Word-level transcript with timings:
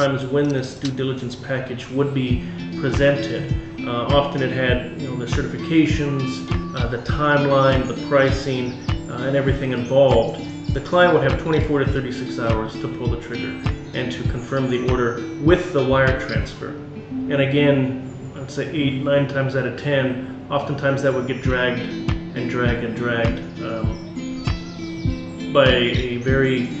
times 0.00 0.24
when 0.24 0.48
this 0.48 0.76
due 0.76 0.90
diligence 0.90 1.36
package 1.36 1.86
would 1.90 2.14
be 2.14 2.48
presented. 2.80 3.52
Uh, 3.86 4.06
often 4.06 4.40
it 4.42 4.50
had 4.50 4.98
you 4.98 5.08
know, 5.08 5.16
the 5.16 5.26
certifications, 5.26 6.48
uh, 6.74 6.86
the 6.86 6.96
timeline, 6.98 7.86
the 7.86 8.08
pricing, 8.08 8.72
uh, 9.10 9.26
and 9.26 9.36
everything 9.36 9.72
involved. 9.72 10.40
The 10.72 10.80
client 10.80 11.12
would 11.12 11.22
have 11.30 11.38
24 11.42 11.80
to 11.80 11.92
36 11.92 12.38
hours 12.38 12.72
to 12.80 12.88
pull 12.96 13.08
the 13.08 13.20
trigger 13.20 13.60
and 13.92 14.10
to 14.10 14.22
confirm 14.30 14.70
the 14.70 14.90
order 14.90 15.22
with 15.42 15.74
the 15.74 15.84
wire 15.84 16.18
transfer. 16.18 16.68
And 16.68 17.42
again, 17.42 18.32
I'd 18.36 18.50
say 18.50 18.70
eight, 18.70 19.02
nine 19.02 19.28
times 19.28 19.54
out 19.54 19.66
of 19.66 19.78
10, 19.78 20.46
oftentimes 20.50 21.02
that 21.02 21.12
would 21.12 21.26
get 21.26 21.42
dragged 21.42 21.82
and 21.82 22.48
dragged 22.48 22.84
and 22.84 22.96
dragged 22.96 23.38
um, 23.62 24.00
by 25.52 25.66
a 25.66 26.16
very 26.16 26.79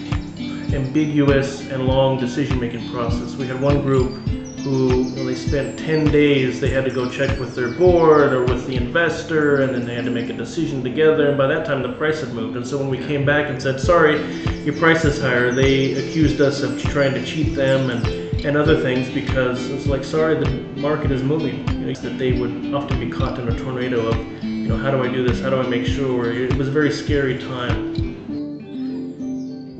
ambiguous 0.72 1.60
and 1.70 1.86
long 1.86 2.18
decision-making 2.18 2.90
process. 2.90 3.34
We 3.34 3.46
had 3.46 3.60
one 3.60 3.82
group 3.82 4.26
who, 4.60 5.04
when 5.14 5.26
they 5.26 5.34
spent 5.34 5.78
10 5.78 6.10
days, 6.10 6.60
they 6.60 6.68
had 6.68 6.84
to 6.84 6.90
go 6.90 7.08
check 7.08 7.38
with 7.40 7.54
their 7.54 7.70
board 7.70 8.32
or 8.32 8.44
with 8.44 8.66
the 8.66 8.76
investor, 8.76 9.62
and 9.62 9.74
then 9.74 9.84
they 9.86 9.94
had 9.94 10.04
to 10.04 10.10
make 10.10 10.28
a 10.28 10.34
decision 10.34 10.82
together. 10.82 11.28
And 11.28 11.38
by 11.38 11.46
that 11.46 11.64
time, 11.64 11.82
the 11.82 11.92
price 11.94 12.20
had 12.20 12.34
moved. 12.34 12.56
And 12.56 12.66
so 12.66 12.78
when 12.78 12.88
we 12.88 12.98
came 12.98 13.24
back 13.24 13.48
and 13.48 13.60
said, 13.60 13.80
sorry, 13.80 14.20
your 14.64 14.76
price 14.76 15.04
is 15.04 15.20
higher, 15.20 15.50
they 15.50 15.94
accused 15.94 16.40
us 16.40 16.62
of 16.62 16.80
trying 16.82 17.14
to 17.14 17.24
cheat 17.24 17.54
them 17.54 17.90
and, 17.90 18.06
and 18.44 18.56
other 18.56 18.80
things 18.80 19.10
because 19.10 19.70
it's 19.70 19.86
like, 19.86 20.04
sorry, 20.04 20.34
the 20.34 20.50
market 20.80 21.10
is 21.10 21.22
moving. 21.22 21.64
That 21.90 22.18
they 22.18 22.38
would 22.38 22.72
often 22.72 23.00
be 23.00 23.10
caught 23.10 23.36
in 23.40 23.48
a 23.48 23.58
tornado 23.58 24.06
of, 24.06 24.44
you 24.44 24.68
know, 24.68 24.76
how 24.76 24.92
do 24.92 25.02
I 25.02 25.08
do 25.08 25.26
this? 25.26 25.40
How 25.40 25.50
do 25.50 25.56
I 25.56 25.66
make 25.66 25.84
sure? 25.84 26.32
It 26.32 26.54
was 26.54 26.68
a 26.68 26.70
very 26.70 26.92
scary 26.92 27.36
time. 27.36 27.89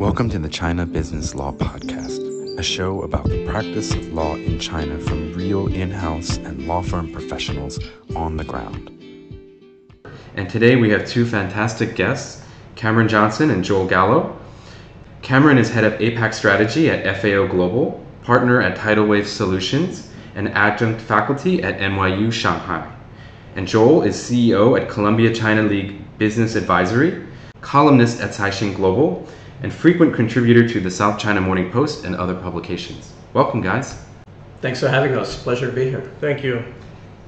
Welcome 0.01 0.31
to 0.31 0.39
the 0.39 0.49
China 0.49 0.87
Business 0.87 1.35
Law 1.35 1.53
Podcast, 1.53 2.59
a 2.59 2.63
show 2.63 3.03
about 3.03 3.29
the 3.29 3.47
practice 3.47 3.93
of 3.93 4.15
law 4.15 4.35
in 4.35 4.59
China 4.59 4.99
from 4.99 5.35
real 5.35 5.67
in 5.67 5.91
house 5.91 6.39
and 6.39 6.67
law 6.67 6.81
firm 6.81 7.13
professionals 7.13 7.79
on 8.17 8.39
the 8.39 8.45
ground. 8.45 8.89
And 10.37 10.49
today 10.49 10.77
we 10.77 10.89
have 10.89 11.07
two 11.07 11.27
fantastic 11.27 11.97
guests, 11.97 12.43
Cameron 12.77 13.09
Johnson 13.09 13.51
and 13.51 13.63
Joel 13.63 13.87
Gallo. 13.87 14.39
Cameron 15.21 15.59
is 15.59 15.69
head 15.69 15.85
of 15.85 15.93
APAC 16.01 16.33
strategy 16.33 16.89
at 16.89 17.21
FAO 17.21 17.47
Global, 17.47 18.03
partner 18.23 18.63
at 18.63 18.79
Tidal 18.79 19.05
Wave 19.05 19.29
Solutions, 19.29 20.11
and 20.35 20.49
adjunct 20.53 21.03
faculty 21.03 21.63
at 21.63 21.79
NYU 21.79 22.33
Shanghai. 22.33 22.91
And 23.55 23.69
Joel 23.69 24.05
is 24.05 24.17
CEO 24.17 24.81
at 24.81 24.89
Columbia 24.89 25.35
China 25.35 25.63
League 25.63 26.03
Business 26.17 26.55
Advisory, 26.55 27.27
columnist 27.61 28.23
at 28.23 28.31
Caixin 28.31 28.75
Global, 28.75 29.29
and 29.63 29.73
frequent 29.73 30.15
contributor 30.15 30.67
to 30.69 30.81
the 30.81 30.91
South 30.91 31.19
China 31.19 31.41
Morning 31.41 31.71
Post 31.71 32.05
and 32.05 32.17
other 32.17 32.35
publications. 32.35 33.13
Welcome, 33.35 33.61
guys. 33.61 34.03
Thanks 34.61 34.81
for 34.81 34.89
having 34.89 35.15
us. 35.15 35.43
Pleasure 35.43 35.67
to 35.67 35.73
be 35.73 35.85
here. 35.85 36.13
Thank 36.21 36.43
you. 36.43 36.65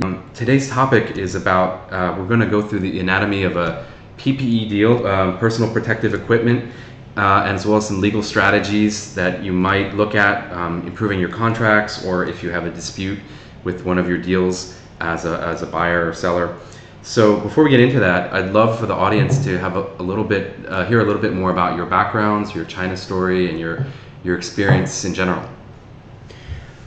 Um, 0.02 0.28
today's 0.34 0.70
topic 0.70 1.16
is 1.16 1.34
about 1.34 1.92
uh, 1.92 2.16
we're 2.18 2.26
going 2.26 2.40
to 2.40 2.46
go 2.46 2.62
through 2.62 2.80
the 2.80 3.00
anatomy 3.00 3.42
of 3.44 3.56
a 3.56 3.86
PPE 4.18 4.68
deal, 4.68 5.06
uh, 5.06 5.36
personal 5.36 5.70
protective 5.72 6.14
equipment, 6.14 6.72
uh, 7.16 7.42
as 7.44 7.66
well 7.66 7.76
as 7.76 7.86
some 7.86 8.00
legal 8.00 8.22
strategies 8.22 9.14
that 9.14 9.42
you 9.42 9.52
might 9.52 9.94
look 9.94 10.14
at 10.14 10.50
um, 10.52 10.86
improving 10.86 11.20
your 11.20 11.28
contracts 11.28 12.04
or 12.04 12.24
if 12.26 12.42
you 12.42 12.50
have 12.50 12.64
a 12.64 12.70
dispute 12.70 13.18
with 13.64 13.84
one 13.84 13.98
of 13.98 14.08
your 14.08 14.18
deals 14.18 14.78
as 15.00 15.24
a, 15.24 15.38
as 15.40 15.62
a 15.62 15.66
buyer 15.66 16.08
or 16.08 16.14
seller. 16.14 16.58
So 17.02 17.40
before 17.40 17.64
we 17.64 17.70
get 17.70 17.80
into 17.80 17.98
that, 17.98 18.32
I'd 18.32 18.52
love 18.52 18.78
for 18.78 18.86
the 18.86 18.94
audience 18.94 19.42
to 19.44 19.58
have 19.58 19.76
a, 19.76 19.90
a 19.98 20.02
little 20.04 20.22
bit, 20.22 20.54
uh, 20.68 20.86
hear 20.86 21.00
a 21.00 21.04
little 21.04 21.20
bit 21.20 21.32
more 21.32 21.50
about 21.50 21.76
your 21.76 21.84
backgrounds, 21.84 22.54
your 22.54 22.64
China 22.64 22.96
story, 22.96 23.50
and 23.50 23.58
your 23.58 23.84
your 24.22 24.36
experience 24.36 25.04
in 25.04 25.12
general. 25.12 25.42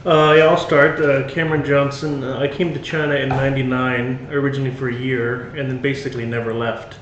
Uh, 0.06 0.34
yeah, 0.38 0.44
I'll 0.44 0.56
start. 0.56 0.98
Uh, 1.00 1.28
Cameron 1.28 1.62
Johnson. 1.62 2.24
Uh, 2.24 2.38
I 2.38 2.48
came 2.48 2.72
to 2.72 2.80
China 2.80 3.14
in 3.14 3.28
'99, 3.28 4.28
originally 4.30 4.70
for 4.70 4.88
a 4.88 4.94
year, 4.94 5.48
and 5.54 5.70
then 5.70 5.82
basically 5.82 6.24
never 6.24 6.54
left. 6.54 6.98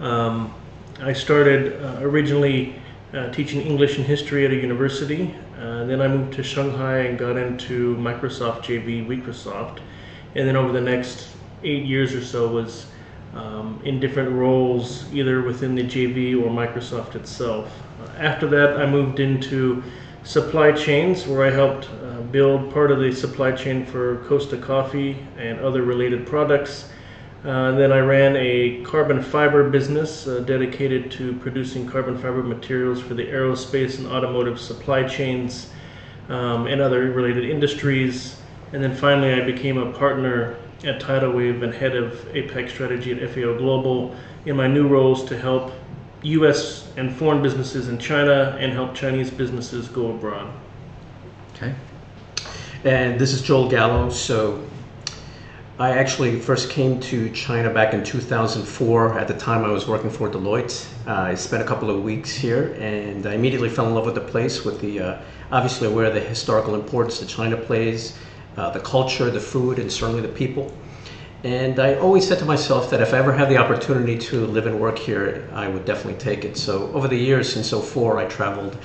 Um, 0.00 0.52
I 1.00 1.12
started 1.12 1.80
uh, 1.80 1.98
originally 2.00 2.74
uh, 3.14 3.30
teaching 3.30 3.60
English 3.60 3.96
and 3.96 4.04
history 4.04 4.44
at 4.44 4.50
a 4.50 4.56
university. 4.56 5.32
then 5.56 6.00
I 6.00 6.08
moved 6.08 6.34
to 6.34 6.42
Shanghai 6.42 6.98
and 7.06 7.16
got 7.16 7.36
into 7.36 7.96
Microsoft 7.98 8.62
JV, 8.62 9.06
Microsoft, 9.06 9.78
and 10.34 10.48
then 10.48 10.56
over 10.56 10.72
the 10.72 10.80
next 10.80 11.35
eight 11.62 11.84
years 11.84 12.14
or 12.14 12.22
so 12.22 12.48
was 12.48 12.86
um, 13.34 13.80
in 13.84 14.00
different 14.00 14.32
roles, 14.32 15.12
either 15.12 15.42
within 15.42 15.74
the 15.74 15.82
JV 15.82 16.40
or 16.40 16.48
Microsoft 16.48 17.14
itself. 17.14 17.70
After 18.18 18.46
that, 18.48 18.78
I 18.78 18.86
moved 18.86 19.20
into 19.20 19.82
supply 20.22 20.72
chains, 20.72 21.26
where 21.26 21.46
I 21.46 21.50
helped 21.50 21.88
uh, 22.02 22.20
build 22.22 22.72
part 22.72 22.90
of 22.90 22.98
the 22.98 23.12
supply 23.12 23.52
chain 23.52 23.84
for 23.86 24.24
Costa 24.24 24.56
Coffee 24.56 25.16
and 25.38 25.60
other 25.60 25.82
related 25.82 26.26
products. 26.26 26.88
Uh, 27.44 27.72
then 27.72 27.92
I 27.92 28.00
ran 28.00 28.34
a 28.36 28.82
carbon 28.82 29.22
fiber 29.22 29.70
business 29.70 30.26
uh, 30.26 30.40
dedicated 30.40 31.12
to 31.12 31.34
producing 31.34 31.86
carbon 31.86 32.16
fiber 32.16 32.42
materials 32.42 33.00
for 33.00 33.14
the 33.14 33.24
aerospace 33.24 33.98
and 33.98 34.06
automotive 34.08 34.58
supply 34.58 35.04
chains 35.04 35.70
um, 36.28 36.66
and 36.66 36.80
other 36.80 37.12
related 37.12 37.44
industries. 37.44 38.40
And 38.72 38.82
then 38.82 38.96
finally, 38.96 39.32
I 39.32 39.44
became 39.44 39.78
a 39.78 39.92
partner 39.92 40.56
at 40.84 41.00
Tidal 41.00 41.32
Wave 41.32 41.62
and 41.62 41.72
head 41.72 41.96
of 41.96 42.12
APAC 42.32 42.68
strategy 42.70 43.12
at 43.12 43.30
FAO 43.30 43.56
Global 43.56 44.14
in 44.44 44.56
my 44.56 44.66
new 44.66 44.86
roles 44.86 45.24
to 45.26 45.38
help 45.38 45.72
U.S. 46.22 46.88
and 46.96 47.14
foreign 47.14 47.42
businesses 47.42 47.88
in 47.88 47.98
China 47.98 48.56
and 48.60 48.72
help 48.72 48.94
Chinese 48.94 49.30
businesses 49.30 49.88
go 49.88 50.10
abroad. 50.10 50.52
Okay. 51.54 51.74
And 52.84 53.18
this 53.18 53.32
is 53.32 53.42
Joel 53.42 53.68
Gallo. 53.68 54.10
So 54.10 54.64
I 55.78 55.90
actually 55.90 56.40
first 56.40 56.70
came 56.70 57.00
to 57.00 57.30
China 57.30 57.68
back 57.72 57.94
in 57.94 58.02
2004. 58.02 59.18
At 59.18 59.28
the 59.28 59.34
time, 59.34 59.64
I 59.64 59.68
was 59.68 59.86
working 59.86 60.10
for 60.10 60.28
Deloitte. 60.28 60.86
Uh, 61.06 61.12
I 61.12 61.34
spent 61.34 61.62
a 61.62 61.66
couple 61.66 61.90
of 61.90 62.02
weeks 62.02 62.34
here, 62.34 62.74
and 62.80 63.26
I 63.26 63.34
immediately 63.34 63.68
fell 63.68 63.86
in 63.86 63.94
love 63.94 64.06
with 64.06 64.14
the 64.14 64.20
place. 64.22 64.64
With 64.64 64.80
the 64.80 65.00
uh, 65.00 65.18
obviously 65.52 65.88
aware 65.88 66.06
of 66.06 66.14
the 66.14 66.20
historical 66.20 66.74
importance 66.74 67.20
that 67.20 67.28
China 67.28 67.56
plays, 67.56 68.16
uh, 68.56 68.70
the 68.70 68.80
culture, 68.80 69.30
the 69.30 69.40
food, 69.40 69.78
and 69.78 69.90
certainly 69.90 70.22
the 70.22 70.28
people. 70.28 70.72
And 71.44 71.78
I 71.78 71.94
always 71.96 72.26
said 72.26 72.38
to 72.40 72.44
myself 72.44 72.90
that 72.90 73.00
if 73.00 73.14
I 73.14 73.18
ever 73.18 73.32
had 73.32 73.48
the 73.48 73.56
opportunity 73.56 74.18
to 74.18 74.46
live 74.46 74.66
and 74.66 74.80
work 74.80 74.98
here, 74.98 75.48
I 75.52 75.68
would 75.68 75.84
definitely 75.84 76.18
take 76.18 76.44
it. 76.44 76.56
So 76.56 76.90
over 76.92 77.06
the 77.06 77.16
years 77.16 77.52
since 77.52 77.70
04, 77.70 78.18
I 78.18 78.24
traveled 78.24 78.78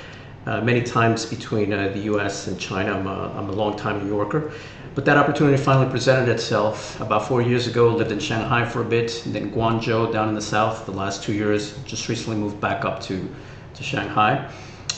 uh, 0.46 0.62
many 0.62 0.82
times 0.82 1.26
between 1.26 1.72
uh, 1.72 1.90
the 1.90 2.02
US 2.02 2.48
and 2.48 2.60
China. 2.60 2.94
I'm 2.98 3.08
a, 3.08 3.34
I'm 3.38 3.50
a 3.50 3.54
long-time 3.54 4.04
New 4.04 4.08
Yorker. 4.08 4.52
But 4.94 5.06
that 5.06 5.18
opportunity 5.18 5.56
finally 5.56 5.90
presented 5.90 6.30
itself 6.30 7.00
about 7.00 7.26
four 7.26 7.42
years 7.42 7.66
ago. 7.66 7.88
Lived 7.90 8.12
in 8.12 8.20
Shanghai 8.20 8.66
for 8.66 8.82
a 8.82 8.86
bit, 8.86 9.26
and 9.26 9.34
then 9.34 9.52
Guangzhou 9.52 10.12
down 10.12 10.28
in 10.28 10.36
the 10.36 10.42
south 10.42 10.86
the 10.86 10.92
last 10.92 11.24
two 11.24 11.34
years. 11.34 11.78
Just 11.86 12.10
recently 12.10 12.38
moved 12.38 12.60
back 12.60 12.84
up 12.84 13.00
to, 13.04 13.30
to 13.74 13.84
Shanghai. 13.84 14.52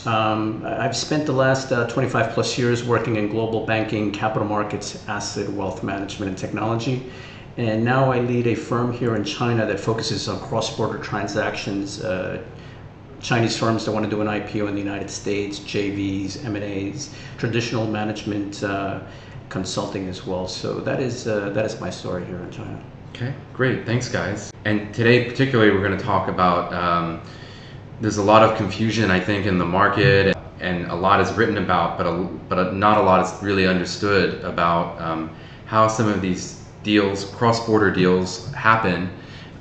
Um, 0.06 0.64
I've 0.66 0.96
spent 0.96 1.26
the 1.26 1.32
last 1.32 1.72
uh, 1.72 1.88
25 1.88 2.34
plus 2.34 2.58
years 2.58 2.84
working 2.84 3.16
in 3.16 3.30
global 3.30 3.66
banking, 3.66 4.12
capital 4.12 4.48
markets, 4.48 5.04
asset, 5.08 5.50
wealth 5.50 5.84
management, 5.84 6.30
and 6.30 6.38
technology. 6.38 7.12
And 7.58 7.84
now 7.84 8.12
I 8.12 8.20
lead 8.20 8.48
a 8.48 8.56
firm 8.56 8.92
here 8.92 9.16
in 9.16 9.24
China 9.24 9.66
that 9.66 9.80
focuses 9.80 10.28
on 10.28 10.40
cross 10.40 10.76
border 10.76 10.98
transactions. 10.98 12.04
Uh, 12.04 12.44
Chinese 13.22 13.58
firms 13.58 13.86
that 13.86 13.92
want 13.92 14.04
to 14.04 14.10
do 14.10 14.22
an 14.22 14.28
IPO 14.28 14.68
in 14.68 14.76
the 14.76 14.82
United 14.82 15.10
States, 15.10 15.60
JVs, 15.60 16.44
M&As, 16.44 17.14
traditional 17.38 17.88
management 17.88 18.62
uh, 18.64 19.00
consulting 19.50 20.10
as 20.10 20.26
well. 20.26 20.48
So 20.48 20.80
that 20.82 21.00
is 21.00 21.28
uh, 21.28 21.50
that 21.52 21.66
is 21.66 21.80
my 21.80 21.90
story 21.90 22.26
here 22.26 22.38
in 22.38 22.52
China. 22.52 22.84
Okay, 23.16 23.34
great. 23.54 23.86
Thanks, 23.86 24.10
guys. 24.10 24.52
And 24.66 24.94
today, 24.94 25.30
particularly, 25.30 25.72
we're 25.72 25.88
going 25.88 25.98
to 25.98 26.04
talk 26.04 26.28
about. 26.28 26.74
Um, 26.74 27.22
there's 28.04 28.18
a 28.18 28.22
lot 28.22 28.44
of 28.44 28.58
confusion, 28.58 29.10
I 29.10 29.22
think, 29.22 29.46
in 29.46 29.58
the 29.58 29.66
market, 29.66 30.36
and 30.60 30.88
a 30.88 30.94
lot 30.94 31.22
is 31.22 31.32
written 31.36 31.58
about, 31.58 31.98
but 31.98 32.06
a, 32.06 32.12
but 32.50 32.74
not 32.74 32.98
a 32.98 33.02
lot 33.02 33.26
is 33.26 33.42
really 33.42 33.66
understood 33.66 34.44
about 34.44 35.00
um, 35.02 35.34
how 35.68 35.88
some 35.88 36.10
of 36.10 36.22
these 36.22 36.62
deals, 36.84 37.24
cross-border 37.24 37.92
deals, 37.92 38.52
happen, 38.52 39.10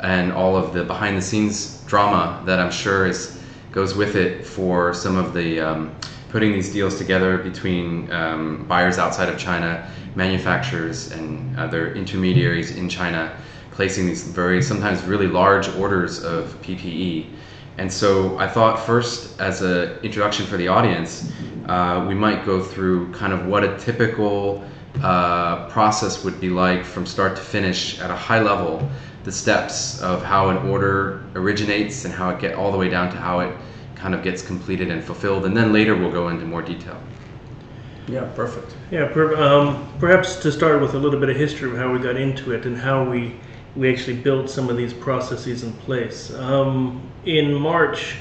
and 0.00 0.32
all 0.32 0.56
of 0.56 0.74
the 0.74 0.82
behind-the-scenes 0.82 1.82
drama 1.86 2.42
that 2.44 2.58
I'm 2.58 2.72
sure 2.72 3.06
is 3.06 3.38
goes 3.70 3.94
with 3.94 4.16
it 4.16 4.44
for 4.44 4.92
some 4.92 5.16
of 5.16 5.34
the 5.34 5.60
um, 5.60 5.94
putting 6.30 6.52
these 6.52 6.72
deals 6.72 6.98
together 6.98 7.38
between 7.38 8.10
um, 8.10 8.66
buyers 8.66 8.98
outside 8.98 9.28
of 9.28 9.38
China, 9.38 9.88
manufacturers, 10.16 11.12
and 11.12 11.56
other 11.56 11.94
intermediaries 11.94 12.76
in 12.76 12.88
China, 12.88 13.36
placing 13.70 14.04
these 14.04 14.24
very 14.24 14.60
sometimes 14.60 15.00
really 15.04 15.28
large 15.28 15.68
orders 15.76 16.24
of 16.24 16.60
PPE. 16.60 17.28
And 17.78 17.90
so 17.90 18.36
I 18.38 18.46
thought 18.48 18.78
first, 18.78 19.40
as 19.40 19.62
an 19.62 19.98
introduction 20.02 20.46
for 20.46 20.56
the 20.56 20.68
audience, 20.68 21.32
uh, 21.66 22.04
we 22.06 22.14
might 22.14 22.44
go 22.44 22.62
through 22.62 23.12
kind 23.12 23.32
of 23.32 23.46
what 23.46 23.64
a 23.64 23.78
typical 23.78 24.64
uh, 25.02 25.68
process 25.68 26.22
would 26.22 26.40
be 26.40 26.50
like 26.50 26.84
from 26.84 27.06
start 27.06 27.34
to 27.36 27.42
finish 27.42 27.98
at 28.00 28.10
a 28.10 28.16
high 28.16 28.40
level, 28.40 28.88
the 29.24 29.32
steps 29.32 30.00
of 30.02 30.22
how 30.22 30.50
an 30.50 30.58
order 30.68 31.24
originates 31.34 32.04
and 32.04 32.12
how 32.12 32.28
it 32.30 32.40
get 32.40 32.54
all 32.54 32.70
the 32.72 32.78
way 32.78 32.88
down 32.88 33.10
to 33.10 33.16
how 33.16 33.40
it 33.40 33.56
kind 33.94 34.14
of 34.14 34.22
gets 34.22 34.42
completed 34.42 34.90
and 34.90 35.02
fulfilled, 35.02 35.46
and 35.46 35.56
then 35.56 35.72
later 35.72 35.96
we'll 35.96 36.10
go 36.10 36.28
into 36.28 36.44
more 36.44 36.60
detail. 36.60 37.00
Yeah, 38.08 38.24
perfect. 38.34 38.74
Yeah, 38.90 39.06
per, 39.06 39.36
um, 39.36 39.88
perhaps 40.00 40.36
to 40.42 40.50
start 40.50 40.80
with 40.80 40.94
a 40.94 40.98
little 40.98 41.20
bit 41.20 41.30
of 41.30 41.36
history 41.36 41.70
of 41.70 41.76
how 41.76 41.92
we 41.92 42.00
got 42.00 42.16
into 42.16 42.52
it 42.52 42.66
and 42.66 42.76
how 42.76 43.08
we 43.08 43.36
we 43.76 43.92
actually 43.92 44.16
built 44.16 44.50
some 44.50 44.68
of 44.68 44.76
these 44.76 44.92
processes 44.92 45.62
in 45.62 45.72
place. 45.72 46.32
Um, 46.34 47.02
in 47.24 47.54
March, 47.54 48.16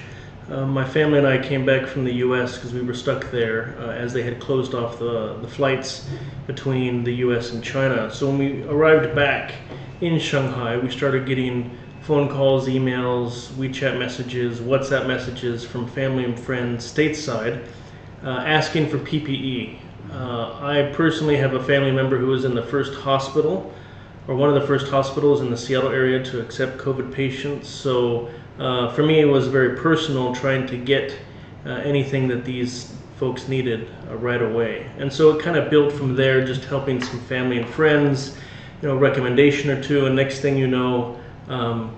uh, 0.49 0.65
my 0.65 0.87
family 0.87 1.17
and 1.17 1.27
I 1.27 1.37
came 1.37 1.65
back 1.65 1.87
from 1.87 2.03
the 2.03 2.13
U.S. 2.15 2.55
because 2.55 2.73
we 2.73 2.81
were 2.81 2.93
stuck 2.93 3.29
there 3.31 3.75
uh, 3.79 3.91
as 3.91 4.13
they 4.13 4.23
had 4.23 4.39
closed 4.39 4.73
off 4.73 4.99
the, 4.99 5.37
the 5.41 5.47
flights 5.47 6.09
between 6.47 7.03
the 7.03 7.15
U.S. 7.15 7.51
and 7.51 7.63
China. 7.63 8.13
So 8.13 8.27
when 8.27 8.37
we 8.37 8.63
arrived 8.63 9.15
back 9.15 9.53
in 10.01 10.19
Shanghai, 10.19 10.77
we 10.77 10.89
started 10.89 11.25
getting 11.25 11.77
phone 12.01 12.27
calls, 12.27 12.67
emails, 12.67 13.49
WeChat 13.51 13.97
messages, 13.97 14.59
WhatsApp 14.59 15.07
messages 15.07 15.63
from 15.63 15.87
family 15.87 16.25
and 16.25 16.37
friends 16.37 16.91
stateside 16.91 17.65
uh, 18.23 18.29
asking 18.29 18.89
for 18.89 18.97
PPE. 18.97 19.79
Uh, 20.11 20.59
I 20.61 20.91
personally 20.93 21.37
have 21.37 21.53
a 21.53 21.63
family 21.63 21.91
member 21.91 22.17
who 22.17 22.27
was 22.27 22.43
in 22.43 22.55
the 22.55 22.63
first 22.63 22.93
hospital, 22.95 23.73
or 24.27 24.35
one 24.35 24.49
of 24.49 24.55
the 24.55 24.67
first 24.67 24.87
hospitals 24.87 25.41
in 25.41 25.49
the 25.49 25.57
Seattle 25.57 25.89
area 25.89 26.23
to 26.23 26.39
accept 26.41 26.77
COVID 26.77 27.11
patients. 27.11 27.67
So 27.67 28.29
uh, 28.59 28.91
for 28.93 29.03
me, 29.03 29.19
it 29.19 29.25
was 29.25 29.47
very 29.47 29.77
personal 29.77 30.33
trying 30.35 30.67
to 30.67 30.77
get 30.77 31.15
uh, 31.65 31.69
anything 31.69 32.27
that 32.27 32.45
these 32.45 32.93
folks 33.17 33.47
needed 33.47 33.87
uh, 34.09 34.15
right 34.17 34.41
away. 34.41 34.89
And 34.97 35.11
so 35.11 35.35
it 35.37 35.41
kind 35.41 35.55
of 35.55 35.69
built 35.69 35.91
from 35.91 36.15
there, 36.15 36.45
just 36.45 36.65
helping 36.65 37.01
some 37.01 37.19
family 37.21 37.57
and 37.59 37.67
friends, 37.69 38.37
you 38.81 38.87
know, 38.87 38.97
recommendation 38.97 39.69
or 39.69 39.81
two. 39.81 40.07
And 40.07 40.15
next 40.15 40.39
thing 40.39 40.57
you 40.57 40.67
know, 40.67 41.19
um, 41.47 41.95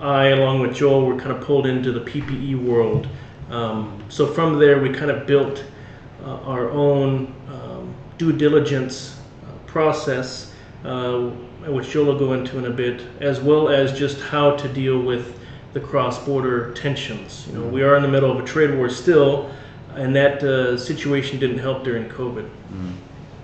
I, 0.00 0.28
along 0.28 0.60
with 0.60 0.74
Joel, 0.74 1.06
were 1.06 1.16
kind 1.16 1.32
of 1.32 1.40
pulled 1.40 1.66
into 1.66 1.92
the 1.92 2.00
PPE 2.00 2.64
world. 2.64 3.08
Um, 3.50 4.02
so 4.08 4.26
from 4.26 4.58
there, 4.58 4.80
we 4.80 4.90
kind 4.90 5.10
of 5.10 5.26
built 5.26 5.64
uh, 6.24 6.36
our 6.42 6.70
own 6.70 7.34
um, 7.48 7.94
due 8.18 8.32
diligence 8.32 9.18
uh, 9.44 9.52
process, 9.66 10.52
uh, 10.84 11.30
which 11.66 11.90
Joel 11.90 12.06
will 12.06 12.18
go 12.18 12.32
into 12.32 12.58
in 12.58 12.66
a 12.66 12.70
bit, 12.70 13.02
as 13.20 13.40
well 13.40 13.68
as 13.68 13.96
just 13.96 14.20
how 14.20 14.56
to 14.56 14.68
deal 14.68 15.00
with 15.00 15.38
the 15.72 15.80
cross-border 15.80 16.72
tensions. 16.74 17.46
You 17.48 17.58
know, 17.58 17.66
we 17.66 17.82
are 17.82 17.96
in 17.96 18.02
the 18.02 18.08
middle 18.08 18.30
of 18.30 18.42
a 18.42 18.46
trade 18.46 18.76
war 18.76 18.88
still, 18.88 19.50
and 19.94 20.14
that 20.16 20.42
uh, 20.42 20.76
situation 20.76 21.38
didn't 21.38 21.58
help 21.58 21.84
during 21.84 22.08
COVID. 22.08 22.48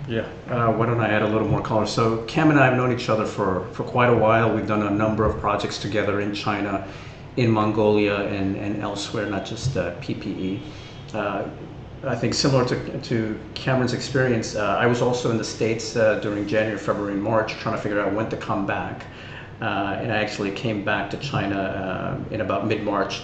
Yeah. 0.09 0.27
Uh, 0.49 0.73
why 0.73 0.87
don't 0.87 1.01
I 1.01 1.09
add 1.11 1.23
a 1.23 1.29
little 1.29 1.47
more 1.47 1.61
color? 1.61 1.87
So 1.87 2.25
Cam 2.25 2.51
and 2.51 2.59
I 2.59 2.65
have 2.65 2.77
known 2.77 2.93
each 2.93 3.11
other 3.11 3.27
for, 3.27 3.67
for 3.73 3.85
quite 3.85 4.09
a 4.09 4.17
while. 4.17 4.55
We've 4.55 4.67
done 4.67 4.83
a 4.83 4.91
number 4.91 5.27
of 5.27 5.39
projects 5.39 5.79
together 5.79 6.21
in 6.21 6.35
China, 6.35 6.89
in 7.37 7.51
Mongolia, 7.51 8.17
and, 8.17 8.57
and 8.57 8.83
elsewhere, 8.83 9.27
not 9.27 9.45
just 9.45 9.77
uh, 9.77 9.95
PPE. 9.97 10.61
I 12.05 12.15
think 12.15 12.35
similar 12.35 12.65
to, 12.67 13.01
to 13.01 13.41
Cameron's 13.55 13.93
experience, 13.93 14.55
uh, 14.55 14.77
I 14.79 14.87
was 14.87 15.03
also 15.03 15.31
in 15.33 15.37
the 15.37 15.45
States 15.45 15.97
uh, 15.97 16.21
during 16.21 16.47
January, 16.47 16.79
February, 16.79 17.15
and 17.15 17.23
March 17.23 17.55
trying 17.55 17.75
to 17.75 17.83
figure 17.83 18.01
out 18.01 18.13
when 18.13 18.29
to 18.31 18.37
come 18.37 18.67
back. 18.67 19.07
Uh, 19.61 19.99
and 20.01 20.13
I 20.13 20.19
actually 20.19 20.53
came 20.53 20.85
back 20.85 21.11
to 21.11 21.17
China 21.17 21.59
uh, 21.59 22.35
in 22.35 22.41
about 22.41 22.69
mid-March. 22.69 23.23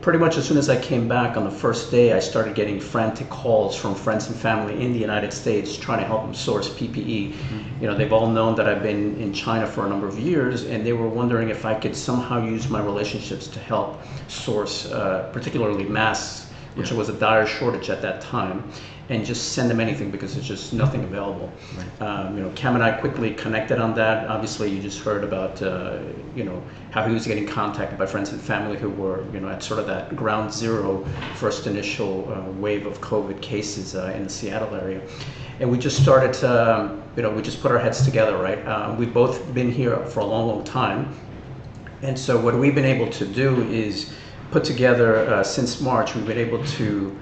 Pretty 0.00 0.18
much 0.18 0.36
as 0.36 0.44
soon 0.44 0.56
as 0.56 0.68
I 0.68 0.80
came 0.80 1.06
back 1.06 1.36
on 1.36 1.44
the 1.44 1.50
first 1.50 1.92
day, 1.92 2.12
I 2.12 2.18
started 2.18 2.56
getting 2.56 2.80
frantic 2.80 3.28
calls 3.30 3.76
from 3.76 3.94
friends 3.94 4.26
and 4.26 4.34
family 4.34 4.84
in 4.84 4.92
the 4.92 4.98
United 4.98 5.32
States 5.32 5.76
trying 5.76 6.00
to 6.00 6.04
help 6.04 6.22
them 6.22 6.34
source 6.34 6.68
PPE. 6.68 7.34
You 7.80 7.86
know, 7.86 7.94
they've 7.94 8.12
all 8.12 8.28
known 8.28 8.56
that 8.56 8.68
I've 8.68 8.82
been 8.82 9.16
in 9.20 9.32
China 9.32 9.64
for 9.64 9.86
a 9.86 9.88
number 9.88 10.08
of 10.08 10.18
years, 10.18 10.64
and 10.64 10.84
they 10.84 10.92
were 10.92 11.06
wondering 11.06 11.50
if 11.50 11.64
I 11.64 11.74
could 11.74 11.94
somehow 11.94 12.44
use 12.44 12.68
my 12.68 12.82
relationships 12.82 13.46
to 13.46 13.60
help 13.60 14.00
source, 14.26 14.90
uh, 14.90 15.30
particularly 15.32 15.84
masks, 15.84 16.45
which 16.76 16.92
Yeah. 16.92 16.98
was 16.98 17.08
a 17.08 17.12
dire 17.12 17.46
shortage 17.46 17.90
at 17.90 18.00
that 18.02 18.20
time, 18.20 18.62
and 19.08 19.24
just 19.24 19.52
send 19.52 19.70
them 19.70 19.80
anything 19.80 20.10
because 20.10 20.34
there's 20.34 20.46
just 20.46 20.72
nothing 20.72 21.02
available. 21.04 21.50
Um, 22.00 22.36
you 22.36 22.42
know, 22.42 22.50
Cam 22.54 22.74
and 22.74 22.82
I 22.84 22.90
quickly 22.90 23.30
connected 23.34 23.78
on 23.78 23.94
that. 23.94 24.28
Obviously, 24.28 24.68
you 24.70 24.82
just 24.82 24.98
heard 25.00 25.24
about 25.24 25.62
uh, 25.62 25.98
you 26.34 26.44
know 26.44 26.62
how 26.90 27.04
he 27.06 27.12
was 27.14 27.26
getting 27.26 27.46
contacted 27.46 27.98
by 27.98 28.06
friends 28.06 28.30
and 28.32 28.40
family 28.40 28.76
who 28.76 28.90
were 28.90 29.24
you 29.32 29.40
know 29.40 29.48
at 29.48 29.62
sort 29.62 29.80
of 29.80 29.86
that 29.86 30.14
ground 30.16 30.52
zero 30.52 31.04
first 31.34 31.66
initial 31.66 32.30
uh, 32.32 32.50
wave 32.52 32.86
of 32.86 33.00
COVID 33.00 33.40
cases 33.40 33.94
uh, 33.94 34.12
in 34.16 34.24
the 34.24 34.30
Seattle 34.30 34.74
area, 34.74 35.00
and 35.60 35.70
we 35.70 35.78
just 35.78 36.02
started 36.02 36.32
to 36.34 36.48
um, 36.80 37.02
you 37.16 37.22
know 37.22 37.30
we 37.30 37.42
just 37.42 37.60
put 37.62 37.70
our 37.72 37.78
heads 37.78 38.04
together. 38.04 38.36
Right, 38.36 38.58
uh, 38.66 38.94
we've 38.98 39.14
both 39.14 39.54
been 39.54 39.70
here 39.70 39.96
for 40.06 40.20
a 40.20 40.24
long, 40.26 40.48
long 40.48 40.64
time. 40.64 41.14
And 42.02 42.18
so 42.18 42.38
what 42.38 42.54
we've 42.58 42.74
been 42.74 42.84
able 42.84 43.10
to 43.12 43.24
do 43.24 43.62
is 43.70 44.12
put 44.50 44.64
together, 44.64 45.28
uh, 45.28 45.42
since 45.42 45.80
March, 45.80 46.14
we've 46.14 46.26
been 46.26 46.38
able 46.38 46.64
to 46.64 47.16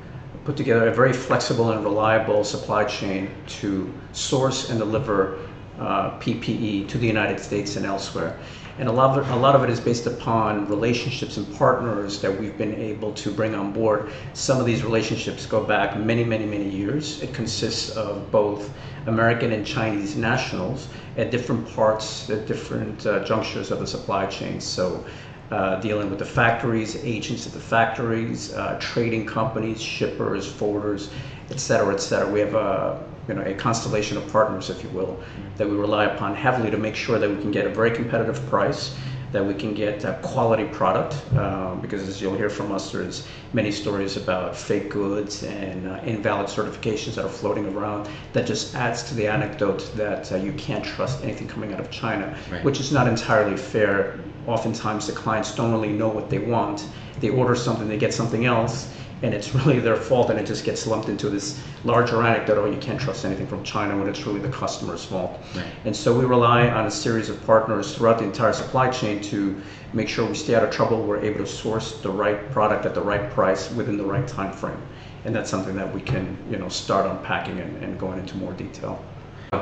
put 0.44 0.56
together 0.56 0.88
a 0.88 0.94
very 0.94 1.12
flexible 1.12 1.70
and 1.72 1.82
reliable 1.82 2.44
supply 2.44 2.84
chain 2.84 3.30
to 3.46 3.92
source 4.12 4.70
and 4.70 4.78
deliver 4.78 5.38
uh, 5.78 6.18
PPE 6.20 6.86
to 6.88 6.98
the 6.98 7.06
United 7.06 7.40
States 7.40 7.76
and 7.76 7.86
elsewhere. 7.86 8.38
And 8.76 8.88
a 8.88 8.92
lot, 8.92 9.16
of 9.16 9.24
it, 9.24 9.30
a 9.30 9.36
lot 9.36 9.54
of 9.54 9.62
it 9.62 9.70
is 9.70 9.78
based 9.78 10.06
upon 10.06 10.66
relationships 10.66 11.36
and 11.36 11.56
partners 11.56 12.20
that 12.20 12.40
we've 12.40 12.58
been 12.58 12.74
able 12.74 13.12
to 13.12 13.30
bring 13.30 13.54
on 13.54 13.72
board. 13.72 14.10
Some 14.32 14.58
of 14.58 14.66
these 14.66 14.82
relationships 14.82 15.46
go 15.46 15.62
back 15.62 15.96
many, 15.96 16.24
many, 16.24 16.44
many 16.44 16.68
years. 16.68 17.22
It 17.22 17.32
consists 17.32 17.90
of 17.90 18.32
both 18.32 18.70
American 19.06 19.52
and 19.52 19.64
Chinese 19.64 20.16
nationals 20.16 20.88
at 21.16 21.30
different 21.30 21.68
parts, 21.68 22.28
at 22.30 22.46
different 22.46 23.06
uh, 23.06 23.24
junctures 23.24 23.70
of 23.70 23.78
the 23.78 23.86
supply 23.86 24.26
chain. 24.26 24.60
So, 24.60 25.04
uh, 25.50 25.80
dealing 25.80 26.10
with 26.10 26.18
the 26.18 26.24
factories, 26.24 26.96
agents 26.96 27.46
at 27.46 27.52
the 27.52 27.60
factories, 27.60 28.52
uh, 28.54 28.76
trading 28.80 29.26
companies, 29.26 29.80
shippers, 29.80 30.50
forwarders, 30.50 31.10
et 31.50 31.60
cetera, 31.60 31.92
et 31.92 31.98
cetera. 31.98 32.30
We 32.30 32.40
have 32.40 32.54
a 32.54 33.06
you 33.28 33.34
know 33.34 33.42
a 33.42 33.54
constellation 33.54 34.16
of 34.16 34.30
partners, 34.30 34.70
if 34.70 34.82
you 34.82 34.90
will, 34.90 35.22
that 35.56 35.68
we 35.68 35.76
rely 35.76 36.04
upon 36.04 36.34
heavily 36.34 36.70
to 36.70 36.76
make 36.78 36.96
sure 36.96 37.18
that 37.18 37.28
we 37.28 37.36
can 37.36 37.50
get 37.50 37.66
a 37.66 37.70
very 37.70 37.90
competitive 37.90 38.44
price, 38.46 38.96
that 39.34 39.44
we 39.44 39.52
can 39.52 39.74
get 39.74 40.04
a 40.04 40.12
quality 40.22 40.64
product, 40.64 41.20
uh, 41.36 41.74
because 41.82 42.08
as 42.08 42.22
you'll 42.22 42.36
hear 42.36 42.48
from 42.48 42.70
us, 42.70 42.92
there's 42.92 43.26
many 43.52 43.72
stories 43.72 44.16
about 44.16 44.56
fake 44.56 44.88
goods 44.88 45.42
and 45.42 45.88
uh, 45.88 46.00
invalid 46.04 46.46
certifications 46.46 47.16
that 47.16 47.24
are 47.24 47.28
floating 47.40 47.66
around. 47.74 48.08
That 48.32 48.46
just 48.46 48.76
adds 48.76 49.02
to 49.08 49.14
the 49.14 49.26
anecdote 49.26 49.90
that 49.96 50.30
uh, 50.30 50.36
you 50.36 50.52
can't 50.52 50.84
trust 50.84 51.24
anything 51.24 51.48
coming 51.48 51.72
out 51.74 51.80
of 51.80 51.90
China, 51.90 52.38
Right. 52.48 52.62
which 52.62 52.78
is 52.78 52.92
not 52.92 53.08
entirely 53.08 53.56
fair. 53.56 54.20
Oftentimes, 54.46 55.08
the 55.08 55.12
clients 55.12 55.52
don't 55.52 55.72
really 55.72 55.92
know 55.92 56.08
what 56.08 56.30
they 56.30 56.38
want. 56.38 56.86
They 57.18 57.30
order 57.30 57.56
something, 57.56 57.88
they 57.88 57.98
get 57.98 58.14
something 58.14 58.44
else, 58.44 58.88
and 59.24 59.32
it's 59.32 59.54
really 59.54 59.80
their 59.80 59.96
fault, 59.96 60.28
and 60.28 60.38
it 60.38 60.44
just 60.44 60.64
gets 60.64 60.86
lumped 60.86 61.08
into 61.08 61.30
this 61.30 61.58
larger 61.82 62.22
anecdote. 62.22 62.58
Oh, 62.58 62.70
you 62.70 62.76
can't 62.76 63.00
trust 63.00 63.24
anything 63.24 63.46
from 63.46 63.64
China 63.64 63.96
when 63.96 64.06
it's 64.06 64.26
really 64.26 64.40
the 64.40 64.50
customer's 64.50 65.04
fault. 65.04 65.40
Right. 65.56 65.64
And 65.86 65.96
so 65.96 66.16
we 66.16 66.26
rely 66.26 66.68
on 66.68 66.86
a 66.86 66.90
series 66.90 67.30
of 67.30 67.44
partners 67.46 67.94
throughout 67.94 68.18
the 68.18 68.24
entire 68.24 68.52
supply 68.52 68.90
chain 68.90 69.22
to 69.22 69.60
make 69.94 70.08
sure 70.08 70.28
we 70.28 70.34
stay 70.34 70.54
out 70.54 70.62
of 70.62 70.70
trouble. 70.70 71.02
We're 71.02 71.24
able 71.24 71.38
to 71.38 71.46
source 71.46 72.00
the 72.02 72.10
right 72.10 72.50
product 72.50 72.84
at 72.84 72.94
the 72.94 73.00
right 73.00 73.30
price 73.30 73.70
within 73.72 73.96
the 73.96 74.04
right 74.04 74.28
time 74.28 74.52
frame, 74.52 74.80
and 75.24 75.34
that's 75.34 75.50
something 75.50 75.74
that 75.76 75.92
we 75.92 76.02
can, 76.02 76.36
you 76.50 76.58
know, 76.58 76.68
start 76.68 77.06
unpacking 77.06 77.58
and, 77.58 77.82
and 77.82 77.98
going 77.98 78.18
into 78.18 78.36
more 78.36 78.52
detail. 78.52 79.02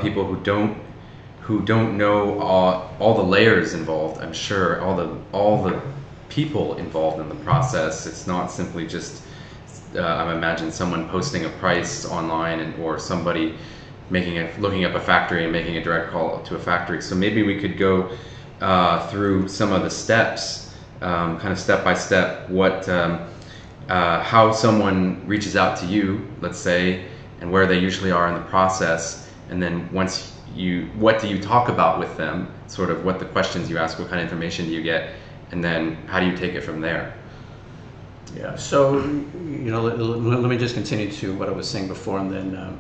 people 0.00 0.26
who 0.26 0.42
don't 0.42 0.76
who 1.42 1.60
don't 1.62 1.96
know 1.96 2.38
all, 2.38 2.88
all 3.00 3.16
the 3.16 3.28
layers 3.36 3.74
involved 3.74 4.22
i'm 4.22 4.32
sure 4.32 4.80
all 4.80 4.94
the 4.96 5.08
all 5.32 5.60
the 5.64 5.82
people 6.28 6.76
involved 6.76 7.20
in 7.20 7.28
the 7.28 7.34
process 7.44 8.06
it's 8.06 8.28
not 8.28 8.48
simply 8.48 8.86
just 8.86 9.22
uh, 9.96 10.00
i 10.00 10.34
imagine 10.34 10.70
someone 10.70 11.08
posting 11.08 11.44
a 11.44 11.48
price 11.50 12.04
online 12.04 12.60
and 12.60 12.82
or 12.82 12.98
somebody 12.98 13.56
making 14.10 14.38
a 14.38 14.52
looking 14.58 14.84
up 14.84 14.94
a 14.94 15.00
factory 15.00 15.44
and 15.44 15.52
making 15.52 15.76
a 15.76 15.82
direct 15.82 16.10
call 16.10 16.42
to 16.42 16.56
a 16.56 16.58
factory 16.58 17.00
so 17.00 17.14
maybe 17.14 17.42
we 17.42 17.60
could 17.60 17.78
go 17.78 18.10
uh, 18.60 19.06
through 19.08 19.48
some 19.48 19.72
of 19.72 19.82
the 19.82 19.90
steps 19.90 20.74
um, 21.00 21.38
kind 21.40 21.52
of 21.52 21.58
step 21.58 21.82
by 21.82 21.94
step 21.94 22.48
what 22.48 22.88
um, 22.88 23.26
uh, 23.88 24.22
how 24.22 24.52
someone 24.52 25.26
reaches 25.26 25.56
out 25.56 25.76
to 25.78 25.86
you, 25.86 26.26
let's 26.40 26.58
say, 26.58 27.04
and 27.40 27.50
where 27.50 27.66
they 27.66 27.78
usually 27.78 28.10
are 28.10 28.28
in 28.28 28.34
the 28.34 28.48
process, 28.48 29.30
and 29.50 29.62
then 29.62 29.92
once 29.92 30.38
you, 30.54 30.86
what 30.96 31.20
do 31.20 31.28
you 31.28 31.40
talk 31.40 31.68
about 31.68 31.98
with 31.98 32.16
them? 32.16 32.52
Sort 32.68 32.90
of 32.90 33.04
what 33.04 33.18
the 33.18 33.24
questions 33.26 33.68
you 33.68 33.78
ask, 33.78 33.98
what 33.98 34.08
kind 34.08 34.20
of 34.20 34.24
information 34.24 34.66
do 34.66 34.72
you 34.72 34.82
get, 34.82 35.14
and 35.50 35.62
then 35.62 35.96
how 36.06 36.20
do 36.20 36.26
you 36.26 36.36
take 36.36 36.54
it 36.54 36.62
from 36.62 36.80
there? 36.80 37.14
Yeah. 38.36 38.56
So, 38.56 38.98
you 38.98 39.70
know, 39.70 39.82
let, 39.82 39.98
let 39.98 40.48
me 40.48 40.56
just 40.56 40.74
continue 40.74 41.10
to 41.12 41.36
what 41.36 41.48
I 41.48 41.52
was 41.52 41.68
saying 41.68 41.88
before, 41.88 42.18
and 42.18 42.30
then, 42.30 42.56
um, 42.56 42.78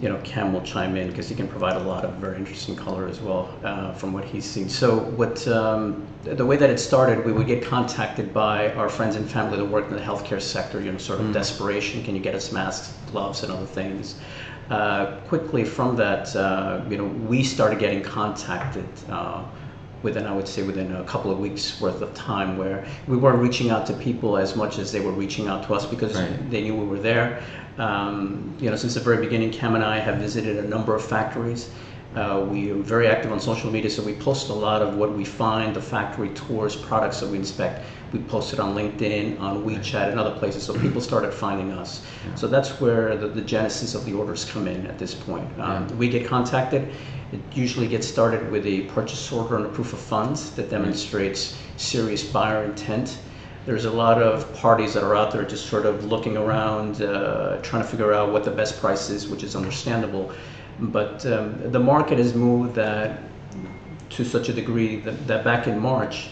you 0.00 0.08
know, 0.08 0.20
Cam 0.22 0.52
will 0.52 0.62
chime 0.62 0.96
in 0.96 1.08
because 1.08 1.28
he 1.28 1.34
can 1.34 1.48
provide 1.48 1.76
a 1.76 1.80
lot 1.80 2.04
of 2.04 2.14
very 2.14 2.36
interesting 2.36 2.76
color 2.76 3.08
as 3.08 3.20
well 3.20 3.56
uh, 3.64 3.92
from 3.92 4.12
what 4.12 4.24
he's 4.24 4.44
seen. 4.44 4.68
So, 4.68 4.98
what 4.98 5.46
um, 5.48 6.06
the 6.22 6.46
way 6.46 6.56
that 6.56 6.70
it 6.70 6.78
started, 6.78 7.24
we 7.24 7.32
would 7.32 7.46
get 7.46 7.64
contacted 7.64 8.32
by 8.32 8.72
our 8.74 8.88
friends 8.88 9.16
and 9.16 9.28
family 9.28 9.56
that 9.56 9.64
work 9.64 9.88
in 9.88 9.96
the 9.96 10.02
healthcare 10.02 10.40
sector. 10.40 10.80
You 10.80 10.92
know, 10.92 10.98
sort 10.98 11.20
of 11.20 11.32
desperation. 11.32 12.04
Can 12.04 12.14
you 12.14 12.22
get 12.22 12.34
us 12.34 12.52
masks, 12.52 12.96
gloves, 13.10 13.42
and 13.42 13.52
other 13.52 13.66
things? 13.66 14.16
Uh, 14.70 15.16
quickly 15.28 15.64
from 15.64 15.94
that, 15.96 16.34
uh, 16.34 16.82
you 16.88 16.96
know, 16.96 17.04
we 17.04 17.42
started 17.42 17.78
getting 17.78 18.02
contacted. 18.02 18.86
Within, 20.04 20.26
I 20.26 20.34
would 20.34 20.46
say, 20.46 20.62
within 20.62 20.94
a 20.94 21.02
couple 21.04 21.30
of 21.30 21.38
weeks 21.40 21.80
worth 21.80 22.02
of 22.02 22.12
time 22.12 22.58
where 22.58 22.84
we 23.08 23.16
weren't 23.16 23.38
reaching 23.38 23.70
out 23.70 23.86
to 23.86 23.94
people 23.94 24.36
as 24.36 24.54
much 24.54 24.78
as 24.78 24.92
they 24.92 25.00
were 25.00 25.12
reaching 25.12 25.48
out 25.48 25.66
to 25.66 25.72
us 25.72 25.86
because 25.86 26.14
Right. 26.14 26.50
they 26.50 26.60
knew 26.60 26.74
we 26.76 26.84
were 26.86 26.98
there. 26.98 27.40
Um, 27.78 28.52
you 28.60 28.68
know, 28.68 28.76
since 28.76 28.92
the 28.94 29.00
very 29.00 29.16
beginning, 29.16 29.50
Cam 29.50 29.74
and 29.74 29.82
I 29.82 29.98
have 29.98 30.16
visited 30.16 30.62
a 30.62 30.68
number 30.68 30.94
of 30.94 31.02
factories. 31.02 31.70
Uh, 32.14 32.44
we 32.48 32.70
are 32.70 32.74
very 32.74 33.08
active 33.08 33.32
on 33.32 33.40
social 33.40 33.70
media, 33.72 33.90
so 33.90 34.02
we 34.02 34.12
post 34.12 34.50
a 34.50 34.52
lot 34.52 34.82
of 34.82 34.96
what 34.96 35.10
we 35.16 35.24
find, 35.24 35.74
the 35.74 35.80
factory 35.80 36.28
tours, 36.28 36.76
products 36.76 37.18
that 37.20 37.28
we 37.30 37.38
inspect. 37.38 37.82
We 38.14 38.20
post 38.20 38.52
it 38.52 38.60
on 38.60 38.76
LinkedIn, 38.76 39.40
on 39.40 39.64
WeChat, 39.64 40.08
and 40.12 40.20
other 40.20 40.38
places, 40.38 40.62
so 40.62 40.72
people 40.78 41.00
started 41.00 41.34
finding 41.34 41.72
us. 41.72 42.00
So 42.36 42.46
that's 42.46 42.80
where 42.80 43.16
the, 43.16 43.26
the 43.26 43.40
genesis 43.40 43.96
of 43.96 44.04
the 44.04 44.12
orders 44.12 44.44
come 44.44 44.68
in 44.68 44.86
at 44.86 45.00
this 45.00 45.14
point. 45.14 45.48
Um, 45.58 45.98
We 45.98 46.08
get 46.08 46.24
contacted. 46.24 46.82
It 47.32 47.40
usually 47.52 47.88
gets 47.88 48.06
started 48.06 48.52
with 48.52 48.64
a 48.66 48.82
purchase 48.82 49.32
order 49.32 49.56
and 49.56 49.66
a 49.66 49.68
proof 49.68 49.92
of 49.92 49.98
funds 49.98 50.52
that 50.52 50.70
demonstrates 50.70 51.58
serious 51.76 52.22
buyer 52.22 52.62
intent. 52.62 53.18
There's 53.66 53.86
a 53.86 53.90
lot 53.90 54.22
of 54.22 54.54
parties 54.54 54.94
that 54.94 55.02
are 55.02 55.16
out 55.16 55.32
there 55.32 55.44
just 55.44 55.66
sort 55.66 55.84
of 55.84 56.04
looking 56.04 56.36
around, 56.36 57.02
uh, 57.02 57.58
trying 57.62 57.82
to 57.82 57.88
figure 57.88 58.12
out 58.12 58.30
what 58.30 58.44
the 58.44 58.52
best 58.52 58.80
price 58.80 59.10
is, 59.10 59.26
which 59.26 59.42
is 59.42 59.56
understandable. 59.56 60.30
But 60.78 61.26
um, 61.26 61.72
the 61.72 61.80
market 61.80 62.18
has 62.18 62.32
moved 62.32 62.76
that 62.76 63.18
to 64.10 64.24
such 64.24 64.48
a 64.48 64.52
degree 64.52 65.00
that, 65.00 65.26
that 65.26 65.42
back 65.42 65.66
in 65.66 65.80
March, 65.80 66.28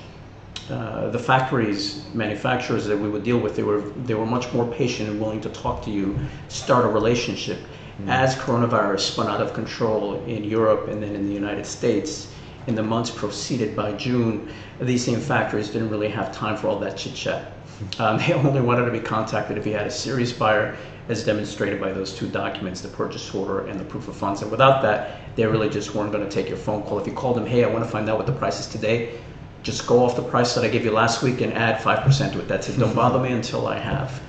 uh, 0.70 1.10
the 1.10 1.18
factories, 1.18 2.04
manufacturers 2.14 2.86
that 2.86 2.96
we 2.96 3.08
would 3.08 3.24
deal 3.24 3.38
with, 3.38 3.56
they 3.56 3.62
were 3.62 3.80
they 4.04 4.14
were 4.14 4.26
much 4.26 4.52
more 4.52 4.66
patient 4.66 5.08
and 5.08 5.20
willing 5.20 5.40
to 5.40 5.48
talk 5.48 5.82
to 5.84 5.90
you, 5.90 6.18
start 6.48 6.84
a 6.84 6.88
relationship. 6.88 7.58
As 8.06 8.34
coronavirus 8.34 9.00
spun 9.00 9.28
out 9.28 9.40
of 9.40 9.52
control 9.52 10.24
in 10.24 10.42
Europe 10.42 10.88
and 10.88 11.00
then 11.00 11.14
in 11.14 11.26
the 11.26 11.32
United 11.32 11.66
States, 11.66 12.32
in 12.66 12.74
the 12.74 12.82
months 12.82 13.10
proceeded 13.10 13.76
by 13.76 13.92
June, 13.92 14.48
these 14.80 15.04
same 15.04 15.20
factories 15.20 15.68
didn't 15.68 15.90
really 15.90 16.08
have 16.08 16.32
time 16.32 16.56
for 16.56 16.68
all 16.68 16.78
that 16.80 16.96
chit 16.96 17.14
chat. 17.14 17.52
Um, 17.98 18.18
they 18.26 18.32
only 18.32 18.60
wanted 18.60 18.86
to 18.86 18.90
be 18.90 19.00
contacted 19.00 19.58
if 19.58 19.66
you 19.66 19.72
had 19.72 19.86
a 19.86 19.90
serious 19.90 20.32
buyer, 20.32 20.76
as 21.08 21.24
demonstrated 21.24 21.80
by 21.80 21.92
those 21.92 22.14
two 22.14 22.28
documents, 22.28 22.80
the 22.80 22.88
purchase 22.88 23.34
order 23.34 23.66
and 23.66 23.78
the 23.78 23.84
proof 23.84 24.08
of 24.08 24.16
funds. 24.16 24.42
And 24.42 24.50
without 24.50 24.82
that, 24.82 25.36
they 25.36 25.46
really 25.46 25.68
just 25.68 25.94
weren't 25.94 26.12
going 26.12 26.24
to 26.24 26.30
take 26.30 26.48
your 26.48 26.58
phone 26.58 26.82
call. 26.84 26.98
If 26.98 27.06
you 27.06 27.12
called 27.12 27.36
them, 27.36 27.46
hey, 27.46 27.64
I 27.64 27.68
want 27.68 27.84
to 27.84 27.90
find 27.90 28.08
out 28.08 28.18
what 28.18 28.26
the 28.26 28.32
price 28.32 28.60
is 28.60 28.68
today, 28.68 29.18
just 29.62 29.86
go 29.86 30.04
off 30.04 30.16
the 30.16 30.22
price 30.22 30.54
that 30.54 30.64
I 30.64 30.68
gave 30.68 30.84
you 30.84 30.90
last 30.90 31.22
week 31.22 31.40
and 31.40 31.52
add 31.52 31.80
5% 31.80 32.32
to 32.32 32.40
it. 32.40 32.48
That's 32.48 32.68
it. 32.68 32.78
Don't 32.78 32.94
bother 32.94 33.18
me 33.18 33.32
until 33.32 33.66
I 33.66 33.78
have 33.78 34.20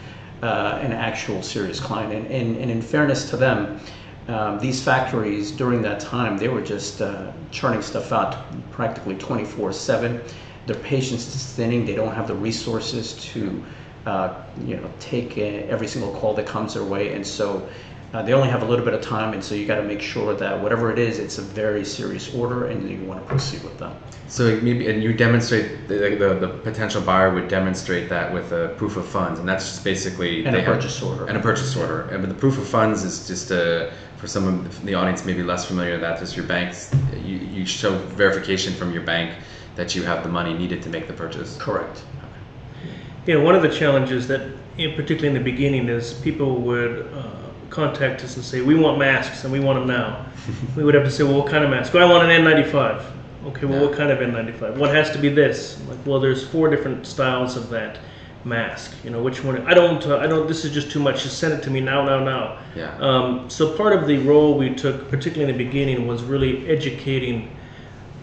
uh, 0.41 0.79
an 0.81 0.91
actual 0.91 1.41
serious 1.41 1.79
client. 1.79 2.13
And, 2.13 2.27
and, 2.27 2.57
and 2.57 2.69
in 2.69 2.81
fairness 2.81 3.29
to 3.31 3.37
them, 3.37 3.79
um, 4.27 4.59
these 4.59 4.81
factories 4.81 5.51
during 5.51 5.81
that 5.81 5.99
time, 5.99 6.37
they 6.37 6.47
were 6.47 6.61
just 6.61 7.01
uh, 7.01 7.31
churning 7.51 7.81
stuff 7.81 8.11
out 8.11 8.37
practically 8.71 9.15
24 9.15 9.73
7. 9.73 10.21
Their 10.65 10.77
patience 10.77 11.35
is 11.35 11.45
thinning. 11.53 11.85
They 11.85 11.95
don't 11.95 12.13
have 12.13 12.27
the 12.27 12.35
resources 12.35 13.13
to, 13.33 13.63
uh, 14.05 14.35
you 14.63 14.77
know, 14.77 14.89
take 14.99 15.37
uh, 15.37 15.41
every 15.41 15.87
single 15.87 16.13
call 16.13 16.33
that 16.35 16.45
comes 16.45 16.75
their 16.75 16.85
way. 16.85 17.13
And 17.13 17.25
so 17.25 17.67
uh, 18.13 18.21
they 18.21 18.33
only 18.33 18.47
have 18.49 18.61
a 18.61 18.65
little 18.65 18.85
bit 18.85 18.93
of 18.93 19.01
time. 19.01 19.33
And 19.33 19.43
so 19.43 19.55
you 19.55 19.65
got 19.65 19.75
to 19.77 19.83
make 19.83 20.01
sure 20.01 20.35
that 20.35 20.61
whatever 20.61 20.91
it 20.91 20.99
is, 20.99 21.17
it's 21.17 21.39
a 21.39 21.41
very 21.41 21.83
serious 21.83 22.33
order 22.35 22.67
and 22.67 22.89
you 22.89 23.03
want 23.07 23.19
to 23.21 23.27
proceed 23.27 23.63
with 23.63 23.77
that. 23.79 23.95
So 24.27 24.59
maybe, 24.61 24.87
and 24.89 25.01
you 25.03 25.13
demonstrate 25.13 25.87
the, 25.87 26.15
the, 26.15 26.33
the 26.35 26.47
potential 26.63 27.01
buyer 27.01 27.33
would 27.33 27.47
demonstrate 27.47 28.09
that 28.09 28.31
with 28.33 28.51
a 28.51 28.73
proof 28.77 28.97
of 28.97 29.07
funds, 29.07 29.39
and 29.39 29.49
that's 29.49 29.65
just 29.65 29.83
basically 29.83 30.45
And 30.45 30.55
a 30.55 30.59
they 30.59 30.63
have- 30.63 30.75
purchase 30.75 31.01
order. 31.01 31.25
And 31.27 31.37
a 31.37 31.39
purchase 31.41 31.75
order, 31.75 32.03
and 32.09 32.21
but 32.21 32.29
the 32.29 32.35
proof 32.35 32.57
of 32.57 32.67
funds 32.67 33.03
is 33.03 33.27
just 33.27 33.51
a, 33.51 33.91
for 34.17 34.27
someone 34.27 34.65
in 34.79 34.85
the 34.85 34.93
audience 34.93 35.25
maybe 35.25 35.43
less 35.43 35.65
familiar 35.65 35.93
with 35.93 36.01
that. 36.01 36.19
Just 36.19 36.35
your 36.37 36.45
bank's, 36.45 36.91
you, 37.23 37.37
you 37.37 37.65
show 37.65 37.97
verification 37.97 38.73
from 38.73 38.93
your 38.93 39.03
bank 39.03 39.35
that 39.75 39.95
you 39.95 40.03
have 40.03 40.23
the 40.23 40.29
money 40.29 40.53
needed 40.53 40.81
to 40.83 40.89
make 40.89 41.07
the 41.07 41.13
purchase. 41.13 41.57
Correct. 41.57 42.03
You 43.25 43.35
know, 43.39 43.43
one 43.43 43.55
of 43.55 43.61
the 43.61 43.69
challenges 43.69 44.27
that, 44.27 44.41
in 44.77 44.93
particularly 44.95 45.29
in 45.29 45.33
the 45.33 45.51
beginning, 45.51 45.89
is 45.89 46.13
people 46.13 46.55
would 46.61 47.07
uh, 47.13 47.23
contact 47.73 48.23
us 48.23 48.35
and 48.35 48.45
say, 48.45 48.61
"We 48.61 48.75
want 48.75 48.99
masks, 48.99 49.43
and 49.43 49.51
we 49.51 49.59
want 49.59 49.79
them 49.79 49.87
now." 49.87 50.25
we 50.77 50.83
would 50.83 50.93
have 50.93 51.03
to 51.03 51.11
say, 51.11 51.23
"Well, 51.23 51.37
what 51.39 51.49
kind 51.49 51.63
of 51.63 51.69
mask?" 51.69 51.93
"Well, 51.93 52.07
I 52.07 52.11
want 52.11 52.29
an 52.29 52.43
N95." 52.43 53.03
Okay, 53.47 53.65
well, 53.65 53.87
what 53.87 53.97
kind 53.97 54.09
of 54.09 54.19
N95? 54.19 54.77
What 54.77 54.95
has 54.95 55.11
to 55.11 55.17
be 55.17 55.27
this? 55.27 55.81
Like, 55.89 55.97
well, 56.05 56.19
there's 56.19 56.47
four 56.47 56.69
different 56.69 57.05
styles 57.05 57.57
of 57.57 57.69
that 57.71 57.99
mask. 58.45 58.95
You 59.03 59.09
know, 59.09 59.21
which 59.21 59.43
one? 59.43 59.57
I 59.67 59.73
don't. 59.73 60.05
Uh, 60.05 60.17
I 60.17 60.27
don't. 60.27 60.47
This 60.47 60.63
is 60.63 60.71
just 60.71 60.91
too 60.91 60.99
much. 60.99 61.23
Just 61.23 61.39
send 61.39 61.53
it 61.53 61.61
to 61.63 61.69
me 61.69 61.81
now, 61.81 62.05
now, 62.05 62.23
now. 62.23 62.59
Yeah. 62.75 62.95
Um, 62.99 63.49
so 63.49 63.75
part 63.75 63.93
of 63.93 64.07
the 64.07 64.19
role 64.19 64.57
we 64.57 64.73
took, 64.73 65.09
particularly 65.09 65.51
in 65.51 65.57
the 65.57 65.63
beginning, 65.63 66.07
was 66.07 66.23
really 66.23 66.67
educating 66.69 67.53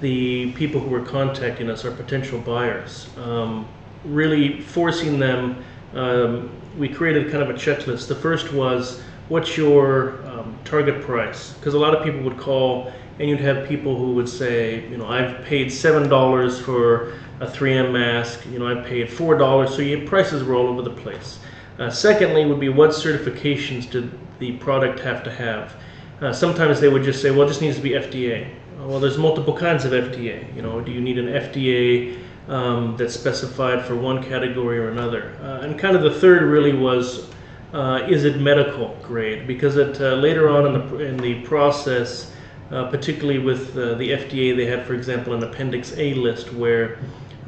the 0.00 0.52
people 0.52 0.80
who 0.80 0.88
were 0.88 1.04
contacting 1.04 1.68
us, 1.68 1.84
our 1.84 1.90
potential 1.90 2.38
buyers, 2.38 3.10
um, 3.18 3.68
really 4.04 4.62
forcing 4.62 5.18
them. 5.18 5.62
Um, 5.94 6.50
we 6.78 6.88
created 6.88 7.30
kind 7.30 7.42
of 7.42 7.50
a 7.50 7.54
checklist. 7.54 8.08
The 8.08 8.14
first 8.14 8.52
was, 8.52 9.02
what's 9.30 9.56
your 9.56 10.22
um, 10.26 10.58
target 10.64 11.00
price? 11.02 11.54
Because 11.54 11.74
a 11.74 11.78
lot 11.78 11.94
of 11.94 12.04
people 12.04 12.20
would 12.22 12.36
call, 12.38 12.92
and 13.18 13.28
you'd 13.30 13.40
have 13.40 13.66
people 13.66 13.96
who 13.96 14.12
would 14.12 14.28
say, 14.28 14.86
you 14.88 14.98
know, 14.98 15.06
I've 15.06 15.44
paid 15.44 15.72
seven 15.72 16.08
dollars 16.08 16.60
for 16.60 17.14
a 17.40 17.46
3M 17.46 17.92
mask. 17.92 18.44
You 18.52 18.58
know, 18.58 18.66
I 18.68 18.82
paid 18.82 19.10
four 19.10 19.38
dollars. 19.38 19.74
So 19.74 19.80
your 19.82 20.06
prices 20.06 20.44
were 20.44 20.54
all 20.54 20.66
over 20.66 20.82
the 20.82 20.90
place. 20.90 21.38
Uh, 21.78 21.88
secondly, 21.88 22.44
would 22.44 22.60
be 22.60 22.68
what 22.68 22.90
certifications 22.90 23.88
did 23.88 24.10
the 24.38 24.52
product 24.58 25.00
have 25.00 25.22
to 25.24 25.30
have? 25.30 25.74
Uh, 26.20 26.32
sometimes 26.32 26.80
they 26.80 26.88
would 26.88 27.02
just 27.02 27.22
say, 27.22 27.30
well, 27.30 27.42
it 27.42 27.48
just 27.48 27.62
needs 27.62 27.76
to 27.76 27.82
be 27.82 27.90
FDA. 27.90 28.46
Uh, 28.78 28.86
Well, 28.86 29.00
there's 29.00 29.16
multiple 29.16 29.56
kinds 29.56 29.84
of 29.86 29.92
FDA. 29.92 30.54
You 30.54 30.60
know, 30.62 30.80
do 30.82 30.92
you 30.92 31.00
need 31.00 31.18
an 31.18 31.26
FDA 31.26 32.18
um, 32.48 32.96
that's 32.98 33.14
specified 33.14 33.86
for 33.86 33.94
one 33.96 34.22
category 34.22 34.78
or 34.78 34.90
another? 34.90 35.34
Uh, 35.42 35.64
and 35.64 35.78
kind 35.78 35.96
of 35.96 36.02
the 36.02 36.10
third 36.20 36.42
really 36.42 36.74
was, 36.74 37.30
uh, 37.72 38.06
is 38.08 38.24
it 38.24 38.40
medical 38.40 38.96
grade? 39.02 39.46
Because 39.46 39.76
it, 39.76 40.00
uh, 40.00 40.14
later 40.14 40.48
on 40.48 40.66
in 40.66 40.72
the 40.72 40.98
in 40.98 41.16
the 41.16 41.40
process, 41.42 42.32
uh, 42.70 42.88
particularly 42.90 43.38
with 43.38 43.76
uh, 43.76 43.94
the 43.94 44.10
FDA, 44.10 44.56
they 44.56 44.66
had, 44.66 44.86
for 44.86 44.94
example, 44.94 45.34
an 45.34 45.42
Appendix 45.42 45.96
A 45.96 46.14
list 46.14 46.52
where 46.52 46.98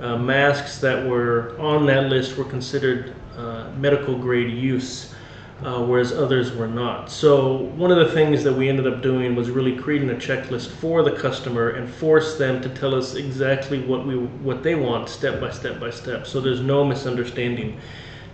uh, 0.01 0.17
masks 0.17 0.79
that 0.79 1.07
were 1.07 1.57
on 1.59 1.87
that 1.87 2.09
list 2.09 2.37
were 2.37 2.45
considered 2.45 3.15
uh, 3.37 3.71
medical 3.77 4.17
grade 4.17 4.51
use, 4.57 5.13
whereas 5.61 6.13
others 6.13 6.53
were 6.53 6.67
not. 6.67 7.11
So 7.11 7.57
one 7.77 7.91
of 7.91 7.99
the 7.99 8.13
things 8.13 8.43
that 8.45 8.53
we 8.53 8.69
ended 8.69 8.87
up 8.87 9.03
doing 9.03 9.37
was 9.37 9.51
really 9.51 9.77
creating 9.77 10.11
a 10.11 10.15
checklist 10.15 10.69
for 10.69 11.03
the 11.03 11.13
customer 11.13 11.71
and 11.71 11.89
force 11.89 12.37
them 12.37 12.61
to 12.63 12.69
tell 12.69 12.95
us 12.95 13.15
exactly 13.15 13.81
what 13.85 14.07
we 14.07 14.17
what 14.17 14.63
they 14.63 14.75
want, 14.75 15.09
step 15.09 15.41
by 15.41 15.51
step 15.51 15.81
by 15.81 15.91
step. 15.91 16.27
So 16.27 16.41
there's 16.41 16.61
no 16.61 16.85
misunderstanding. 16.85 17.81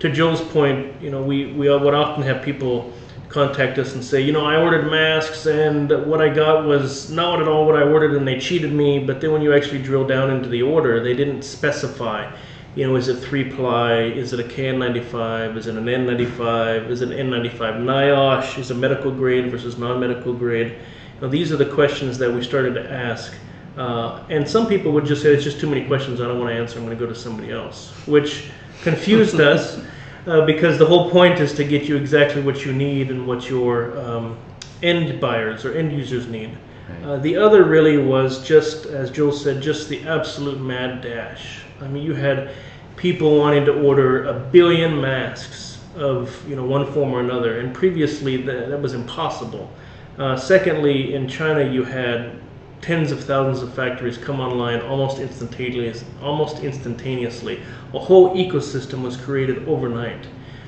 To 0.01 0.11
Joe's 0.11 0.41
point, 0.41 1.01
you 1.01 1.11
know, 1.11 1.23
we 1.23 1.53
we 1.53 1.69
would 1.69 1.95
often 1.95 2.23
have 2.23 2.43
people 2.43 2.93
contact 3.29 3.79
us 3.79 3.95
and 3.95 4.03
say, 4.03 4.21
you 4.21 4.33
know, 4.33 4.45
I 4.45 4.57
ordered 4.57 4.91
masks 4.91 5.47
and 5.47 5.91
what 6.07 6.21
I 6.21 6.29
got 6.29 6.65
was 6.65 7.11
not 7.11 7.43
at 7.43 7.49
all 7.49 7.67
what 7.67 7.77
I 7.77 7.83
ordered 7.83 8.15
and 8.15 8.27
they 8.27 8.39
cheated 8.39 8.73
me. 8.73 8.99
But 8.99 9.21
then 9.21 9.33
when 9.33 9.43
you 9.43 9.55
actually 9.55 9.83
drill 9.83 10.07
down 10.07 10.31
into 10.31 10.49
the 10.49 10.63
order, 10.63 11.03
they 11.03 11.15
didn't 11.15 11.43
specify, 11.43 12.33
you 12.75 12.87
know, 12.87 12.97
is 12.97 13.09
it 13.09 13.17
three 13.17 13.45
ply? 13.51 14.03
Is 14.03 14.33
it 14.33 14.41
a 14.41 14.45
KN95? 14.45 15.57
Is 15.57 15.67
it 15.67 15.77
an 15.77 15.85
N95? 15.85 16.91
Is 16.91 17.03
it 17.03 17.11
an 17.11 17.31
N95 17.31 17.83
NIOSH? 17.83 18.59
Is 18.59 18.71
it 18.71 18.75
medical 18.75 19.11
grade 19.11 19.51
versus 19.51 19.79
non-medical 19.79 20.33
grade? 20.33 20.73
You 20.73 21.21
know, 21.23 21.29
these 21.29 21.53
are 21.53 21.57
the 21.57 21.67
questions 21.67 22.19
that 22.19 22.33
we 22.33 22.43
started 22.43 22.75
to 22.75 22.91
ask. 22.91 23.35
Uh, 23.77 24.25
and 24.31 24.49
some 24.49 24.67
people 24.67 24.91
would 24.91 25.05
just 25.05 25.23
say, 25.23 25.33
it's 25.33 25.45
just 25.45 25.61
too 25.61 25.69
many 25.69 25.87
questions, 25.87 26.21
I 26.21 26.27
don't 26.27 26.41
want 26.41 26.51
to 26.51 26.57
answer, 26.57 26.79
I'm 26.79 26.85
going 26.85 26.99
to 26.99 27.05
go 27.05 27.09
to 27.09 27.19
somebody 27.19 27.53
else, 27.53 27.91
which 28.07 28.51
confused 28.83 29.41
us 29.41 29.81
uh, 30.27 30.45
because 30.45 30.79
the 30.79 30.87
whole 30.87 31.11
point 31.11 31.41
is 31.41 31.55
to 31.55 31.65
get 31.65 31.85
you 31.85 31.97
exactly 31.97 32.43
what 32.43 32.65
you 32.65 32.73
need 32.73 33.11
and 33.11 33.27
what 33.27 33.49
your 33.49 33.99
um, 33.99 34.39
end 34.83 35.21
buyers 35.21 35.65
or 35.65 35.75
end 35.75 35.93
users 35.93 36.29
need. 36.29 36.57
Uh, 37.05 37.19
the 37.19 37.37
other 37.37 37.65
really 37.65 37.99
was 37.99 38.43
just, 38.47 38.87
as 38.87 39.11
Joel 39.11 39.33
said, 39.33 39.63
just 39.63 39.89
the 39.89 40.07
absolute 40.09 40.61
mad 40.61 41.03
dash. 41.03 41.61
I 41.81 41.89
mean, 41.89 42.03
you 42.03 42.15
had 42.15 42.51
people 42.97 43.39
wanting 43.39 43.65
to 43.67 43.83
order 43.83 44.25
a 44.25 44.35
billion 44.35 45.01
masks 45.01 45.79
of 45.97 46.49
you 46.49 46.57
know 46.57 46.65
one 46.65 46.91
form 46.93 47.13
or 47.13 47.21
another, 47.21 47.61
and 47.61 47.75
previously 47.75 48.37
that, 48.39 48.69
that 48.69 48.81
was 48.81 48.95
impossible. 48.95 49.71
Uh, 50.19 50.37
secondly, 50.37 51.15
in 51.15 51.29
China, 51.29 51.63
you 51.63 51.85
had 51.85 52.41
tens 52.81 53.11
of 53.11 53.23
thousands 53.25 53.63
of 53.63 53.75
factories 53.75 54.17
come 54.17 54.41
online 54.41 54.81
almost 54.81 55.19
instantaneously. 55.19 56.07
Almost 56.23 56.61
instantaneously, 56.61 57.61
a 57.93 57.99
whole 57.99 58.37
ecosystem 58.37 59.03
was 59.03 59.17
created 59.17 59.67
overnight. 59.69 60.27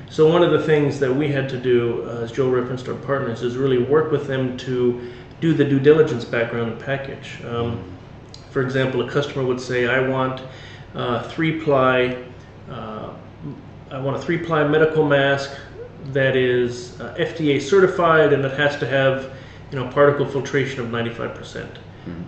So 0.09 0.29
one 0.29 0.43
of 0.43 0.51
the 0.51 0.61
things 0.61 0.99
that 0.99 1.13
we 1.13 1.29
had 1.29 1.47
to 1.49 1.57
do, 1.57 2.03
uh, 2.05 2.23
as 2.23 2.31
Joe 2.33 2.49
referenced 2.49 2.87
our 2.89 2.95
partners, 2.95 3.43
is 3.43 3.55
really 3.55 3.77
work 3.77 4.11
with 4.11 4.27
them 4.27 4.57
to 4.57 5.09
do 5.39 5.53
the 5.53 5.63
due 5.63 5.79
diligence 5.79 6.25
background 6.25 6.73
and 6.73 6.81
package. 6.81 7.41
Um, 7.45 7.81
for 8.49 8.61
example, 8.61 9.01
a 9.01 9.09
customer 9.09 9.45
would 9.45 9.61
say, 9.61 9.87
"I 9.87 10.05
want 10.05 10.41
uh, 10.93 11.23
three 11.29 11.61
ply. 11.61 12.17
Uh, 12.69 13.11
I 13.89 13.99
want 13.99 14.17
a 14.17 14.19
three 14.19 14.37
ply 14.37 14.67
medical 14.67 15.05
mask 15.05 15.51
that 16.07 16.35
is 16.35 16.99
uh, 16.99 17.15
FDA 17.17 17.61
certified 17.61 18.33
and 18.33 18.43
that 18.43 18.57
has 18.57 18.77
to 18.79 18.87
have, 18.87 19.31
you 19.71 19.79
know, 19.79 19.87
particle 19.87 20.25
filtration 20.25 20.81
of 20.81 20.87
95%." 20.87 21.77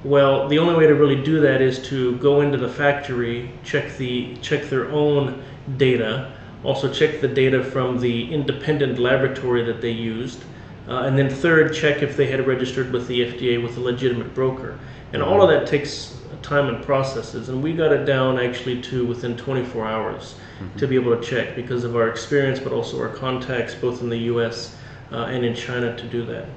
Well, 0.04 0.48
the 0.48 0.60
only 0.60 0.76
way 0.76 0.86
to 0.86 0.94
really 0.94 1.22
do 1.24 1.40
that 1.42 1.62
is 1.62 1.80
to 1.88 2.16
go 2.18 2.42
into 2.42 2.58
the 2.58 2.70
factory, 2.70 3.52
check 3.64 3.98
the 3.98 4.36
check 4.38 4.70
their 4.70 4.92
own 4.92 5.42
data, 5.78 6.32
also 6.64 6.92
check 6.92 7.22
the 7.22 7.28
data 7.28 7.64
from 7.64 8.00
the 8.00 8.32
independent 8.32 9.00
laboratory 9.00 9.64
that 9.64 9.82
they 9.82 9.92
used, 9.92 10.44
uh, 10.88 11.04
and 11.04 11.18
then 11.18 11.30
third, 11.30 11.74
check 11.74 12.04
if 12.04 12.16
they 12.16 12.28
had 12.28 12.46
registered 12.46 12.92
with 12.92 13.08
the 13.08 13.22
FDA 13.22 13.62
with 13.62 13.78
a 13.78 13.80
legitimate 13.80 14.34
broker. 14.36 14.78
And 15.14 15.24
all 15.24 15.42
of 15.42 15.50
that 15.50 15.68
takes 15.68 16.18
time 16.42 16.68
and 16.68 16.84
processes, 16.84 17.50
and 17.50 17.64
we 17.64 17.74
got 17.74 17.92
it 17.92 18.06
down 18.06 18.40
actually 18.40 18.82
to 18.82 19.06
within 19.06 19.38
24 19.38 19.88
hours 19.88 20.36
to 20.78 20.88
be 20.88 20.96
able 20.96 21.16
to 21.16 21.24
check 21.24 21.56
because 21.56 21.84
of 21.84 21.96
our 21.96 22.10
experience, 22.10 22.60
but 22.60 22.74
also 22.74 23.00
our 23.00 23.10
contacts 23.10 23.76
both 23.76 24.02
in 24.02 24.10
the 24.10 24.18
U.S. 24.18 24.76
Uh, 25.12 25.26
and 25.26 25.46
in 25.46 25.56
China 25.56 25.96
to 25.96 26.08
do 26.08 26.26
that. 26.26 26.48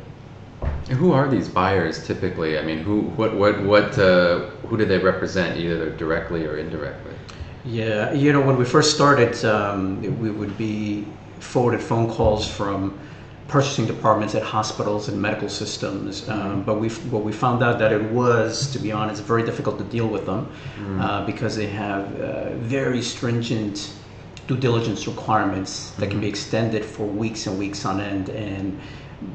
And 0.62 0.98
who 0.98 1.12
are 1.12 1.28
these 1.28 1.48
buyers 1.48 2.06
typically? 2.06 2.58
I 2.58 2.62
mean, 2.62 2.78
who, 2.78 3.02
what, 3.16 3.34
what, 3.34 3.62
what, 3.62 3.98
uh, 3.98 4.50
who 4.68 4.76
do 4.76 4.84
they 4.84 4.98
represent, 4.98 5.58
either 5.58 5.90
directly 5.90 6.46
or 6.46 6.58
indirectly? 6.58 7.12
Yeah, 7.64 8.12
you 8.12 8.32
know, 8.32 8.40
when 8.40 8.56
we 8.56 8.64
first 8.64 8.94
started, 8.94 9.44
um, 9.44 10.00
we 10.20 10.30
would 10.30 10.56
be 10.56 11.04
forwarded 11.40 11.82
phone 11.82 12.08
calls 12.08 12.48
from 12.48 12.98
purchasing 13.48 13.86
departments 13.86 14.34
at 14.34 14.42
hospitals 14.42 15.08
and 15.08 15.20
medical 15.20 15.48
systems. 15.48 16.28
Um, 16.28 16.62
but 16.62 16.80
we, 16.80 16.88
what 16.88 17.22
we 17.22 17.32
found 17.32 17.62
out 17.62 17.78
that 17.78 17.92
it 17.92 18.02
was, 18.10 18.72
to 18.72 18.78
be 18.78 18.92
honest, 18.92 19.22
very 19.22 19.44
difficult 19.44 19.78
to 19.78 19.84
deal 19.84 20.08
with 20.08 20.26
them 20.26 20.52
uh, 21.00 21.24
because 21.26 21.54
they 21.56 21.66
have 21.66 22.20
uh, 22.20 22.54
very 22.54 23.02
stringent 23.02 23.92
due 24.48 24.56
diligence 24.56 25.06
requirements 25.06 25.90
that 25.92 26.10
can 26.10 26.20
be 26.20 26.28
extended 26.28 26.84
for 26.84 27.04
weeks 27.06 27.46
and 27.46 27.58
weeks 27.58 27.84
on 27.84 28.00
end. 28.00 28.28
And 28.30 28.80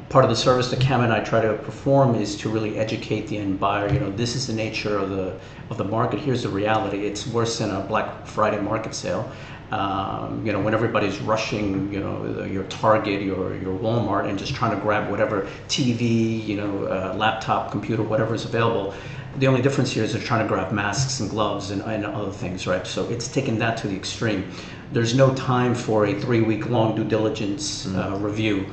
part 0.09 0.23
of 0.23 0.29
the 0.29 0.35
service 0.35 0.69
that 0.69 0.79
Cam 0.79 1.01
and 1.01 1.11
I 1.11 1.21
try 1.21 1.41
to 1.41 1.53
perform 1.53 2.15
is 2.15 2.35
to 2.37 2.49
really 2.49 2.77
educate 2.77 3.27
the 3.27 3.37
end 3.37 3.59
buyer. 3.59 3.91
You 3.91 3.99
know, 3.99 4.11
this 4.11 4.35
is 4.35 4.47
the 4.47 4.53
nature 4.53 4.97
of 4.97 5.09
the 5.09 5.39
of 5.69 5.77
the 5.77 5.83
market. 5.83 6.19
Here's 6.19 6.43
the 6.43 6.49
reality. 6.49 7.05
It's 7.05 7.25
worse 7.25 7.57
than 7.59 7.71
a 7.71 7.79
Black 7.81 8.27
Friday 8.27 8.59
market 8.59 8.93
sale. 8.93 9.31
Um, 9.71 10.45
you 10.45 10.51
know, 10.51 10.59
when 10.59 10.73
everybody's 10.73 11.19
rushing, 11.19 11.93
you 11.93 12.01
know, 12.01 12.43
your 12.43 12.65
Target, 12.65 13.21
your 13.21 13.55
your 13.55 13.77
Walmart, 13.79 14.27
and 14.29 14.37
just 14.37 14.53
trying 14.53 14.75
to 14.75 14.81
grab 14.81 15.09
whatever 15.09 15.47
TV, 15.67 16.45
you 16.45 16.57
know, 16.57 16.85
uh, 16.85 17.15
laptop, 17.17 17.71
computer, 17.71 18.03
whatever 18.03 18.35
is 18.35 18.45
available. 18.45 18.93
The 19.37 19.47
only 19.47 19.61
difference 19.61 19.91
here 19.91 20.03
is 20.03 20.11
they're 20.11 20.21
trying 20.21 20.45
to 20.45 20.47
grab 20.53 20.73
masks 20.73 21.21
and 21.21 21.29
gloves 21.29 21.71
and, 21.71 21.81
and 21.83 22.05
other 22.05 22.31
things, 22.31 22.67
right? 22.67 22.85
So 22.85 23.09
it's 23.09 23.29
taken 23.29 23.57
that 23.59 23.77
to 23.77 23.87
the 23.87 23.95
extreme. 23.95 24.51
There's 24.91 25.15
no 25.15 25.33
time 25.35 25.73
for 25.73 26.05
a 26.05 26.19
three-week 26.19 26.69
long 26.69 26.97
due 26.97 27.05
diligence 27.05 27.87
uh, 27.87 28.17
review. 28.19 28.67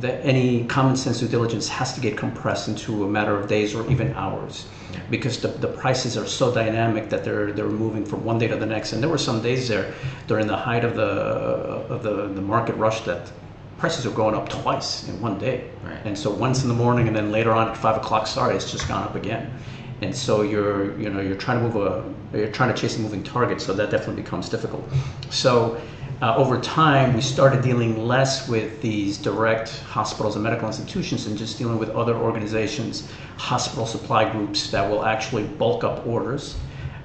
That 0.00 0.24
any 0.24 0.64
common 0.64 0.96
sense 0.96 1.20
due 1.20 1.28
diligence 1.28 1.68
has 1.68 1.94
to 1.94 2.00
get 2.00 2.16
compressed 2.16 2.66
into 2.68 3.04
a 3.04 3.08
matter 3.08 3.38
of 3.38 3.48
days 3.48 3.74
or 3.74 3.88
even 3.90 4.12
hours 4.14 4.66
because 5.10 5.40
the, 5.40 5.48
the 5.48 5.68
prices 5.68 6.16
are 6.16 6.26
so 6.26 6.52
dynamic 6.52 7.08
that 7.10 7.24
they're 7.24 7.52
they're 7.52 7.68
moving 7.68 8.04
from 8.04 8.24
one 8.24 8.38
day 8.38 8.48
to 8.48 8.56
the 8.56 8.66
next. 8.66 8.92
And 8.92 9.02
there 9.02 9.10
were 9.10 9.18
some 9.18 9.42
days 9.42 9.68
there 9.68 9.94
during 10.26 10.46
the 10.46 10.56
height 10.56 10.84
of 10.84 10.96
the 10.96 11.04
of 11.04 12.02
the, 12.02 12.28
the 12.28 12.40
market 12.40 12.74
rush 12.76 13.02
that 13.02 13.30
prices 13.78 14.06
are 14.06 14.10
going 14.10 14.34
up 14.34 14.48
twice 14.48 15.08
in 15.08 15.20
one 15.20 15.38
day. 15.38 15.70
Right. 15.84 15.98
And 16.04 16.16
so 16.16 16.30
once 16.30 16.62
in 16.62 16.68
the 16.68 16.74
morning 16.74 17.06
and 17.06 17.16
then 17.16 17.30
later 17.30 17.52
on 17.52 17.68
at 17.68 17.76
five 17.76 17.96
o'clock, 17.96 18.26
sorry, 18.26 18.56
it's 18.56 18.70
just 18.70 18.88
gone 18.88 19.04
up 19.04 19.14
again. 19.14 19.52
And 20.00 20.14
so 20.14 20.42
you're 20.42 20.98
you 20.98 21.08
know 21.10 21.20
you're 21.20 21.36
trying 21.36 21.58
to 21.58 21.64
move 21.68 21.76
a 21.76 22.36
you're 22.36 22.50
trying 22.50 22.74
to 22.74 22.80
chase 22.80 22.96
a 22.96 23.00
moving 23.00 23.22
target, 23.22 23.60
so 23.60 23.72
that 23.74 23.90
definitely 23.90 24.22
becomes 24.22 24.48
difficult. 24.48 24.84
So 25.30 25.80
uh, 26.24 26.34
over 26.38 26.58
time, 26.58 27.12
we 27.12 27.20
started 27.20 27.60
dealing 27.60 28.06
less 28.06 28.48
with 28.48 28.80
these 28.80 29.18
direct 29.18 29.80
hospitals 29.80 30.36
and 30.36 30.42
medical 30.42 30.66
institutions 30.66 31.26
and 31.26 31.36
just 31.36 31.58
dealing 31.58 31.78
with 31.78 31.90
other 31.90 32.14
organizations, 32.14 33.06
hospital 33.36 33.84
supply 33.84 34.26
groups 34.32 34.70
that 34.70 34.90
will 34.90 35.04
actually 35.04 35.42
bulk 35.42 35.84
up 35.84 36.06
orders 36.06 36.56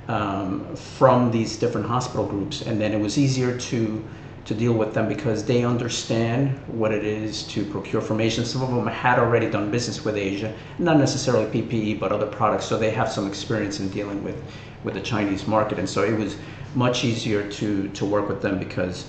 um, 0.08 0.74
from 0.74 1.32
these 1.32 1.58
different 1.58 1.86
hospital 1.86 2.26
groups. 2.26 2.62
And 2.62 2.80
then 2.80 2.94
it 2.94 3.00
was 3.02 3.18
easier 3.18 3.58
to 3.58 4.02
to 4.46 4.56
deal 4.56 4.74
with 4.74 4.94
them 4.96 5.08
because 5.08 5.44
they 5.44 5.64
understand 5.64 6.58
what 6.68 6.92
it 6.92 7.04
is 7.04 7.44
to 7.44 7.64
procure 7.66 8.02
from 8.02 8.20
Asia. 8.20 8.44
Some 8.44 8.64
of 8.64 8.70
them 8.70 8.88
had 8.88 9.20
already 9.20 9.48
done 9.48 9.70
business 9.70 10.04
with 10.04 10.16
Asia, 10.16 10.52
not 10.80 10.98
necessarily 10.98 11.46
PPE, 11.46 12.00
but 12.00 12.12
other 12.12 12.26
products, 12.26 12.66
so 12.66 12.76
they 12.76 12.90
have 12.90 13.12
some 13.12 13.28
experience 13.28 13.80
in 13.80 13.89
dealing 13.89 14.24
with, 14.24 14.41
with 14.84 14.96
the 14.96 15.02
Chinese 15.02 15.46
market. 15.46 15.78
And 15.78 15.88
so 15.88 16.04
it 16.04 16.17
was 16.17 16.36
much 16.76 17.04
easier 17.04 17.48
to, 17.52 17.89
to 17.89 18.06
work 18.06 18.28
with 18.28 18.41
them 18.41 18.60
because 18.60 19.08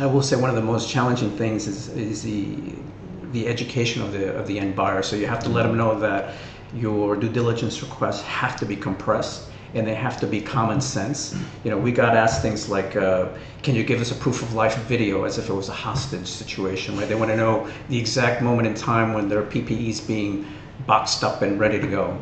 I 0.00 0.06
will 0.06 0.22
say 0.22 0.36
one 0.36 0.48
of 0.48 0.56
the 0.56 0.62
most 0.62 0.88
challenging 0.88 1.30
things 1.36 1.66
is, 1.66 1.88
is 1.88 2.22
the, 2.22 2.56
the 3.32 3.48
education 3.48 4.02
of 4.02 4.12
the, 4.12 4.32
of 4.34 4.46
the 4.46 4.58
end 4.58 4.76
buyer. 4.76 5.02
So 5.02 5.16
you 5.16 5.26
have 5.26 5.42
to 5.42 5.48
let 5.48 5.64
them 5.64 5.76
know 5.76 5.98
that 5.98 6.34
your 6.72 7.16
due 7.16 7.28
diligence 7.28 7.82
requests 7.82 8.22
have 8.22 8.56
to 8.60 8.66
be 8.66 8.76
compressed 8.76 9.50
and 9.74 9.86
they 9.86 9.94
have 9.94 10.18
to 10.20 10.26
be 10.26 10.40
common 10.40 10.80
sense. 10.80 11.36
You 11.64 11.70
know, 11.70 11.78
we 11.78 11.92
got 11.92 12.16
asked 12.16 12.42
things 12.42 12.68
like, 12.68 12.96
uh, 12.96 13.28
"Can 13.62 13.74
you 13.74 13.84
give 13.84 14.00
us 14.00 14.12
a 14.12 14.14
proof 14.14 14.42
of 14.42 14.54
life 14.54 14.76
video?" 14.84 15.24
as 15.24 15.36
if 15.36 15.50
it 15.50 15.52
was 15.52 15.68
a 15.68 15.72
hostage 15.72 16.26
situation, 16.26 16.96
right? 16.96 17.08
They 17.08 17.14
want 17.14 17.30
to 17.30 17.36
know 17.36 17.68
the 17.88 17.98
exact 17.98 18.40
moment 18.40 18.66
in 18.66 18.74
time 18.74 19.12
when 19.12 19.28
their 19.28 19.42
PPE 19.42 19.90
is 19.90 20.00
being 20.00 20.46
boxed 20.86 21.22
up 21.22 21.42
and 21.42 21.60
ready 21.60 21.78
to 21.78 21.86
go, 21.86 22.16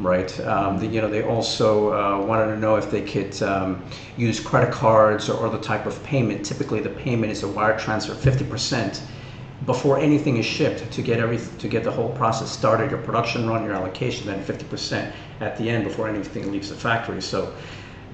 right? 0.00 0.40
Um, 0.40 0.78
the, 0.78 0.86
you 0.86 1.00
know, 1.00 1.08
they 1.08 1.22
also 1.22 1.92
uh, 1.92 2.24
wanted 2.24 2.46
to 2.46 2.58
know 2.58 2.76
if 2.76 2.90
they 2.90 3.02
could 3.02 3.40
um, 3.42 3.84
use 4.16 4.40
credit 4.40 4.72
cards 4.72 5.28
or 5.28 5.46
other 5.46 5.58
type 5.58 5.86
of 5.86 6.02
payment. 6.02 6.44
Typically, 6.44 6.80
the 6.80 6.90
payment 6.90 7.30
is 7.30 7.42
a 7.42 7.48
wire 7.48 7.78
transfer, 7.78 8.14
fifty 8.14 8.44
percent 8.44 9.02
before 9.66 9.98
anything 9.98 10.38
is 10.38 10.46
shipped 10.46 10.90
to 10.90 11.02
get 11.02 11.20
every 11.20 11.38
to 11.58 11.68
get 11.68 11.84
the 11.84 11.90
whole 11.90 12.10
process 12.10 12.50
started, 12.50 12.90
your 12.90 13.00
production 13.02 13.48
run, 13.48 13.62
your 13.64 13.74
allocation, 13.74 14.26
then 14.26 14.42
50% 14.42 15.12
at 15.40 15.56
the 15.58 15.68
end 15.68 15.84
before 15.84 16.08
anything 16.08 16.50
leaves 16.50 16.70
the 16.70 16.74
factory. 16.74 17.20
So 17.20 17.52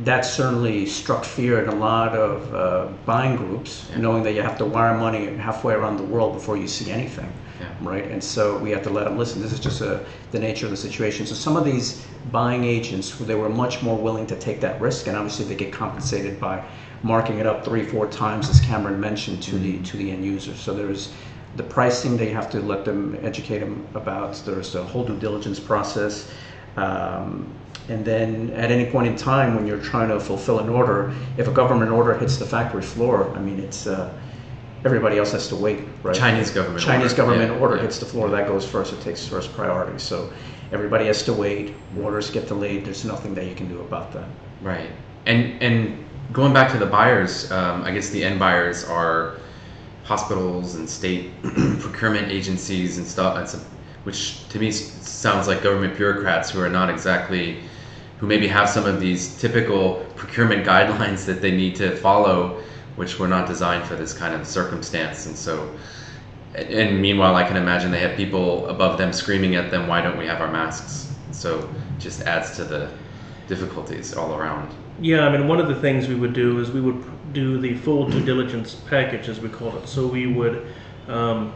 that 0.00 0.22
certainly 0.22 0.86
struck 0.86 1.24
fear 1.24 1.62
in 1.62 1.68
a 1.68 1.74
lot 1.74 2.14
of 2.14 2.54
uh, 2.54 2.92
buying 3.06 3.36
groups, 3.36 3.88
knowing 3.96 4.22
that 4.24 4.32
you 4.32 4.42
have 4.42 4.58
to 4.58 4.66
wire 4.66 4.96
money 4.98 5.34
halfway 5.36 5.74
around 5.74 5.96
the 5.96 6.04
world 6.04 6.34
before 6.34 6.56
you 6.56 6.68
see 6.68 6.90
anything, 6.90 7.32
Yeah. 7.60 7.68
right? 7.80 8.04
And 8.04 8.22
so 8.22 8.58
we 8.58 8.70
have 8.70 8.82
to 8.82 8.90
let 8.90 9.04
them 9.04 9.16
listen. 9.16 9.40
This 9.40 9.52
is 9.52 9.60
just 9.60 9.80
a, 9.80 10.04
the 10.30 10.38
nature 10.38 10.66
of 10.66 10.70
the 10.70 10.76
situation. 10.76 11.26
So 11.26 11.34
some 11.34 11.56
of 11.56 11.64
these 11.64 12.06
buying 12.30 12.64
agents, 12.64 13.16
they 13.16 13.34
were 13.34 13.48
much 13.48 13.82
more 13.82 13.96
willing 13.96 14.26
to 14.26 14.36
take 14.36 14.60
that 14.60 14.80
risk, 14.80 15.06
and 15.06 15.16
obviously 15.16 15.46
they 15.46 15.54
get 15.54 15.72
compensated 15.72 16.38
by 16.38 16.64
marking 17.02 17.38
it 17.38 17.46
up 17.46 17.64
three, 17.64 17.84
four 17.84 18.08
times, 18.08 18.48
as 18.50 18.60
Cameron 18.60 19.00
mentioned, 19.00 19.42
to 19.44 19.58
the 19.58 19.78
to 19.82 19.96
the 19.96 20.10
end 20.10 20.24
user. 20.24 20.54
So 20.54 20.74
there's 20.74 21.12
the 21.56 21.62
pricing 21.62 22.16
they 22.16 22.28
have 22.30 22.50
to 22.50 22.60
let 22.60 22.84
them 22.84 23.18
educate 23.22 23.60
them 23.60 23.86
about. 23.94 24.34
There's 24.44 24.74
a 24.74 24.84
whole 24.84 25.04
due 25.04 25.18
diligence 25.18 25.58
process. 25.58 26.30
Um, 26.76 27.52
and 27.88 28.04
then 28.04 28.50
at 28.50 28.70
any 28.70 28.90
point 28.90 29.06
in 29.06 29.16
time 29.16 29.54
when 29.54 29.66
you're 29.66 29.80
trying 29.80 30.08
to 30.08 30.18
fulfill 30.18 30.58
an 30.58 30.68
order, 30.68 31.14
if 31.36 31.46
a 31.46 31.52
government 31.52 31.90
order 31.90 32.14
hits 32.14 32.36
the 32.36 32.44
factory 32.44 32.82
floor, 32.82 33.32
I 33.36 33.40
mean, 33.40 33.60
it's 33.60 33.86
uh, 33.86 34.12
everybody 34.86 35.18
else 35.18 35.32
has 35.32 35.48
to 35.48 35.56
wait, 35.56 35.80
right? 36.02 36.14
Chinese 36.14 36.50
government 36.50 36.82
Chinese 36.82 37.12
order, 37.12 37.22
government 37.22 37.52
yeah, 37.52 37.58
order 37.58 37.76
yeah. 37.76 37.82
hits 37.82 37.98
the 37.98 38.06
floor, 38.06 38.30
that 38.30 38.46
goes 38.46 38.64
first. 38.66 38.92
It 38.92 39.00
takes 39.00 39.26
first 39.26 39.52
priority. 39.52 39.98
So 39.98 40.30
everybody 40.72 41.06
has 41.06 41.22
to 41.24 41.32
wait. 41.32 41.74
Orders 42.00 42.30
get 42.30 42.46
delayed. 42.46 42.84
There's 42.86 43.04
nothing 43.04 43.34
that 43.34 43.46
you 43.46 43.54
can 43.54 43.68
do 43.68 43.80
about 43.80 44.12
that. 44.12 44.28
Right. 44.62 44.90
And 45.26 45.60
and 45.60 46.04
going 46.32 46.52
back 46.52 46.70
to 46.72 46.78
the 46.78 46.86
buyers, 46.86 47.50
um, 47.50 47.82
I 47.82 47.90
guess 47.92 48.10
the 48.10 48.22
end 48.24 48.38
buyers 48.38 48.84
are 48.84 49.38
hospitals 50.04 50.76
and 50.76 50.88
state 50.88 51.30
procurement 51.80 52.30
agencies 52.30 52.98
and 52.98 53.06
stuff. 53.06 53.36
And 53.36 53.48
so, 53.48 53.58
which 54.04 54.48
to 54.50 54.58
me 54.58 54.70
sounds 54.70 55.48
like 55.48 55.62
government 55.62 55.96
bureaucrats 55.96 56.50
who 56.50 56.60
are 56.60 56.68
not 56.68 56.88
exactly, 56.90 57.60
who 58.18 58.26
maybe 58.26 58.46
have 58.46 58.68
some 58.68 58.86
of 58.86 59.00
these 59.00 59.36
typical 59.38 60.06
procurement 60.14 60.64
guidelines 60.72 61.24
that 61.26 61.40
they 61.42 61.50
need 61.50 61.74
to 61.76 61.96
follow, 61.96 62.62
which 62.96 63.18
were 63.18 63.28
not 63.28 63.46
designed 63.46 63.84
for 63.84 63.94
this 63.94 64.12
kind 64.12 64.34
of 64.34 64.46
circumstance. 64.46 65.26
And 65.26 65.36
so, 65.36 65.70
and- 66.54 67.00
meanwhile, 67.00 67.36
I 67.36 67.44
can 67.44 67.56
imagine 67.56 67.90
they 67.90 68.00
have 68.00 68.16
people 68.16 68.66
above 68.68 68.98
them 68.98 69.12
screaming 69.12 69.54
at 69.54 69.70
them, 69.70 69.86
"Why 69.86 70.00
don't 70.02 70.18
we 70.18 70.26
have 70.26 70.40
our 70.40 70.50
masks?" 70.50 71.14
So, 71.30 71.68
just 71.98 72.22
adds 72.22 72.56
to 72.56 72.64
the 72.64 72.88
difficulties 73.48 74.14
all 74.14 74.34
around. 74.34 74.74
Yeah, 75.00 75.26
I 75.26 75.36
mean, 75.36 75.46
one 75.46 75.60
of 75.60 75.68
the 75.68 75.74
things 75.74 76.08
we 76.08 76.14
would 76.14 76.32
do 76.32 76.58
is 76.58 76.70
we 76.70 76.80
would 76.80 77.04
do 77.32 77.58
the 77.58 77.74
full 77.74 78.08
due 78.08 78.24
diligence 78.24 78.74
package, 78.74 79.28
as 79.28 79.40
we 79.40 79.48
call 79.48 79.76
it. 79.76 79.88
So 79.88 80.06
we 80.06 80.26
would 80.26 80.66
um, 81.08 81.52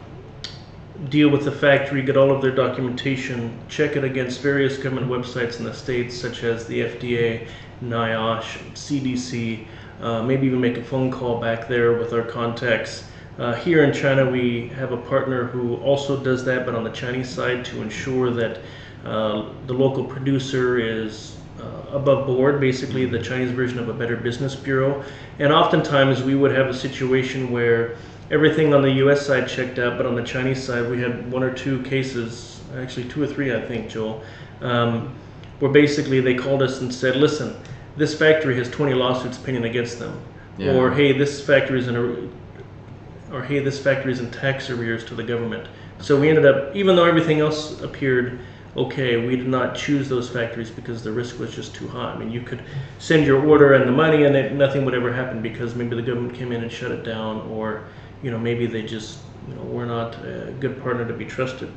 deal 1.09 1.29
with 1.29 1.43
the 1.45 1.51
factory, 1.51 2.03
get 2.03 2.17
all 2.17 2.31
of 2.31 2.41
their 2.41 2.51
documentation, 2.51 3.57
check 3.67 3.95
it 3.95 4.03
against 4.03 4.41
various 4.41 4.77
government 4.77 5.07
websites 5.07 5.57
in 5.57 5.65
the 5.65 5.73
states, 5.73 6.15
such 6.15 6.43
as 6.43 6.67
the 6.67 6.81
FDA, 6.81 7.47
NIOSH, 7.83 8.59
CDC. 8.75 9.65
Uh, 10.01 10.23
maybe 10.23 10.47
even 10.47 10.59
make 10.59 10.77
a 10.77 10.83
phone 10.83 11.11
call 11.11 11.39
back 11.39 11.67
there 11.67 11.93
with 11.93 12.13
our 12.13 12.23
contacts. 12.23 13.03
Uh, 13.37 13.53
here 13.55 13.83
in 13.83 13.93
China, 13.93 14.29
we 14.29 14.67
have 14.69 14.91
a 14.91 14.97
partner 14.97 15.45
who 15.45 15.75
also 15.77 16.21
does 16.21 16.43
that, 16.45 16.65
but 16.65 16.75
on 16.75 16.83
the 16.83 16.91
Chinese 16.91 17.29
side 17.29 17.63
to 17.65 17.81
ensure 17.81 18.29
that 18.31 18.59
uh, 19.05 19.49
the 19.67 19.73
local 19.73 20.03
producer 20.03 20.79
is 20.79 21.37
uh, 21.59 21.95
above 21.95 22.25
board, 22.25 22.59
basically 22.59 23.05
the 23.05 23.21
Chinese 23.21 23.51
version 23.51 23.79
of 23.79 23.89
a 23.89 23.93
Better 23.93 24.17
Business 24.17 24.55
Bureau. 24.55 25.03
And 25.39 25.53
oftentimes 25.53 26.23
we 26.23 26.35
would 26.35 26.51
have 26.51 26.67
a 26.67 26.73
situation 26.73 27.51
where 27.51 27.97
everything 28.29 28.73
on 28.73 28.81
the 28.81 28.91
U.S. 28.93 29.25
side 29.25 29.47
checked 29.47 29.79
out, 29.79 29.97
but 29.97 30.05
on 30.05 30.15
the 30.15 30.23
Chinese 30.23 30.63
side 30.63 30.89
we 30.89 30.99
had 31.01 31.31
one 31.31 31.43
or 31.43 31.53
two 31.53 31.81
cases 31.83 32.61
actually 32.77 33.07
two 33.09 33.21
or 33.21 33.27
three, 33.27 33.53
I 33.53 33.61
think, 33.61 33.89
Joel, 33.89 34.23
um, 34.61 35.13
where 35.59 35.71
basically 35.71 36.21
they 36.21 36.35
called 36.35 36.61
us 36.61 36.81
and 36.81 36.93
said, 36.93 37.15
listen, 37.15 37.55
this 37.97 38.17
factory 38.17 38.55
has 38.57 38.69
20 38.69 38.93
lawsuits 38.93 39.37
pending 39.37 39.65
against 39.65 39.99
them. 39.99 40.21
Yeah. 40.57 40.73
Or, 40.73 40.91
hey, 40.91 41.17
this 41.17 41.45
factory 41.45 41.79
is 41.79 41.87
in 41.87 41.95
a, 41.95 43.33
or 43.33 43.43
hey, 43.43 43.59
this 43.59 43.79
factory 43.79 44.11
is 44.11 44.19
in 44.19 44.29
tax 44.31 44.69
arrears 44.69 45.03
to 45.05 45.15
the 45.15 45.23
government. 45.23 45.67
So 45.99 46.19
we 46.19 46.29
ended 46.29 46.45
up, 46.45 46.75
even 46.75 46.95
though 46.95 47.05
everything 47.05 47.39
else 47.39 47.81
appeared 47.81 48.39
okay, 48.75 49.25
we 49.25 49.35
did 49.35 49.47
not 49.47 49.75
choose 49.75 50.07
those 50.07 50.29
factories 50.29 50.69
because 50.69 51.03
the 51.03 51.11
risk 51.11 51.39
was 51.39 51.53
just 51.53 51.75
too 51.75 51.87
high. 51.87 52.13
I 52.13 52.17
mean, 52.17 52.31
you 52.31 52.41
could 52.41 52.63
send 52.99 53.25
your 53.25 53.45
order 53.45 53.73
and 53.73 53.87
the 53.87 53.91
money, 53.91 54.23
and 54.23 54.35
it, 54.35 54.53
nothing 54.53 54.85
would 54.85 54.93
ever 54.93 55.11
happen 55.11 55.41
because 55.41 55.75
maybe 55.75 55.95
the 55.95 56.01
government 56.01 56.33
came 56.33 56.51
in 56.51 56.61
and 56.61 56.71
shut 56.71 56.91
it 56.91 57.03
down, 57.03 57.41
or 57.49 57.85
you 58.23 58.31
know 58.31 58.39
maybe 58.39 58.65
they 58.65 58.83
just 58.83 59.19
you 59.47 59.55
know 59.55 59.63
were 59.63 59.85
not 59.85 60.15
a 60.25 60.53
good 60.59 60.81
partner 60.81 61.05
to 61.05 61.13
be 61.13 61.25
trusted. 61.25 61.71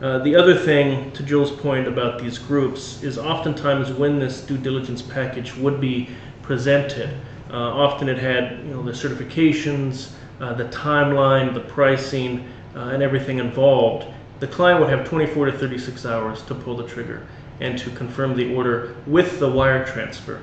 Uh, 0.00 0.18
the 0.18 0.36
other 0.36 0.54
thing, 0.54 1.10
to 1.10 1.24
Joel's 1.24 1.50
point 1.50 1.88
about 1.88 2.20
these 2.20 2.38
groups, 2.38 3.02
is 3.02 3.18
oftentimes 3.18 3.90
when 3.90 4.20
this 4.20 4.42
due 4.42 4.56
diligence 4.56 5.02
package 5.02 5.56
would 5.56 5.80
be 5.80 6.08
presented, 6.42 7.10
uh, 7.50 7.56
often 7.56 8.08
it 8.08 8.16
had 8.16 8.58
you 8.58 8.74
know 8.74 8.82
the 8.82 8.92
certifications, 8.92 10.12
uh, 10.40 10.54
the 10.54 10.66
timeline, 10.66 11.52
the 11.52 11.60
pricing, 11.60 12.48
uh, 12.76 12.90
and 12.90 13.02
everything 13.02 13.40
involved. 13.40 14.06
The 14.38 14.46
client 14.46 14.78
would 14.78 14.88
have 14.88 15.04
24 15.08 15.46
to 15.46 15.52
36 15.58 16.06
hours 16.06 16.42
to 16.42 16.54
pull 16.54 16.76
the 16.76 16.86
trigger 16.86 17.26
and 17.58 17.76
to 17.78 17.90
confirm 17.90 18.36
the 18.36 18.54
order 18.54 18.94
with 19.08 19.40
the 19.40 19.50
wire 19.50 19.84
transfer. 19.84 20.40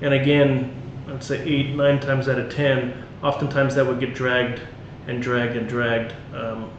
And 0.00 0.14
again, 0.14 0.80
I'd 1.08 1.22
say 1.22 1.42
eight, 1.42 1.76
nine 1.76 2.00
times 2.00 2.26
out 2.26 2.38
of 2.38 2.50
ten, 2.50 3.04
oftentimes 3.22 3.74
that 3.74 3.86
would 3.86 4.00
get 4.00 4.14
dragged 4.14 4.62
and 5.08 5.22
dragged 5.22 5.56
and 5.56 5.68
dragged 5.68 6.14
um, 6.34 6.70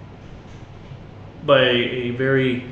by 1.45 1.61
a 1.61 2.11
very 2.11 2.65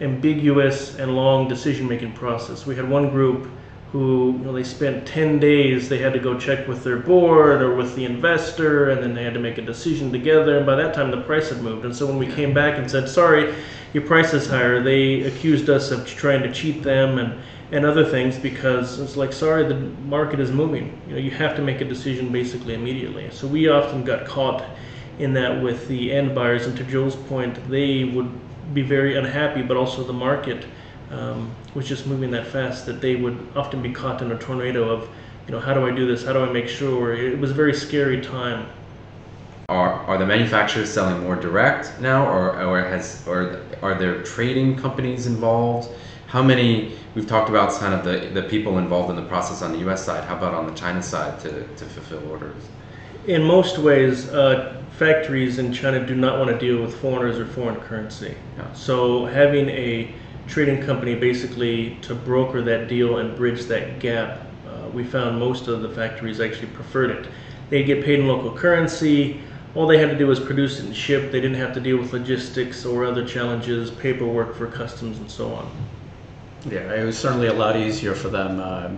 ambiguous 0.00 0.98
and 0.98 1.14
long 1.14 1.48
decision-making 1.48 2.12
process. 2.12 2.66
We 2.66 2.74
had 2.74 2.88
one 2.88 3.10
group 3.10 3.50
who, 3.92 4.36
you 4.38 4.44
know, 4.44 4.52
they 4.52 4.62
spent 4.62 5.06
10 5.06 5.40
days, 5.40 5.88
they 5.88 5.98
had 5.98 6.12
to 6.12 6.18
go 6.20 6.38
check 6.38 6.68
with 6.68 6.84
their 6.84 6.96
board 6.96 7.60
or 7.60 7.74
with 7.74 7.96
the 7.96 8.04
investor, 8.04 8.90
and 8.90 9.02
then 9.02 9.14
they 9.14 9.24
had 9.24 9.34
to 9.34 9.40
make 9.40 9.58
a 9.58 9.62
decision 9.62 10.12
together, 10.12 10.56
and 10.56 10.64
by 10.64 10.76
that 10.76 10.94
time 10.94 11.10
the 11.10 11.20
price 11.22 11.48
had 11.48 11.60
moved. 11.60 11.84
And 11.84 11.94
so 11.94 12.06
when 12.06 12.16
we 12.16 12.26
came 12.26 12.54
back 12.54 12.78
and 12.78 12.88
said, 12.88 13.08
sorry, 13.08 13.52
your 13.92 14.06
price 14.06 14.32
is 14.32 14.46
higher, 14.46 14.80
they 14.80 15.22
accused 15.22 15.68
us 15.68 15.90
of 15.90 16.06
trying 16.06 16.42
to 16.42 16.52
cheat 16.52 16.84
them 16.84 17.18
and, 17.18 17.42
and 17.72 17.84
other 17.84 18.04
things 18.04 18.38
because 18.38 19.00
it's 19.00 19.16
like, 19.16 19.32
sorry, 19.32 19.64
the 19.64 19.74
market 19.74 20.38
is 20.38 20.52
moving. 20.52 21.00
You 21.08 21.14
know, 21.14 21.20
you 21.20 21.32
have 21.32 21.56
to 21.56 21.62
make 21.62 21.80
a 21.80 21.84
decision 21.84 22.30
basically 22.30 22.74
immediately. 22.74 23.28
So 23.32 23.48
we 23.48 23.68
often 23.68 24.04
got 24.04 24.24
caught 24.24 24.64
in 25.20 25.34
that 25.34 25.62
with 25.62 25.86
the 25.88 26.12
end 26.12 26.34
buyers, 26.34 26.66
and 26.66 26.76
to 26.78 26.84
Joe's 26.84 27.14
point, 27.14 27.68
they 27.68 28.04
would 28.04 28.30
be 28.74 28.82
very 28.82 29.16
unhappy, 29.16 29.62
but 29.62 29.76
also 29.76 30.02
the 30.02 30.12
market 30.12 30.64
um, 31.10 31.50
was 31.74 31.86
just 31.86 32.06
moving 32.06 32.30
that 32.30 32.46
fast 32.46 32.86
that 32.86 33.00
they 33.00 33.16
would 33.16 33.46
often 33.56 33.82
be 33.82 33.92
caught 33.92 34.22
in 34.22 34.32
a 34.32 34.38
tornado 34.38 34.88
of, 34.88 35.08
you 35.46 35.52
know, 35.52 35.60
how 35.60 35.74
do 35.74 35.86
I 35.86 35.90
do 35.90 36.06
this? 36.06 36.24
How 36.24 36.32
do 36.32 36.40
I 36.40 36.50
make 36.50 36.68
sure? 36.68 37.14
It 37.14 37.38
was 37.38 37.50
a 37.50 37.54
very 37.54 37.74
scary 37.74 38.20
time. 38.20 38.68
Are, 39.68 39.92
are 40.06 40.18
the 40.18 40.26
manufacturers 40.26 40.90
selling 40.90 41.22
more 41.22 41.36
direct 41.36 42.00
now, 42.00 42.26
or, 42.26 42.60
or 42.62 42.80
has 42.80 43.24
or 43.26 43.62
are 43.82 43.94
there 43.94 44.22
trading 44.22 44.76
companies 44.76 45.26
involved? 45.26 45.90
How 46.26 46.42
many? 46.42 46.96
We've 47.14 47.26
talked 47.26 47.48
about 47.48 47.72
kind 47.78 47.94
of 47.94 48.04
the, 48.04 48.40
the 48.40 48.48
people 48.48 48.78
involved 48.78 49.10
in 49.10 49.16
the 49.16 49.28
process 49.28 49.62
on 49.62 49.72
the 49.72 49.78
U.S. 49.80 50.04
side. 50.04 50.24
How 50.24 50.36
about 50.36 50.54
on 50.54 50.66
the 50.66 50.74
China 50.74 51.02
side 51.02 51.38
to, 51.40 51.66
to 51.66 51.84
fulfill 51.84 52.28
orders? 52.30 52.68
In 53.26 53.42
most 53.42 53.78
ways, 53.78 54.28
uh, 54.30 54.79
factories 55.00 55.58
in 55.58 55.72
China 55.72 56.06
do 56.06 56.14
not 56.14 56.38
want 56.38 56.50
to 56.50 56.58
deal 56.58 56.82
with 56.82 56.94
foreigners 57.00 57.38
or 57.38 57.46
foreign 57.46 57.80
currency. 57.80 58.36
Yeah. 58.58 58.70
So 58.74 59.24
having 59.24 59.70
a 59.70 60.12
trading 60.46 60.84
company 60.84 61.14
basically 61.14 61.96
to 62.02 62.14
broker 62.14 62.60
that 62.60 62.86
deal 62.86 63.16
and 63.16 63.34
bridge 63.34 63.62
that 63.62 63.98
gap, 63.98 64.40
uh, 64.68 64.90
we 64.90 65.02
found 65.02 65.38
most 65.38 65.68
of 65.68 65.80
the 65.80 65.88
factories 65.88 66.38
actually 66.38 66.66
preferred 66.68 67.10
it. 67.12 67.28
They 67.70 67.82
get 67.82 68.04
paid 68.04 68.20
in 68.20 68.28
local 68.28 68.52
currency. 68.52 69.40
All 69.74 69.86
they 69.86 69.96
had 69.96 70.10
to 70.10 70.18
do 70.18 70.26
was 70.26 70.38
produce 70.38 70.80
it 70.80 70.84
and 70.84 70.94
ship. 70.94 71.32
They 71.32 71.40
didn't 71.40 71.56
have 71.56 71.72
to 71.72 71.80
deal 71.80 71.96
with 71.96 72.12
logistics 72.12 72.84
or 72.84 73.06
other 73.06 73.26
challenges, 73.26 73.90
paperwork 73.90 74.54
for 74.54 74.66
customs 74.66 75.16
and 75.16 75.30
so 75.30 75.54
on. 75.54 75.70
Yeah, 76.66 76.92
it 76.92 77.06
was 77.06 77.16
certainly 77.16 77.46
a 77.46 77.54
lot 77.54 77.74
easier 77.74 78.14
for 78.14 78.28
them. 78.28 78.60
Uh, 78.60 78.90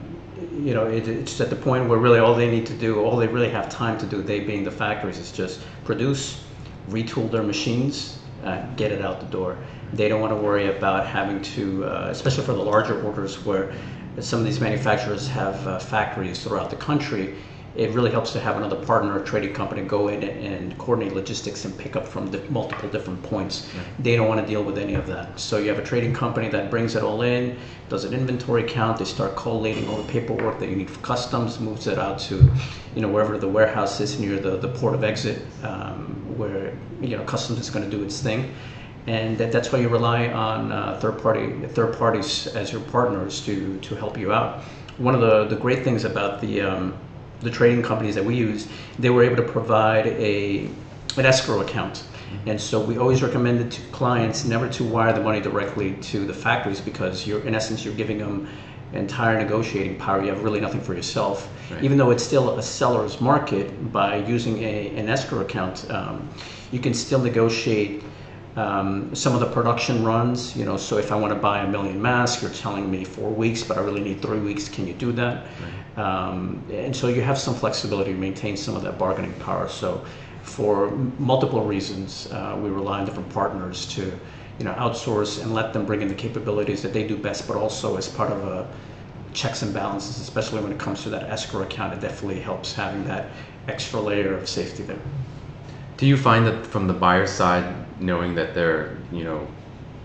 you 0.58 0.74
know, 0.74 0.86
it, 0.86 1.08
it's 1.08 1.40
at 1.40 1.50
the 1.50 1.56
point 1.56 1.88
where 1.88 1.98
really 1.98 2.18
all 2.18 2.34
they 2.34 2.50
need 2.50 2.66
to 2.66 2.74
do, 2.74 3.00
all 3.00 3.16
they 3.16 3.28
really 3.28 3.50
have 3.50 3.68
time 3.68 3.98
to 3.98 4.06
do, 4.06 4.22
they 4.22 4.40
being 4.40 4.64
the 4.64 4.70
factories, 4.70 5.18
is 5.18 5.32
just 5.32 5.60
produce, 5.84 6.44
retool 6.88 7.30
their 7.30 7.42
machines, 7.42 8.18
uh, 8.44 8.64
get 8.76 8.92
it 8.92 9.02
out 9.02 9.20
the 9.20 9.26
door. 9.26 9.56
They 9.92 10.08
don't 10.08 10.20
want 10.20 10.32
to 10.32 10.36
worry 10.36 10.74
about 10.74 11.06
having 11.06 11.42
to, 11.42 11.84
uh, 11.84 12.08
especially 12.10 12.44
for 12.44 12.54
the 12.54 12.62
larger 12.62 13.02
orders 13.02 13.44
where 13.44 13.72
some 14.20 14.40
of 14.40 14.44
these 14.44 14.60
manufacturers 14.60 15.28
have 15.28 15.66
uh, 15.66 15.78
factories 15.78 16.42
throughout 16.42 16.70
the 16.70 16.76
country. 16.76 17.34
It 17.74 17.90
really 17.90 18.10
helps 18.10 18.32
to 18.32 18.40
have 18.40 18.56
another 18.56 18.76
partner, 18.76 19.18
a 19.18 19.24
trading 19.24 19.54
company, 19.54 19.82
go 19.82 20.08
in 20.08 20.22
and 20.22 20.76
coordinate 20.76 21.14
logistics 21.14 21.64
and 21.64 21.76
pick 21.76 21.96
up 21.96 22.06
from 22.06 22.30
the 22.30 22.38
multiple 22.50 22.88
different 22.90 23.22
points. 23.22 23.66
They 23.98 24.14
don't 24.14 24.28
want 24.28 24.40
to 24.40 24.46
deal 24.46 24.62
with 24.62 24.76
any 24.76 24.94
of 24.94 25.06
that. 25.06 25.40
So 25.40 25.56
you 25.56 25.70
have 25.70 25.78
a 25.78 25.84
trading 25.84 26.12
company 26.12 26.48
that 26.50 26.70
brings 26.70 26.96
it 26.96 27.02
all 27.02 27.22
in, 27.22 27.56
does 27.88 28.04
an 28.04 28.12
inventory 28.12 28.64
count, 28.64 28.98
they 28.98 29.06
start 29.06 29.36
collating 29.36 29.88
all 29.88 29.96
the 29.96 30.12
paperwork 30.12 30.58
that 30.60 30.68
you 30.68 30.76
need 30.76 30.90
for 30.90 31.00
customs, 31.00 31.60
moves 31.60 31.86
it 31.86 31.98
out 31.98 32.18
to, 32.20 32.50
you 32.94 33.00
know, 33.00 33.08
wherever 33.08 33.38
the 33.38 33.48
warehouse 33.48 34.00
is 34.00 34.20
near 34.20 34.38
the, 34.38 34.58
the 34.58 34.68
port 34.68 34.94
of 34.94 35.02
exit, 35.02 35.42
um, 35.62 36.16
where 36.36 36.76
you 37.00 37.16
know 37.16 37.24
customs 37.24 37.58
is 37.58 37.70
going 37.70 37.84
to 37.84 37.94
do 37.94 38.02
its 38.04 38.20
thing 38.20 38.54
and 39.06 39.36
that, 39.38 39.50
that's 39.50 39.72
why 39.72 39.80
you 39.80 39.88
rely 39.88 40.28
on 40.28 40.70
uh, 40.70 40.98
third 41.00 41.20
party 41.20 41.52
third 41.68 41.96
parties 41.98 42.46
as 42.48 42.70
your 42.70 42.80
partners 42.82 43.40
to 43.44 43.78
to 43.80 43.94
help 43.96 44.16
you 44.16 44.32
out. 44.32 44.62
One 44.98 45.14
of 45.14 45.20
the, 45.20 45.46
the 45.46 45.56
great 45.56 45.82
things 45.82 46.04
about 46.04 46.40
the 46.40 46.60
um, 46.60 46.96
the 47.42 47.50
trading 47.50 47.82
companies 47.82 48.14
that 48.14 48.24
we 48.24 48.36
use, 48.36 48.68
they 48.98 49.10
were 49.10 49.22
able 49.22 49.36
to 49.36 49.42
provide 49.42 50.06
a 50.06 50.68
an 51.18 51.26
escrow 51.26 51.60
account. 51.60 52.04
And 52.46 52.58
so 52.58 52.80
we 52.80 52.96
always 52.96 53.22
recommended 53.22 53.70
to 53.72 53.82
clients 53.92 54.46
never 54.46 54.66
to 54.70 54.84
wire 54.84 55.12
the 55.12 55.20
money 55.20 55.40
directly 55.40 55.92
to 56.10 56.26
the 56.26 56.32
factories 56.32 56.80
because 56.80 57.26
you're 57.26 57.42
in 57.46 57.54
essence 57.54 57.84
you're 57.84 57.94
giving 57.94 58.18
them 58.18 58.48
entire 58.94 59.38
negotiating 59.38 59.98
power. 59.98 60.22
You 60.22 60.28
have 60.30 60.42
really 60.42 60.60
nothing 60.60 60.80
for 60.80 60.94
yourself, 60.94 61.48
Right. 61.70 61.84
even 61.84 61.98
though 61.98 62.10
it's 62.10 62.22
still 62.24 62.58
a 62.58 62.62
seller's 62.62 63.20
market. 63.20 63.92
By 63.92 64.16
using 64.16 64.62
a, 64.62 64.88
an 64.96 65.08
escrow 65.08 65.40
account, 65.40 65.90
um, 65.90 66.28
you 66.70 66.78
can 66.80 66.94
still 66.94 67.20
negotiate 67.20 68.02
um, 68.56 69.14
some 69.14 69.34
of 69.34 69.40
the 69.40 69.46
production 69.46 70.04
runs. 70.04 70.56
You 70.56 70.64
know, 70.64 70.76
so 70.76 70.98
if 70.98 71.12
I 71.12 71.16
want 71.16 71.32
to 71.32 71.38
buy 71.38 71.62
a 71.62 71.68
million 71.68 72.00
masks, 72.00 72.42
you're 72.42 72.50
telling 72.52 72.90
me 72.90 73.04
four 73.04 73.30
weeks, 73.30 73.62
but 73.62 73.78
I 73.78 73.80
really 73.80 74.02
need 74.02 74.20
three 74.20 74.40
weeks. 74.40 74.68
Can 74.68 74.86
you 74.86 74.94
do 74.94 75.12
that? 75.12 75.46
Um, 75.96 76.64
and 76.70 76.94
so 76.94 77.08
you 77.08 77.20
have 77.20 77.38
some 77.38 77.54
flexibility 77.54 78.12
to 78.12 78.18
maintain 78.18 78.56
some 78.56 78.76
of 78.76 78.82
that 78.82 78.98
bargaining 78.98 79.34
power. 79.34 79.68
So, 79.68 80.04
for 80.42 80.90
multiple 81.18 81.64
reasons, 81.64 82.28
uh, 82.32 82.58
we 82.60 82.68
rely 82.70 82.98
on 83.00 83.04
different 83.06 83.28
partners 83.30 83.86
to, 83.94 84.02
you 84.58 84.64
know, 84.64 84.72
outsource 84.74 85.40
and 85.40 85.54
let 85.54 85.72
them 85.72 85.86
bring 85.86 86.02
in 86.02 86.08
the 86.08 86.14
capabilities 86.14 86.82
that 86.82 86.92
they 86.92 87.06
do 87.06 87.16
best, 87.16 87.46
but 87.46 87.56
also 87.56 87.96
as 87.96 88.08
part 88.08 88.32
of 88.32 88.42
a 88.44 88.66
checks 89.32 89.62
and 89.62 89.72
balances, 89.72 90.20
especially 90.20 90.60
when 90.60 90.72
it 90.72 90.78
comes 90.78 91.02
to 91.02 91.10
that 91.10 91.24
escrow 91.24 91.62
account, 91.62 91.94
it 91.94 92.00
definitely 92.00 92.40
helps 92.40 92.72
having 92.72 93.04
that 93.04 93.30
extra 93.68 94.00
layer 94.00 94.34
of 94.34 94.48
safety 94.48 94.82
there. 94.82 94.98
Do 95.96 96.06
you 96.06 96.16
find 96.16 96.46
that 96.46 96.66
from 96.66 96.86
the 96.86 96.92
buyer 96.92 97.26
side, 97.26 97.81
knowing 98.02 98.34
that 98.34 98.54
there, 98.54 98.98
you 99.12 99.24
know, 99.24 99.46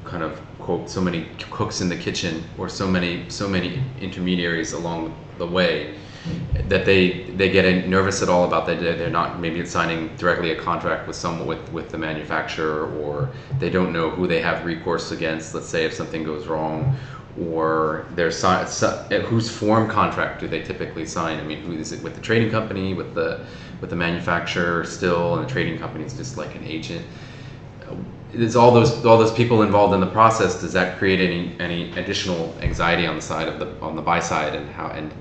kind 0.05 0.23
of 0.23 0.39
quote 0.59 0.89
so 0.89 1.01
many 1.01 1.27
cooks 1.49 1.81
in 1.81 1.89
the 1.89 1.95
kitchen 1.97 2.43
or 2.57 2.69
so 2.69 2.87
many 2.87 3.29
so 3.29 3.47
many 3.47 3.83
intermediaries 3.99 4.73
along 4.73 5.13
the 5.37 5.45
way, 5.45 5.95
that 6.67 6.85
they 6.85 7.23
they 7.35 7.49
get 7.49 7.87
nervous 7.87 8.21
at 8.21 8.29
all 8.29 8.45
about 8.45 8.65
that 8.67 8.79
they're 8.79 9.09
not 9.09 9.39
maybe 9.39 9.65
signing 9.65 10.15
directly 10.17 10.51
a 10.51 10.55
contract 10.55 11.07
with 11.07 11.15
someone 11.15 11.47
with 11.47 11.71
with 11.71 11.89
the 11.89 11.97
manufacturer 11.97 12.91
or 13.01 13.29
they 13.59 13.69
don't 13.69 13.91
know 13.91 14.09
who 14.09 14.27
they 14.27 14.41
have 14.41 14.65
recourse 14.65 15.11
against. 15.11 15.53
Let's 15.53 15.67
say 15.67 15.85
if 15.85 15.93
something 15.93 16.23
goes 16.23 16.47
wrong. 16.47 16.95
Or 17.39 18.07
their 18.15 18.31
whose 18.31 19.47
form 19.47 19.87
contract 19.87 20.39
do 20.39 20.47
they 20.47 20.63
typically 20.63 21.05
sign? 21.05 21.39
I 21.39 21.43
mean, 21.43 21.61
who 21.61 21.73
is 21.73 21.91
it 21.91 22.01
with 22.01 22.15
the 22.15 22.21
trading 22.21 22.49
company, 22.49 22.95
with 22.95 23.13
the 23.13 23.45
with 23.79 23.91
the 23.91 23.95
manufacturer 23.95 24.83
still, 24.85 25.35
and 25.35 25.45
the 25.45 25.51
trading 25.51 25.77
company 25.77 26.03
is 26.03 26.15
just 26.15 26.35
like 26.35 26.55
an 26.55 26.63
agent. 26.63 27.05
Is 28.33 28.55
all 28.55 28.71
those 28.71 29.05
all 29.05 29.17
those 29.17 29.31
people 29.31 29.61
involved 29.61 29.93
in 29.93 29.99
the 29.99 30.07
process? 30.07 30.59
Does 30.59 30.73
that 30.73 30.97
create 30.97 31.19
any 31.19 31.55
any 31.59 31.91
additional 31.97 32.53
anxiety 32.61 33.05
on 33.05 33.15
the 33.15 33.21
side 33.21 33.47
of 33.47 33.59
the 33.59 33.79
on 33.81 33.95
the 33.95 34.01
buy 34.01 34.19
side, 34.19 34.53
and 34.53 34.69
how 34.71 34.87
and 34.87 35.11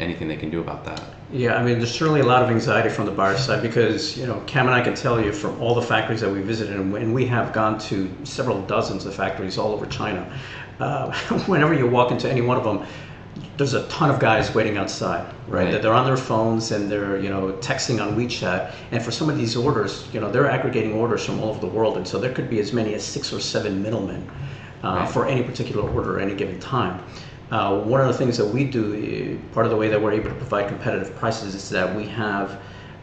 anything 0.00 0.28
they 0.28 0.36
can 0.36 0.50
do 0.50 0.60
about 0.60 0.84
that? 0.84 1.02
Yeah, 1.32 1.54
I 1.54 1.62
mean, 1.62 1.78
there's 1.78 1.94
certainly 1.94 2.20
a 2.20 2.24
lot 2.24 2.42
of 2.42 2.50
anxiety 2.50 2.88
from 2.88 3.06
the 3.06 3.12
buyer 3.12 3.36
side 3.36 3.62
because, 3.62 4.16
you 4.18 4.26
know, 4.26 4.42
Cam 4.46 4.66
and 4.66 4.74
I 4.74 4.80
can 4.80 4.96
tell 4.96 5.22
you 5.22 5.32
from 5.32 5.60
all 5.60 5.76
the 5.76 5.82
factories 5.82 6.20
that 6.22 6.30
we 6.30 6.40
visited, 6.40 6.74
and 6.74 7.14
we 7.14 7.24
have 7.26 7.52
gone 7.52 7.78
to 7.80 8.10
several 8.24 8.60
dozens 8.62 9.06
of 9.06 9.14
factories 9.14 9.56
all 9.56 9.72
over 9.72 9.86
China, 9.86 10.28
uh, 10.80 11.12
whenever 11.46 11.72
you 11.72 11.86
walk 11.86 12.10
into 12.10 12.28
any 12.28 12.40
one 12.40 12.56
of 12.56 12.64
them, 12.64 12.84
there's 13.56 13.74
a 13.74 13.86
ton 13.88 14.10
of 14.10 14.18
guys 14.18 14.54
waiting 14.54 14.76
outside, 14.76 15.24
right? 15.48 15.64
Right. 15.64 15.72
That 15.72 15.82
They're 15.82 15.92
on 15.92 16.06
their 16.06 16.16
phones 16.16 16.70
and 16.72 16.90
they're 16.90 17.18
you 17.20 17.28
know 17.30 17.52
texting 17.60 18.00
on 18.04 18.16
WeChat. 18.16 18.72
And 18.92 19.02
for 19.02 19.10
some 19.10 19.28
of 19.28 19.36
these 19.36 19.56
orders, 19.56 20.08
you 20.12 20.20
know, 20.20 20.30
they're 20.30 20.48
aggregating 20.50 20.92
orders 20.94 21.24
from 21.24 21.40
all 21.40 21.50
over 21.50 21.60
the 21.60 21.66
world, 21.66 21.96
and 21.96 22.06
so 22.06 22.18
there 22.18 22.32
could 22.32 22.48
be 22.50 22.60
as 22.60 22.72
many 22.72 22.94
as 22.94 23.04
six 23.04 23.32
or 23.32 23.40
seven 23.40 23.82
middlemen 23.82 24.28
uh, 24.82 24.88
Right. 24.88 25.08
for 25.10 25.26
any 25.26 25.42
particular 25.42 25.88
order 25.90 26.18
at 26.18 26.26
any 26.26 26.34
given 26.34 26.58
time. 26.58 27.02
Uh, 27.50 27.80
one 27.80 28.00
of 28.00 28.06
the 28.06 28.14
things 28.14 28.36
that 28.36 28.46
we 28.46 28.64
do, 28.64 28.94
eh, 28.94 29.52
part 29.52 29.66
of 29.66 29.70
the 29.70 29.76
way 29.76 29.88
that 29.88 30.00
we're 30.00 30.12
able 30.12 30.28
to 30.30 30.36
provide 30.36 30.68
competitive 30.68 31.14
prices 31.16 31.54
is 31.54 31.68
that 31.68 31.94
we 31.96 32.06
have 32.06 32.60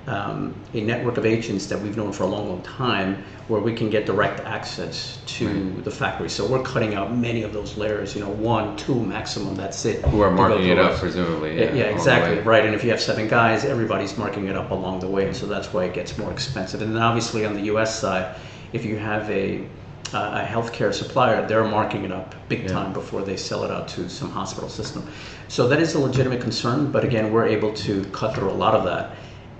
um, 0.08 0.56
a 0.74 0.82
network 0.82 1.18
of 1.18 1.26
agents 1.26 1.68
that 1.68 1.80
we've 1.82 1.98
known 1.98 2.14
for 2.14 2.24
a 2.24 2.28
long, 2.28 2.48
long 2.48 2.62
time 2.62 3.24
where 3.50 3.60
we 3.62 3.74
can 3.74 3.90
get 3.90 4.06
direct 4.06 4.40
access 4.42 5.20
to 5.26 5.72
the 5.84 5.92
factory. 5.92 6.30
So 6.30 6.48
we're 6.48 6.64
cutting 6.64 6.96
out 6.96 7.16
many 7.16 7.44
of 7.44 7.52
those 7.54 7.78
layers, 7.78 8.16
you 8.16 8.22
know, 8.22 8.30
one, 8.30 8.76
two 8.78 8.96
maximum, 8.96 9.56
that's 9.56 9.84
it. 9.86 10.04
Who 10.06 10.22
are 10.22 10.32
marking 10.32 10.68
it 10.70 10.80
up, 10.80 10.98
presumably. 10.98 11.58
Yeah, 11.60 11.74
yeah, 11.74 11.84
exactly. 11.86 12.40
Right. 12.40 12.66
And 12.66 12.74
if 12.74 12.84
you 12.84 12.90
have 12.92 13.02
seven 13.02 13.28
guys, 13.28 13.66
everybody's 13.66 14.18
marking 14.18 14.48
it 14.48 14.56
up 14.56 14.72
along 14.72 15.02
the 15.02 15.08
way. 15.08 15.28
And 15.28 15.36
so 15.36 15.46
that's 15.46 15.74
why 15.74 15.86
it 15.86 15.94
gets 15.94 16.18
more 16.18 16.32
expensive. 16.32 16.82
And 16.82 16.96
then 16.96 17.02
obviously 17.02 17.46
on 17.46 17.54
the 17.54 17.64
US 17.74 18.00
side, 18.00 18.36
if 18.72 18.86
you 18.86 18.96
have 18.98 19.30
a, 19.30 19.66
uh, 20.14 20.42
a 20.42 20.46
healthcare 20.46 20.94
supplier, 20.94 21.46
they're 21.46 21.66
marking 21.66 22.06
it 22.06 22.14
up 22.14 22.34
big 22.48 22.62
Yeah. 22.64 22.68
time 22.70 22.94
before 22.94 23.24
they 23.24 23.36
sell 23.36 23.64
it 23.66 23.72
out 23.72 23.90
to 23.90 24.10
some 24.10 24.32
hospital 24.32 24.70
system. 24.70 25.06
So 25.50 25.68
that 25.68 25.82
is 25.82 25.96
a 25.96 26.00
legitimate 26.00 26.40
concern. 26.42 26.92
But 26.92 27.04
again, 27.04 27.34
we're 27.34 27.46
able 27.48 27.74
to 27.74 28.06
cut 28.06 28.36
through 28.36 28.50
a 28.50 28.54
lot 28.54 28.74
of 28.74 28.86
that. 28.86 29.12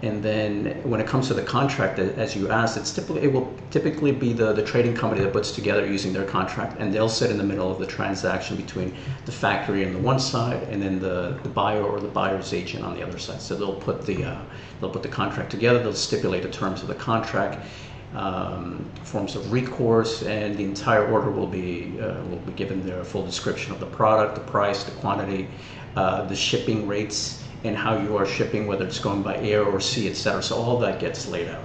And 0.04 0.22
then 0.22 0.80
when 0.84 1.02
it 1.02 1.08
comes 1.08 1.28
to 1.30 1.34
the 1.34 1.42
contract, 1.42 1.98
as 1.98 2.36
you 2.36 2.52
asked, 2.52 2.78
it's 2.78 2.94
typically 2.94 3.24
it 3.24 3.34
will 3.34 3.52
typically 3.72 4.12
be 4.12 4.32
the, 4.32 4.54
the 4.54 4.62
trading 4.62 4.94
company 4.94 5.24
that 5.24 5.34
puts 5.34 5.52
together 5.52 5.88
using 5.88 6.14
their 6.14 6.26
contract, 6.26 6.80
and 6.80 6.94
they'll 6.94 7.10
sit 7.10 7.32
in 7.32 7.38
the 7.38 7.44
middle 7.44 7.72
of 7.72 7.80
the 7.80 7.88
transaction 7.88 8.56
between 8.56 8.96
the 9.26 9.32
factory 9.32 9.84
on 9.86 9.94
the 9.94 10.00
one 10.00 10.20
side 10.20 10.62
and 10.70 10.80
then 10.80 11.00
the, 11.00 11.40
the 11.42 11.50
buyer 11.50 11.82
or 11.82 12.00
the 12.00 12.08
buyer's 12.08 12.54
agent 12.54 12.84
on 12.84 12.94
the 12.94 13.02
other 13.02 13.18
side. 13.18 13.42
So 13.42 13.56
they'll 13.56 13.74
put 13.74 14.06
the 14.06 14.24
uh, 14.24 14.42
they'll 14.80 14.92
put 14.92 15.02
the 15.02 15.10
contract 15.10 15.50
together. 15.50 15.80
They'll 15.80 15.94
stipulate 15.94 16.44
the 16.44 16.52
terms 16.52 16.84
of 16.84 16.90
the 16.90 16.96
contract, 16.96 17.66
um, 18.14 18.88
forms 19.04 19.36
of 19.36 19.52
recourse, 19.52 20.22
and 20.22 20.56
the 20.56 20.64
entire 20.64 21.08
order 21.12 21.32
will 21.32 21.48
be 21.48 22.00
uh, 22.00 22.24
will 22.26 22.44
be 22.46 22.52
given 22.52 22.86
their 22.86 23.04
full 23.04 23.26
description 23.26 23.72
of 23.72 23.80
the 23.80 23.88
product, 23.88 24.36
the 24.36 24.42
price, 24.42 24.84
the 24.84 24.92
quantity, 24.92 25.48
uh, 25.96 26.24
the 26.26 26.36
shipping 26.36 26.88
rates 26.88 27.44
and 27.64 27.76
how 27.76 27.98
you 27.98 28.18
are 28.18 28.26
shipping, 28.26 28.68
whether 28.68 28.86
it's 28.86 29.00
going 29.00 29.22
by 29.24 29.38
air 29.38 29.64
or 29.64 29.80
sea, 29.80 30.08
et 30.10 30.16
cetera. 30.16 30.42
So 30.44 30.56
all 30.56 30.80
that 30.80 31.00
gets 31.00 31.28
laid 31.28 31.50
out. 31.50 31.64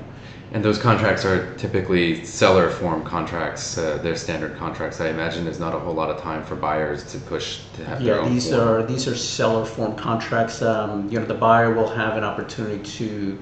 And 0.52 0.62
those 0.62 0.76
contracts 0.78 1.24
are 1.24 1.54
typically 1.54 2.24
seller 2.26 2.68
form 2.68 3.04
contracts. 3.04 3.78
Uh, 3.78 3.98
they're 4.02 4.16
standard 4.16 4.58
contracts. 4.58 5.00
I 5.00 5.08
imagine 5.08 5.44
there's 5.44 5.58
not 5.60 5.74
a 5.74 5.78
whole 5.78 5.94
lot 5.94 6.10
of 6.10 6.20
time 6.20 6.44
for 6.44 6.56
buyers 6.56 7.10
to 7.12 7.18
push 7.18 7.60
to 7.76 7.84
have 7.86 8.04
their 8.04 8.16
Yeah, 8.16 8.20
own. 8.20 8.34
these 8.34 8.50
form. 8.50 8.60
are 8.68 8.82
these 8.82 9.08
are 9.08 9.16
seller 9.16 9.64
form 9.64 9.96
contracts. 9.96 10.60
Um, 10.60 11.08
you 11.10 11.18
know, 11.18 11.24
the 11.24 11.32
buyer 11.34 11.72
will 11.72 11.88
have 11.88 12.18
an 12.18 12.24
opportunity 12.24 12.82
to 12.98 13.38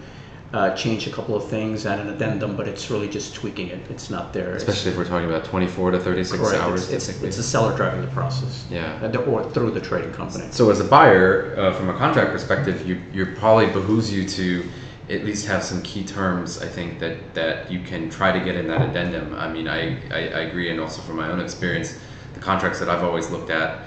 uh, 0.53 0.75
change 0.75 1.07
a 1.07 1.11
couple 1.11 1.37
of 1.37 1.49
things 1.49 1.87
and 1.87 2.01
an 2.01 2.09
addendum, 2.09 2.57
but 2.57 2.67
it's 2.67 2.91
really 2.91 3.09
just 3.09 3.35
tweaking 3.35 3.69
it. 3.69 3.79
It's 3.89 4.11
not 4.11 4.33
there. 4.33 4.55
Especially 4.55 4.91
if 4.91 4.97
we're 4.97 5.05
talking 5.05 5.29
about 5.29 5.45
24 5.45 5.93
to 5.93 6.01
36 6.01 6.41
correct. 6.43 6.61
hours. 6.61 6.91
It's, 6.91 7.09
it's, 7.09 7.23
it's 7.23 7.37
the 7.37 7.43
seller 7.43 7.77
driving 7.77 8.01
the 8.01 8.09
process. 8.09 8.67
Yeah. 8.69 9.07
The- 9.07 9.21
or 9.25 9.49
through 9.51 9.71
the 9.71 9.81
trading 9.81 10.13
company. 10.13 10.49
So 10.51 10.71
as 10.71 10.81
a 10.81 10.85
buyer, 10.85 11.55
uh, 11.57 11.73
from 11.75 11.89
a 11.89 11.97
contract 11.97 12.33
perspective, 12.33 12.87
you 12.87 13.01
you 13.13 13.27
probably 13.37 13.67
behooves 13.67 14.13
you 14.13 14.27
to 14.29 14.69
at 15.09 15.25
least 15.25 15.47
have 15.47 15.63
some 15.63 15.83
key 15.83 16.05
terms. 16.05 16.61
I 16.61 16.67
think 16.67 16.99
that 16.99 17.35
that 17.35 17.71
you 17.71 17.81
can 17.81 18.11
try 18.11 18.33
to 18.33 18.45
get 18.45 18.57
in 18.57 18.67
that 18.69 18.91
addendum. 18.91 19.35
I 19.35 19.53
mean, 19.53 19.69
I, 19.69 20.01
I, 20.11 20.19
I 20.19 20.41
agree, 20.49 20.71
and 20.71 20.81
also 20.81 21.01
from 21.03 21.17
my 21.17 21.31
own 21.31 21.41
experience, 21.41 21.99
the 22.35 22.41
contracts 22.41 22.81
that 22.81 22.89
I've 22.89 23.05
always 23.05 23.31
looked 23.31 23.51
at, 23.51 23.85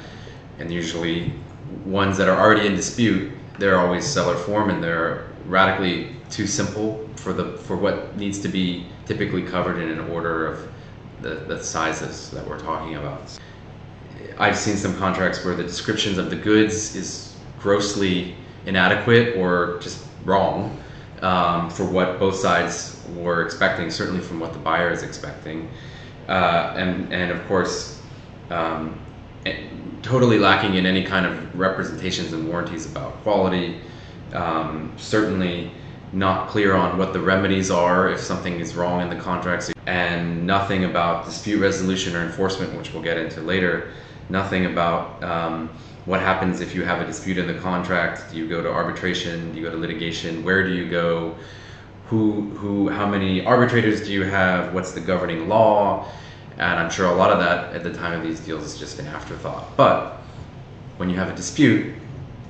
and 0.60 0.72
usually 0.72 1.34
ones 1.86 2.18
that 2.18 2.30
are 2.30 2.40
already 2.40 2.68
in 2.68 2.76
dispute, 2.76 3.32
they're 3.58 3.80
always 3.80 4.06
seller 4.06 4.36
form, 4.36 4.70
and 4.70 4.84
they're 4.84 5.33
radically 5.46 6.16
too 6.30 6.48
simple 6.48 7.08
for 7.16 7.34
the 7.34 7.58
for 7.58 7.76
what 7.76 8.16
needs 8.18 8.40
to 8.40 8.48
be 8.48 8.86
typically 9.06 9.44
covered 9.44 9.78
in 9.78 9.90
an 9.90 10.00
order 10.10 10.48
of 10.48 10.70
the, 11.22 11.36
the 11.48 11.64
sizes 11.64 12.30
that 12.32 12.48
we're 12.48 12.60
talking 12.60 12.96
about. 12.96 13.22
I've 14.38 14.58
seen 14.58 14.78
some 14.78 14.98
contracts 14.98 15.44
where 15.46 15.56
the 15.56 15.64
descriptions 15.64 16.18
of 16.18 16.30
the 16.30 16.36
goods 16.36 16.96
is 16.96 17.36
grossly 17.60 18.36
inadequate 18.66 19.38
or 19.38 19.80
just 19.82 20.06
wrong 20.26 20.78
um, 21.22 21.70
for 21.70 21.86
what 21.86 22.20
both 22.20 22.36
sides 22.36 23.02
were 23.16 23.44
expecting, 23.44 23.90
certainly 23.90 24.22
from 24.22 24.40
what 24.40 24.54
the 24.54 24.60
buyer 24.60 24.92
is 24.92 25.04
expecting, 25.04 25.70
uh, 26.28 26.74
and 26.76 27.14
and 27.14 27.32
of 27.32 27.46
course, 27.48 28.02
um, 28.50 29.00
eh, 29.46 29.64
totally 30.02 30.38
lacking 30.38 30.76
in 30.76 30.86
any 30.86 31.04
kind 31.04 31.26
of 31.26 31.58
representations 31.58 32.34
and 32.34 32.48
warranties 32.48 32.86
about 32.86 33.14
quality. 33.24 33.80
Um, 34.34 34.92
certainly 34.98 35.72
not 36.12 36.48
clear 36.48 36.76
on 36.76 36.98
what 36.98 37.14
the 37.14 37.20
remedies 37.20 37.72
are 37.72 38.10
if 38.10 38.20
something 38.20 38.60
is 38.60 38.76
wrong 38.76 39.02
in 39.02 39.10
the 39.10 39.22
contracts, 39.22 39.72
and 39.88 40.46
nothing 40.46 40.86
about 40.86 41.26
dispute 41.26 41.60
resolution 41.60 42.16
or 42.16 42.22
enforcement, 42.22 42.76
which 42.78 42.94
we'll 42.94 43.02
get 43.02 43.18
into 43.18 43.42
later. 43.42 43.92
Nothing 44.30 44.68
about 44.68 45.22
um, 45.24 45.70
what 46.06 46.20
happens 46.20 46.62
if 46.62 46.76
you 46.76 46.84
have 46.84 47.02
a 47.02 47.06
dispute 47.06 47.38
in 47.38 47.48
the 47.48 47.56
contract. 47.56 48.32
Do 48.32 48.38
you 48.38 48.48
go 48.48 48.62
to 48.62 48.70
arbitration? 48.70 49.52
Do 49.52 49.60
you 49.60 49.66
go 49.66 49.72
to 49.72 49.78
litigation? 49.78 50.44
Where 50.44 50.64
do 50.68 50.74
you 50.74 50.90
go? 50.90 51.36
Who, 52.08 52.50
who, 52.52 52.90
how 52.90 53.08
many 53.08 53.46
arbitrators 53.46 54.06
do 54.06 54.14
you 54.14 54.24
have? 54.24 54.74
What's 54.74 54.92
the 54.92 55.02
governing 55.02 55.50
law? 55.50 56.10
And 56.58 56.80
I'm 56.80 56.92
sure 56.92 57.08
a 57.08 57.16
lot 57.16 57.32
of 57.32 57.40
that 57.40 57.74
at 57.74 57.84
the 57.84 57.92
time 57.92 58.20
of 58.20 58.26
these 58.26 58.40
deals 58.40 58.64
is 58.66 58.78
just 58.78 59.00
an 59.00 59.08
afterthought. 59.08 59.76
But 59.76 60.18
when 60.98 61.10
you 61.10 61.16
have 61.16 61.30
a 61.30 61.36
dispute, 61.36 61.96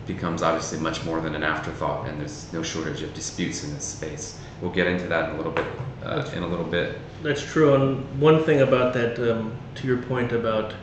becomes 0.05 0.41
obviously 0.41 0.79
much 0.79 1.03
more 1.05 1.21
than 1.21 1.35
an 1.35 1.43
afterthought, 1.43 2.07
and 2.07 2.19
there's 2.19 2.51
no 2.53 2.63
shortage 2.63 3.01
of 3.01 3.13
disputes 3.13 3.63
in 3.63 3.73
this 3.73 3.85
space. 3.85 4.39
We'll 4.61 4.71
get 4.71 4.87
into 4.87 5.07
that 5.07 5.29
in 5.29 5.35
a 5.35 5.37
little 5.37 5.51
bit. 5.51 5.65
Uh, 6.03 6.29
in 6.35 6.43
a 6.43 6.47
little 6.47 6.65
bit. 6.65 6.97
That's 7.21 7.43
true. 7.43 7.75
And 7.75 8.19
one 8.19 8.43
thing 8.43 8.61
about 8.61 8.93
that, 8.93 9.17
um, 9.31 9.53
to 9.75 9.87
your 9.87 9.97
point 9.97 10.31
about 10.33 10.73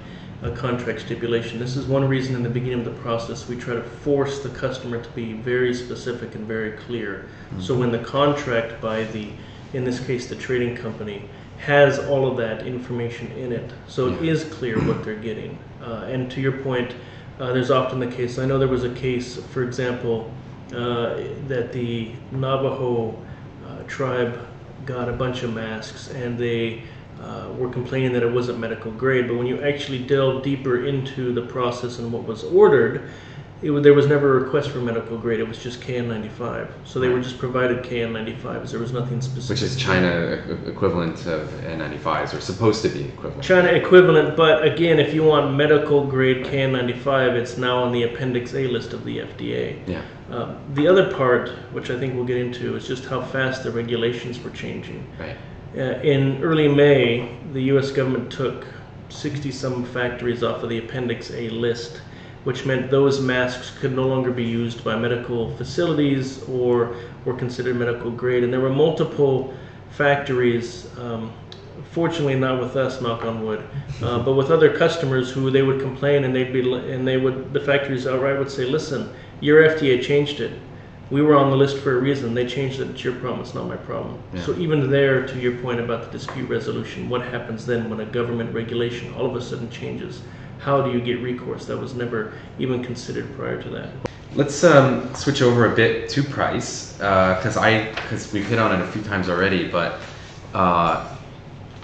a 0.42 0.50
contract 0.50 1.00
stipulation, 1.02 1.58
this 1.58 1.76
is 1.76 1.86
one 1.86 2.08
reason 2.08 2.34
in 2.34 2.42
the 2.42 2.48
beginning 2.48 2.78
of 2.78 2.84
the 2.86 3.00
process 3.02 3.46
we 3.46 3.56
try 3.56 3.74
to 3.74 3.82
force 3.82 4.42
the 4.42 4.48
customer 4.48 5.02
to 5.02 5.10
be 5.10 5.34
very 5.34 5.74
specific 5.74 6.34
and 6.34 6.46
very 6.46 6.72
clear. 6.72 7.28
So 7.58 7.74
when 7.78 7.92
the 7.92 7.98
contract 7.98 8.80
by 8.80 9.04
the, 9.04 9.28
in 9.74 9.84
this 9.84 10.00
case, 10.00 10.28
the 10.28 10.36
trading 10.36 10.76
company, 10.76 11.28
has 11.58 11.98
all 11.98 12.26
of 12.26 12.38
that 12.38 12.66
information 12.66 13.30
in 13.32 13.52
it, 13.52 13.70
so 13.86 14.08
it 14.08 14.22
Yeah. 14.22 14.32
is 14.32 14.44
clear 14.44 14.78
what 14.78 15.04
they're 15.04 15.14
getting. 15.14 15.58
Uh, 15.84 16.06
and 16.08 16.30
to 16.30 16.40
your 16.40 16.52
point, 16.52 16.94
uh, 17.40 17.52
there's 17.52 17.70
often 17.70 17.98
the 17.98 18.06
case. 18.06 18.38
I 18.38 18.44
know 18.44 18.58
there 18.58 18.68
was 18.68 18.84
a 18.84 18.94
case, 18.94 19.36
for 19.36 19.62
example, 19.62 20.30
uh, 20.72 21.22
that 21.48 21.72
the 21.72 22.12
Navajo 22.30 23.16
uh, 23.66 23.82
tribe 23.88 24.46
got 24.84 25.08
a 25.08 25.12
bunch 25.12 25.42
of 25.42 25.52
masks 25.54 26.10
and 26.10 26.38
they 26.38 26.82
uh, 27.20 27.48
were 27.56 27.70
complaining 27.70 28.12
that 28.12 28.22
it 28.22 28.30
wasn't 28.30 28.58
medical 28.58 28.92
grade. 28.92 29.26
But 29.26 29.36
when 29.36 29.46
you 29.46 29.60
actually 29.62 30.04
delve 30.04 30.42
deeper 30.42 30.86
into 30.86 31.32
the 31.32 31.42
process 31.42 31.98
and 31.98 32.12
what 32.12 32.24
was 32.24 32.44
ordered, 32.44 33.10
it, 33.62 33.70
there 33.82 33.94
was 33.94 34.06
never 34.06 34.38
a 34.38 34.40
request 34.42 34.70
for 34.70 34.78
medical 34.78 35.18
grade. 35.18 35.40
It 35.40 35.46
was 35.48 35.58
just 35.58 35.80
KN95. 35.80 36.68
So 36.84 36.98
they 36.98 37.08
were 37.08 37.20
just 37.20 37.38
provided 37.38 37.82
KN95s. 37.82 38.70
There 38.70 38.80
was 38.80 38.92
nothing 38.92 39.20
specific. 39.20 39.50
Which 39.50 39.62
is 39.62 39.76
China 39.76 40.42
e- 40.48 40.68
equivalent 40.70 41.26
of 41.26 41.48
N95s, 41.64 42.36
or 42.36 42.40
supposed 42.40 42.82
to 42.82 42.88
be 42.88 43.04
equivalent. 43.04 43.42
China 43.42 43.68
equivalent, 43.68 44.36
but 44.36 44.64
again, 44.64 44.98
if 44.98 45.12
you 45.12 45.24
want 45.24 45.54
medical 45.54 46.06
grade 46.06 46.44
KN95, 46.46 47.34
it's 47.34 47.58
now 47.58 47.82
on 47.82 47.92
the 47.92 48.04
Appendix 48.04 48.54
A 48.54 48.66
list 48.66 48.92
of 48.92 49.04
the 49.04 49.18
FDA. 49.18 49.78
Yeah. 49.86 50.02
Uh, 50.30 50.54
the 50.74 50.86
other 50.86 51.12
part, 51.12 51.50
which 51.72 51.90
I 51.90 51.98
think 51.98 52.14
we'll 52.14 52.24
get 52.24 52.38
into, 52.38 52.76
is 52.76 52.86
just 52.86 53.04
how 53.04 53.20
fast 53.20 53.62
the 53.64 53.70
regulations 53.70 54.40
were 54.42 54.50
changing. 54.50 55.06
Right. 55.18 55.36
Uh, 55.76 56.00
in 56.00 56.42
early 56.42 56.66
May, 56.66 57.36
the 57.52 57.62
U.S. 57.64 57.90
government 57.90 58.32
took 58.32 58.66
60 59.08 59.50
some 59.50 59.84
factories 59.84 60.42
off 60.42 60.62
of 60.62 60.68
the 60.68 60.78
Appendix 60.78 61.30
A 61.32 61.48
list, 61.50 62.00
which 62.44 62.64
meant 62.64 62.90
those 62.90 63.20
masks 63.20 63.72
could 63.78 63.94
no 63.94 64.06
longer 64.06 64.30
be 64.30 64.44
used 64.44 64.82
by 64.82 64.96
medical 64.96 65.54
facilities 65.56 66.42
or 66.48 66.96
were 67.24 67.34
considered 67.34 67.76
medical 67.76 68.10
grade. 68.10 68.42
And 68.42 68.52
there 68.52 68.60
were 68.60 68.70
multiple 68.70 69.54
factories, 69.90 70.88
um, 70.98 71.32
fortunately 71.90 72.36
not 72.36 72.60
with 72.60 72.76
us, 72.76 73.00
knock 73.02 73.24
on 73.24 73.44
wood, 73.44 73.62
uh, 74.02 74.18
but 74.24 74.34
with 74.34 74.50
other 74.50 74.74
customers 74.76 75.30
who 75.30 75.50
they 75.50 75.62
would 75.62 75.80
complain 75.80 76.24
and 76.24 76.34
they'd 76.34 76.52
be 76.52 76.60
and 76.72 77.06
they 77.06 77.18
would 77.18 77.52
the 77.52 77.60
factories 77.60 78.06
outright 78.06 78.38
would 78.38 78.50
say, 78.50 78.64
listen, 78.64 79.12
your 79.40 79.62
FDA 79.62 80.02
changed 80.02 80.40
it. 80.40 80.58
We 81.10 81.22
were 81.22 81.34
on 81.34 81.50
the 81.50 81.56
list 81.56 81.78
for 81.78 81.98
a 81.98 82.00
reason. 82.00 82.34
They 82.34 82.46
changed 82.46 82.78
it. 82.78 82.88
It's 82.88 83.02
your 83.02 83.14
problem. 83.14 83.40
It's 83.40 83.52
not 83.52 83.66
my 83.66 83.76
problem. 83.76 84.22
Yeah. 84.32 84.42
So 84.44 84.56
even 84.56 84.88
there, 84.88 85.26
to 85.26 85.40
your 85.40 85.56
point 85.56 85.80
about 85.80 86.04
the 86.04 86.10
dispute 86.16 86.48
resolution, 86.48 87.08
what 87.08 87.22
happens 87.22 87.66
then 87.66 87.90
when 87.90 87.98
a 87.98 88.04
government 88.04 88.54
regulation 88.54 89.12
all 89.14 89.26
of 89.26 89.34
a 89.34 89.42
sudden 89.42 89.68
changes? 89.70 90.22
How 90.60 90.82
do 90.82 90.92
you 90.92 91.00
get 91.00 91.22
recourse? 91.22 91.64
That 91.66 91.78
was 91.78 91.94
never 91.94 92.32
even 92.58 92.84
considered 92.84 93.34
prior 93.36 93.60
to 93.62 93.68
that. 93.70 93.90
Let's 94.34 94.62
um, 94.62 95.12
switch 95.14 95.42
over 95.42 95.72
a 95.72 95.74
bit 95.74 96.08
to 96.10 96.22
price 96.22 96.92
because 96.94 97.56
I 97.56 97.90
because 97.92 98.32
we've 98.32 98.46
hit 98.46 98.58
on 98.58 98.78
it 98.78 98.82
a 98.82 98.86
few 98.88 99.02
times 99.02 99.28
already, 99.28 99.66
but 99.68 100.00
uh, 100.54 101.16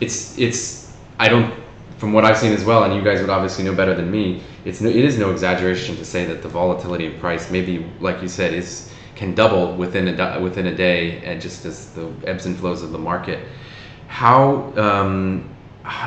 it's 0.01 0.39
it's 0.39 0.95
I 1.19 1.29
don't 1.29 1.55
from 1.99 2.13
what 2.13 2.25
I've 2.25 2.37
seen 2.37 2.53
as 2.53 2.65
well, 2.65 2.85
and 2.85 2.95
you 2.95 3.03
guys 3.03 3.21
would 3.21 3.31
obviously 3.31 3.65
know 3.65 3.75
better 3.75 3.95
than 3.95 4.11
me, 4.11 4.43
it's 4.67 4.81
no, 4.81 4.91
it 4.91 4.97
is 4.97 5.19
no 5.19 5.31
exaggeration 5.31 5.97
to 5.97 6.05
say 6.05 6.27
that 6.27 6.43
the 6.43 6.49
volatility 6.49 7.07
in 7.07 7.19
price, 7.19 7.51
maybe 7.51 7.87
like 8.01 8.21
you 8.21 8.29
said, 8.29 8.53
is 8.53 8.93
can 9.15 9.35
double 9.35 9.75
within 9.77 10.21
a 10.21 10.41
within 10.41 10.67
a 10.67 10.75
day, 10.75 11.23
and 11.25 11.41
just 11.41 11.65
as 11.65 11.91
the 11.93 12.13
ebbs 12.27 12.45
and 12.45 12.59
flows 12.59 12.83
of 12.83 12.93
the 12.93 12.99
market. 12.99 13.49
How 14.09 14.73
um, 14.77 15.56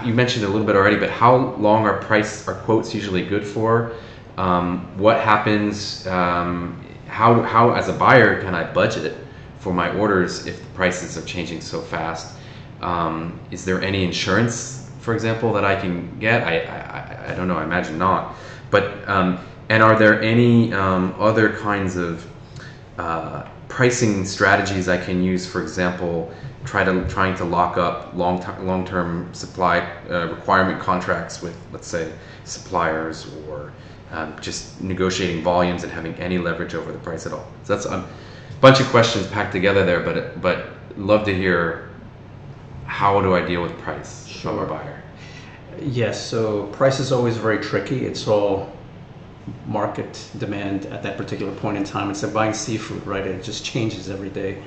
you 0.05 0.13
mentioned 0.13 0.45
a 0.45 0.47
little 0.47 0.65
bit 0.65 0.75
already, 0.75 0.97
but 0.97 1.09
how 1.09 1.35
long 1.55 1.85
are 1.85 1.97
price 1.97 2.47
are 2.47 2.55
quotes 2.55 2.93
usually 2.93 3.25
good 3.25 3.45
for? 3.45 3.93
Um, 4.37 4.97
what 4.97 5.19
happens? 5.19 6.05
Um, 6.07 6.85
how 7.07 7.41
how 7.41 7.73
as 7.73 7.89
a 7.89 7.93
buyer 7.93 8.41
can 8.41 8.55
I 8.55 8.71
budget 8.71 9.17
for 9.59 9.73
my 9.73 9.91
orders 9.97 10.45
if 10.45 10.59
the 10.59 10.69
prices 10.69 11.17
are 11.17 11.25
changing 11.25 11.61
so 11.61 11.81
fast? 11.81 12.35
Um, 12.81 13.39
is 13.51 13.65
there 13.65 13.81
any 13.81 14.03
insurance, 14.03 14.89
for 14.99 15.13
example, 15.13 15.51
that 15.53 15.65
I 15.65 15.75
can 15.75 16.17
get? 16.19 16.43
I 16.43 16.59
I, 16.61 17.31
I 17.31 17.35
don't 17.35 17.47
know. 17.47 17.57
I 17.57 17.63
imagine 17.63 17.97
not. 17.97 18.35
But 18.71 19.07
um, 19.09 19.39
and 19.69 19.83
are 19.83 19.97
there 19.97 20.21
any 20.21 20.73
um, 20.73 21.15
other 21.19 21.55
kinds 21.57 21.95
of 21.95 22.25
uh, 22.97 23.47
pricing 23.67 24.25
strategies 24.25 24.87
I 24.87 24.97
can 24.97 25.23
use? 25.23 25.45
For 25.45 25.61
example, 25.61 26.33
try 26.65 26.83
to 26.83 27.07
trying 27.07 27.35
to 27.37 27.45
lock 27.45 27.77
up 27.77 28.13
long 28.13 28.43
long 28.65 28.85
term 28.85 29.33
supply 29.33 29.79
uh, 30.09 30.27
requirement 30.27 30.79
contracts 30.79 31.41
with 31.41 31.57
let's 31.71 31.87
say 31.87 32.11
suppliers 32.43 33.27
or 33.47 33.71
um, 34.11 34.35
just 34.41 34.81
negotiating 34.81 35.43
volumes 35.43 35.83
and 35.83 35.91
having 35.91 36.13
any 36.15 36.37
leverage 36.37 36.75
over 36.75 36.91
the 36.91 36.97
price 36.99 37.25
at 37.25 37.33
all. 37.33 37.47
So 37.63 37.75
that's 37.75 37.85
a 37.85 38.07
bunch 38.61 38.79
of 38.79 38.87
questions 38.87 39.27
packed 39.27 39.51
together 39.51 39.85
there, 39.85 40.01
but 40.01 40.41
but 40.41 40.69
love 40.97 41.25
to 41.25 41.33
hear 41.33 41.89
how 42.85 43.21
do 43.21 43.35
I 43.35 43.45
deal 43.45 43.61
with 43.61 43.77
price 43.79 44.27
from 44.27 44.59
a 44.59 44.65
buyer. 44.65 45.01
Yes, 45.79 46.23
so 46.23 46.63
price 46.67 46.99
is 46.99 47.11
always 47.11 47.37
very 47.37 47.59
tricky. 47.59 48.05
It's 48.05 48.27
all 48.27 48.71
market 49.67 50.27
demand 50.37 50.87
at 50.87 51.03
that 51.03 51.17
particular 51.17 51.53
point 51.55 51.77
in 51.77 51.83
time. 51.83 52.09
It's 52.09 52.23
like 52.23 52.33
buying 52.33 52.53
seafood, 52.53 53.05
right? 53.05 53.25
It 53.25 53.43
just 53.43 53.63
changes 53.63 54.09
every 54.09 54.29
day. 54.29 54.61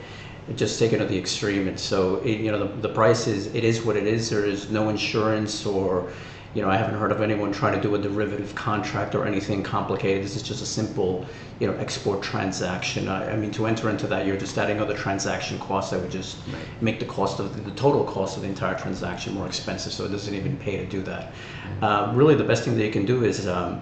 It 0.48 0.57
just 0.57 0.78
taken 0.78 0.98
to 0.98 1.05
the 1.05 1.16
extreme, 1.16 1.68
and 1.68 1.78
so 1.78 2.16
it, 2.16 2.40
you 2.40 2.50
know 2.50 2.66
the, 2.66 2.88
the 2.88 2.88
price 2.88 3.26
is 3.26 3.46
it 3.55 3.62
is 3.62 3.83
what 3.83 3.96
it 3.96 4.07
is. 4.07 4.28
There 4.28 4.44
is 4.44 4.70
no 4.70 4.88
insurance 4.88 5.64
or 5.64 6.11
you 6.52 6.62
know 6.62 6.68
I 6.68 6.76
haven't 6.76 6.98
heard 6.98 7.12
of 7.12 7.20
anyone 7.20 7.52
trying 7.52 7.74
to 7.74 7.81
do 7.81 7.94
a 7.94 7.98
derivative 7.98 8.52
contract 8.57 9.14
or 9.14 9.24
anything 9.24 9.62
complicated. 9.62 10.24
This 10.24 10.35
is 10.35 10.42
just 10.42 10.61
a 10.61 10.66
simple 10.66 11.24
you 11.61 11.68
know 11.68 11.74
export 11.74 12.22
transaction. 12.22 13.07
I, 13.07 13.33
I 13.33 13.37
mean 13.37 13.52
to 13.52 13.66
enter 13.66 13.88
into 13.88 14.09
that, 14.09 14.26
you're 14.26 14.37
just 14.37 14.59
adding 14.59 14.81
other 14.81 14.96
transaction 14.96 15.61
costs 15.61 15.92
that 15.92 16.00
would 16.00 16.11
just 16.11 16.38
make 16.81 16.98
the 16.98 17.07
cost 17.07 17.38
of 17.38 17.55
the, 17.55 17.62
the 17.70 17.76
total 17.76 18.02
cost 18.05 18.37
of 18.37 18.42
the 18.42 18.48
entire 18.48 18.74
transaction 18.74 19.35
more 19.35 19.46
expensive. 19.46 19.92
So 19.92 20.05
it 20.05 20.09
doesn't 20.09 20.35
even 20.35 20.57
pay 20.57 20.76
to 20.76 20.87
do 20.87 21.02
that. 21.02 21.33
Uh, 21.81 22.12
really, 22.16 22.35
the 22.35 22.44
best 22.44 22.64
thing 22.64 22.76
that 22.76 22.85
you 22.85 22.92
can 22.92 23.07
do 23.07 23.24
is 23.24 23.46
um, 23.46 23.81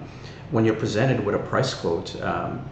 when 0.51 0.67
you're 0.67 0.77
presented 0.77 1.25
with 1.25 1.35
a 1.35 1.39
price 1.39 1.73
quote, 1.73 2.21
um, 2.23 2.69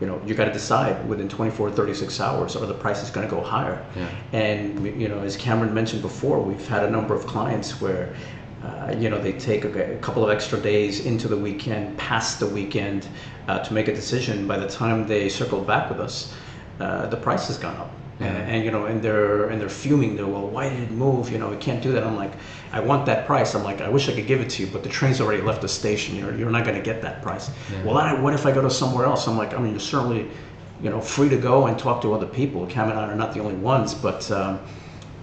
you 0.00 0.06
know, 0.06 0.20
you 0.24 0.34
got 0.34 0.44
to 0.44 0.52
decide 0.52 1.08
within 1.08 1.28
24 1.28 1.70
36 1.72 2.20
hours 2.20 2.56
are 2.56 2.66
the 2.66 2.74
prices 2.74 3.10
going 3.10 3.28
to 3.28 3.34
go 3.34 3.42
higher. 3.42 3.84
Yeah. 3.96 4.08
And, 4.32 5.00
you 5.00 5.08
know, 5.08 5.18
as 5.20 5.36
Cameron 5.36 5.74
mentioned 5.74 6.02
before, 6.02 6.40
we've 6.40 6.66
had 6.68 6.84
a 6.84 6.90
number 6.90 7.14
of 7.14 7.26
clients 7.26 7.80
where, 7.80 8.14
uh, 8.62 8.94
you 8.96 9.10
know, 9.10 9.20
they 9.20 9.32
take 9.32 9.64
a, 9.64 9.96
a 9.96 9.98
couple 9.98 10.24
of 10.24 10.30
extra 10.30 10.58
days 10.60 11.04
into 11.04 11.26
the 11.26 11.36
weekend, 11.36 11.96
past 11.98 12.38
the 12.38 12.46
weekend, 12.46 13.08
uh, 13.48 13.58
to 13.60 13.74
make 13.74 13.88
a 13.88 13.94
decision. 13.94 14.46
By 14.46 14.58
the 14.58 14.68
time 14.68 15.06
they 15.06 15.28
circle 15.28 15.60
back 15.60 15.90
with 15.90 16.00
us, 16.00 16.34
uh, 16.80 17.06
the 17.06 17.16
price 17.16 17.48
has 17.48 17.58
gone 17.58 17.76
up. 17.76 17.90
And, 18.20 18.36
and 18.36 18.64
you 18.64 18.70
know, 18.70 18.86
and 18.86 19.00
they're 19.00 19.48
and 19.48 19.60
they're 19.60 19.68
fuming. 19.68 20.16
They're 20.16 20.26
well, 20.26 20.48
why 20.48 20.68
did 20.68 20.80
it 20.80 20.90
move? 20.90 21.30
You 21.30 21.38
know, 21.38 21.50
we 21.50 21.56
can't 21.56 21.82
do 21.82 21.92
that. 21.92 22.02
I'm 22.02 22.16
like, 22.16 22.32
I 22.72 22.80
want 22.80 23.06
that 23.06 23.26
price. 23.26 23.54
I'm 23.54 23.62
like, 23.62 23.80
I 23.80 23.88
wish 23.88 24.08
I 24.08 24.12
could 24.12 24.26
give 24.26 24.40
it 24.40 24.50
to 24.50 24.64
you, 24.64 24.72
but 24.72 24.82
the 24.82 24.88
train's 24.88 25.20
already 25.20 25.42
left 25.42 25.62
the 25.62 25.68
station. 25.68 26.16
You're 26.16 26.34
you're 26.36 26.50
not 26.50 26.64
going 26.64 26.76
to 26.76 26.82
get 26.82 27.00
that 27.02 27.22
price. 27.22 27.50
Well, 27.84 27.96
I, 27.96 28.12
what 28.14 28.34
if 28.34 28.44
I 28.44 28.52
go 28.52 28.60
to 28.60 28.70
somewhere 28.70 29.06
else? 29.06 29.28
I'm 29.28 29.38
like, 29.38 29.54
I 29.54 29.58
mean, 29.58 29.70
you're 29.70 29.80
certainly, 29.80 30.28
you 30.82 30.90
know, 30.90 31.00
free 31.00 31.28
to 31.28 31.36
go 31.36 31.66
and 31.66 31.78
talk 31.78 32.02
to 32.02 32.12
other 32.12 32.26
people. 32.26 32.66
Cam 32.66 32.90
and 32.90 32.98
I 32.98 33.04
are 33.04 33.14
not 33.14 33.32
the 33.34 33.40
only 33.40 33.56
ones, 33.56 33.94
but. 33.94 34.30
Um, 34.30 34.58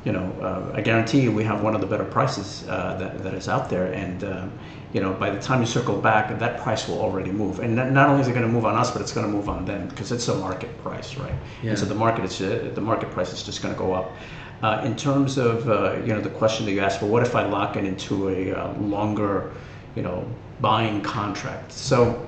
you 0.05 0.11
know, 0.11 0.31
uh, 0.39 0.77
I 0.77 0.81
guarantee 0.81 1.21
you 1.21 1.31
we 1.31 1.43
have 1.45 1.63
one 1.63 1.73
of 1.73 1.81
the 1.81 1.87
better 1.87 2.03
prices 2.05 2.63
uh, 2.69 2.95
that, 2.99 3.23
that 3.23 3.33
is 3.33 3.49
out 3.49 3.71
there. 3.71 3.91
And, 3.91 4.23
um, 4.23 4.51
you 4.95 5.01
know, 5.01 5.11
by 5.11 5.29
the 5.29 5.41
time 5.41 5.59
you 5.59 5.67
circle 5.67 5.97
back, 5.97 6.39
that 6.39 6.61
price 6.61 6.87
will 6.87 7.01
already 7.01 7.29
move. 7.29 7.59
And 7.59 7.75
not, 7.75 8.07
only 8.07 8.21
is 8.21 8.29
it 8.29 8.31
going 8.31 8.45
to 8.45 8.51
move 8.51 8.65
on 8.65 8.77
us, 8.77 8.91
but 8.91 9.01
it's 9.01 9.11
going 9.11 9.27
to 9.27 9.31
move 9.31 9.49
on 9.49 9.65
them 9.65 9.89
because 9.89 10.13
it's 10.13 10.25
a 10.29 10.35
market 10.35 10.71
price, 10.83 11.17
right? 11.17 11.33
Yeah. 11.61 11.71
And 11.71 11.79
so 11.79 11.83
the 11.83 11.93
market 11.93 12.23
is 12.23 12.41
uh, 12.41 12.71
the 12.73 12.79
market 12.79 13.11
price 13.11 13.33
is 13.33 13.43
just 13.43 13.61
going 13.61 13.73
to 13.73 13.77
go 13.77 13.91
up. 13.91 14.13
Uh, 14.63 14.81
in 14.85 14.95
terms 14.95 15.37
of 15.37 15.67
uh, 15.67 15.97
you 16.05 16.13
know 16.13 16.21
the 16.21 16.29
question 16.29 16.65
that 16.65 16.71
you 16.71 16.79
asked 16.79 17.01
for, 17.01 17.07
what 17.07 17.23
if 17.23 17.35
I 17.35 17.45
lock 17.45 17.75
it 17.75 17.83
into 17.83 18.29
a 18.29 18.53
uh, 18.53 18.73
longer, 18.79 19.51
you 19.97 20.01
know, 20.01 20.25
buying 20.61 21.01
contract? 21.01 21.73
So 21.73 22.25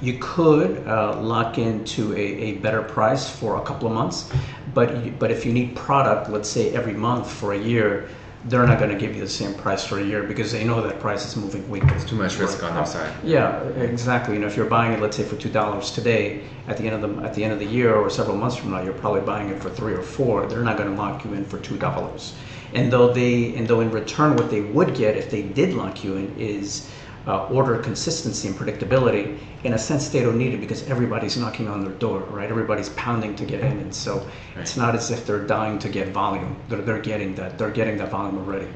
you 0.00 0.16
could 0.20 0.86
uh, 0.86 1.20
lock 1.20 1.58
into 1.58 2.14
a, 2.14 2.20
a 2.20 2.52
better 2.58 2.82
price 2.82 3.28
for 3.28 3.56
a 3.60 3.62
couple 3.62 3.88
of 3.88 3.94
months, 3.94 4.30
but 4.74 5.04
you, 5.04 5.12
but 5.18 5.32
if 5.32 5.44
you 5.44 5.52
need 5.52 5.74
product, 5.74 6.30
let's 6.30 6.48
say 6.48 6.72
every 6.72 6.94
month 6.94 7.28
for 7.28 7.54
a 7.54 7.58
year, 7.58 8.08
they're 8.44 8.66
not 8.66 8.78
going 8.78 8.90
to 8.90 8.96
give 8.96 9.14
you 9.14 9.20
the 9.20 9.28
same 9.28 9.54
price 9.54 9.84
for 9.84 9.98
a 9.98 10.04
year 10.04 10.22
because 10.22 10.52
they 10.52 10.62
know 10.64 10.80
that 10.80 11.00
price 11.00 11.26
is 11.26 11.36
moving 11.36 11.68
weekly. 11.68 11.92
It's 11.94 12.04
Too 12.04 12.16
much 12.16 12.38
risk 12.38 12.62
on 12.62 12.74
their 12.74 12.86
side. 12.86 13.12
Yeah, 13.24 13.62
exactly. 13.70 14.34
You 14.34 14.40
know, 14.40 14.46
if 14.46 14.56
you're 14.56 14.66
buying 14.66 14.92
it, 14.92 15.00
let's 15.00 15.16
say 15.16 15.24
for 15.24 15.36
two 15.36 15.48
dollars 15.48 15.90
today, 15.90 16.44
at 16.68 16.76
the 16.76 16.84
end 16.84 17.02
of 17.02 17.16
the 17.16 17.22
at 17.24 17.34
the 17.34 17.42
end 17.42 17.52
of 17.52 17.58
the 17.58 17.66
year 17.66 17.94
or 17.94 18.08
several 18.08 18.36
months 18.36 18.56
from 18.56 18.70
now, 18.70 18.80
you're 18.80 18.92
probably 18.92 19.22
buying 19.22 19.48
it 19.48 19.60
for 19.60 19.70
three 19.70 19.92
or 19.92 20.02
four. 20.02 20.46
They're 20.46 20.62
not 20.62 20.76
going 20.76 20.90
to 20.90 20.96
lock 20.96 21.24
you 21.24 21.32
in 21.32 21.44
for 21.44 21.58
two 21.58 21.76
dollars. 21.76 22.34
And 22.74 22.92
though 22.92 23.12
they 23.12 23.54
and 23.56 23.66
though 23.66 23.80
in 23.80 23.90
return, 23.90 24.36
what 24.36 24.50
they 24.50 24.60
would 24.60 24.94
get 24.94 25.16
if 25.16 25.30
they 25.30 25.42
did 25.42 25.74
lock 25.74 26.04
you 26.04 26.16
in 26.16 26.34
is 26.38 26.88
uh, 27.28 27.46
order 27.48 27.78
consistency 27.78 28.48
and 28.48 28.56
predictability. 28.56 29.38
In 29.64 29.74
a 29.74 29.78
sense, 29.78 30.08
they 30.08 30.20
don't 30.20 30.38
need 30.38 30.54
it 30.54 30.60
because 30.60 30.88
everybody's 30.88 31.36
knocking 31.36 31.68
on 31.68 31.84
their 31.84 31.92
door, 31.94 32.20
right? 32.20 32.50
Everybody's 32.50 32.88
pounding 32.90 33.36
to 33.36 33.44
get 33.44 33.60
in, 33.60 33.78
and 33.78 33.94
so 33.94 34.26
it's 34.56 34.76
not 34.76 34.94
as 34.94 35.10
if 35.10 35.26
they're 35.26 35.46
dying 35.46 35.78
to 35.80 35.88
get 35.88 36.08
volume. 36.08 36.56
They're, 36.68 36.80
they're 36.80 37.00
getting 37.00 37.34
that. 37.34 37.58
They're 37.58 37.70
getting 37.70 37.98
that 37.98 38.10
volume 38.10 38.38
already. 38.38 38.68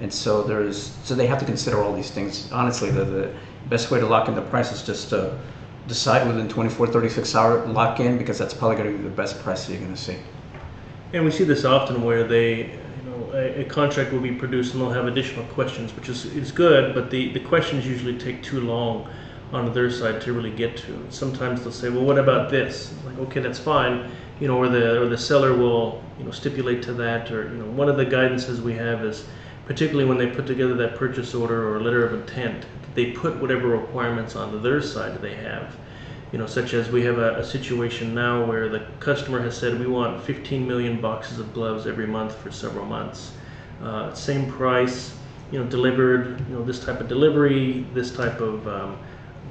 And 0.00 0.12
so 0.12 0.42
there's 0.42 0.92
so 1.04 1.14
they 1.14 1.26
have 1.26 1.38
to 1.38 1.44
consider 1.46 1.82
all 1.82 1.94
these 1.94 2.10
things. 2.10 2.52
Honestly, 2.52 2.90
the, 2.90 3.04
the 3.04 3.34
best 3.68 3.90
way 3.90 4.00
to 4.00 4.06
lock 4.06 4.28
in 4.28 4.34
the 4.34 4.42
price 4.42 4.70
is 4.70 4.82
just 4.82 5.08
to 5.10 5.38
decide 5.86 6.26
within 6.26 6.48
24, 6.48 6.88
36 6.88 7.34
hour 7.34 7.66
lock 7.66 8.00
in 8.00 8.18
because 8.18 8.38
that's 8.38 8.54
probably 8.54 8.76
going 8.76 8.90
to 8.90 8.98
be 8.98 9.04
the 9.04 9.10
best 9.14 9.40
price 9.40 9.68
you're 9.68 9.78
going 9.78 9.94
to 9.94 10.00
see. 10.00 10.16
And 11.12 11.24
we 11.24 11.30
see 11.30 11.44
this 11.44 11.64
often 11.64 12.02
where 12.02 12.24
they, 12.24 12.56
you 12.56 12.66
know, 12.66 12.83
a, 13.34 13.60
a 13.60 13.64
contract 13.64 14.12
will 14.12 14.20
be 14.20 14.32
produced 14.32 14.72
and 14.72 14.82
they'll 14.82 14.90
have 14.90 15.06
additional 15.06 15.44
questions, 15.46 15.94
which 15.94 16.08
is, 16.08 16.24
is 16.26 16.52
good, 16.52 16.94
but 16.94 17.10
the, 17.10 17.32
the 17.32 17.40
questions 17.40 17.86
usually 17.86 18.18
take 18.18 18.42
too 18.42 18.60
long 18.60 19.08
on 19.52 19.72
their 19.72 19.90
side 19.90 20.20
to 20.22 20.32
really 20.32 20.50
get 20.50 20.76
to. 20.76 21.06
Sometimes 21.10 21.62
they'll 21.62 21.72
say, 21.72 21.88
well, 21.88 22.04
what 22.04 22.18
about 22.18 22.50
this? 22.50 22.94
Like, 23.04 23.18
okay, 23.18 23.40
that's 23.40 23.58
fine, 23.58 24.10
you 24.40 24.48
know, 24.48 24.56
or 24.56 24.68
the, 24.68 25.00
or 25.00 25.08
the 25.08 25.18
seller 25.18 25.54
will, 25.54 26.02
you 26.18 26.24
know, 26.24 26.30
stipulate 26.30 26.82
to 26.84 26.92
that, 26.94 27.30
or, 27.30 27.44
you 27.48 27.62
know, 27.62 27.70
one 27.70 27.88
of 27.88 27.96
the 27.96 28.06
guidances 28.06 28.60
we 28.60 28.74
have 28.74 29.04
is, 29.04 29.26
particularly 29.66 30.08
when 30.08 30.18
they 30.18 30.26
put 30.26 30.46
together 30.46 30.74
that 30.74 30.96
purchase 30.96 31.34
order 31.34 31.68
or 31.68 31.76
a 31.76 31.80
letter 31.80 32.04
of 32.04 32.14
intent, 32.14 32.66
they 32.94 33.12
put 33.12 33.36
whatever 33.40 33.68
requirements 33.68 34.36
on 34.36 34.62
their 34.62 34.82
side 34.82 35.20
they 35.20 35.34
have 35.34 35.76
you 36.34 36.38
know, 36.38 36.46
such 36.46 36.74
as 36.74 36.90
we 36.90 37.04
have 37.04 37.18
a, 37.18 37.36
a 37.36 37.44
situation 37.44 38.12
now 38.12 38.44
where 38.44 38.68
the 38.68 38.80
customer 38.98 39.40
has 39.40 39.56
said 39.56 39.78
we 39.78 39.86
want 39.86 40.20
15 40.20 40.66
million 40.66 41.00
boxes 41.00 41.38
of 41.38 41.54
gloves 41.54 41.86
every 41.86 42.08
month 42.08 42.34
for 42.34 42.50
several 42.50 42.84
months. 42.84 43.34
Uh, 43.80 44.12
same 44.14 44.50
price, 44.50 45.16
you 45.52 45.60
know, 45.60 45.64
delivered, 45.66 46.40
you 46.48 46.56
know, 46.56 46.64
this 46.64 46.84
type 46.84 46.98
of 46.98 47.06
delivery, 47.06 47.86
this 47.94 48.10
type 48.10 48.40
of 48.40 48.66
um, 48.66 48.98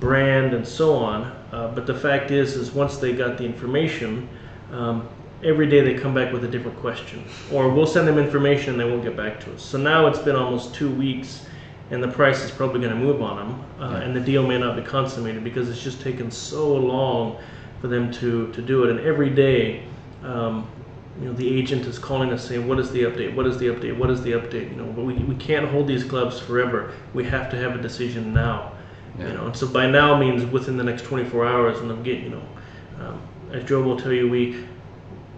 brand, 0.01 0.53
and 0.53 0.67
so 0.67 0.93
on. 0.97 1.23
Uh, 1.53 1.71
but 1.73 1.87
the 1.87 1.95
fact 1.95 2.31
is, 2.31 2.57
is 2.57 2.73
once 2.73 2.97
they 2.97 3.13
got 3.13 3.37
the 3.37 3.45
information, 3.45 4.27
um, 4.73 5.07
every 5.41 5.69
day 5.69 5.79
they 5.79 5.93
come 5.93 6.13
back 6.13 6.33
with 6.33 6.43
a 6.43 6.49
different 6.49 6.77
question, 6.79 7.23
or 7.49 7.69
we'll 7.69 7.87
send 7.87 8.05
them 8.05 8.17
information 8.17 8.71
and 8.71 8.79
they 8.81 8.91
won't 8.91 9.03
get 9.03 9.15
back 9.15 9.39
to 9.39 9.53
us. 9.53 9.63
So 9.63 9.77
now 9.77 10.07
it's 10.07 10.19
been 10.19 10.35
almost 10.35 10.75
two 10.75 10.93
weeks 10.93 11.45
and 11.91 12.01
the 12.01 12.07
price 12.07 12.43
is 12.43 12.51
probably 12.51 12.79
going 12.79 12.93
to 12.93 12.99
move 12.99 13.21
on 13.21 13.37
them, 13.37 13.65
uh, 13.79 13.95
and 13.97 14.15
the 14.15 14.19
deal 14.19 14.45
may 14.45 14.57
not 14.57 14.75
be 14.75 14.81
consummated 14.81 15.43
because 15.43 15.69
it's 15.69 15.83
just 15.83 16.01
taken 16.01 16.31
so 16.31 16.73
long 16.73 17.37
for 17.81 17.87
them 17.87 18.11
to, 18.13 18.51
to 18.53 18.61
do 18.61 18.83
it. 18.85 18.89
And 18.89 18.99
every 19.01 19.29
day, 19.29 19.83
um, 20.23 20.67
you 21.19 21.27
know, 21.27 21.33
the 21.33 21.47
agent 21.47 21.85
is 21.85 21.99
calling 21.99 22.31
us 22.31 22.47
saying, 22.47 22.67
"What 22.67 22.79
is 22.79 22.91
the 22.91 23.03
update? 23.03 23.35
What 23.35 23.45
is 23.45 23.57
the 23.57 23.67
update? 23.67 23.95
What 23.97 24.09
is 24.09 24.21
the 24.23 24.31
update?" 24.31 24.71
You 24.71 24.77
know, 24.77 24.85
but 24.85 25.03
we, 25.03 25.13
we 25.15 25.35
can't 25.35 25.67
hold 25.67 25.87
these 25.87 26.03
clubs 26.03 26.39
forever. 26.39 26.93
We 27.13 27.23
have 27.25 27.51
to 27.51 27.57
have 27.57 27.75
a 27.75 27.81
decision 27.81 28.33
now. 28.33 28.71
Yeah. 29.19 29.27
You 29.27 29.33
know, 29.33 29.45
and 29.45 29.55
so 29.55 29.67
by 29.67 29.85
now 29.85 30.17
means 30.17 30.43
within 30.45 30.77
the 30.77 30.83
next 30.83 31.03
24 31.03 31.45
hours, 31.45 31.79
and 31.79 31.91
I'm 31.91 32.01
getting, 32.01 32.23
you 32.23 32.29
know, 32.31 32.47
um, 32.99 33.21
as 33.51 33.63
Joe 33.65 33.83
will 33.83 33.99
tell 33.99 34.11
you, 34.11 34.27
we 34.27 34.65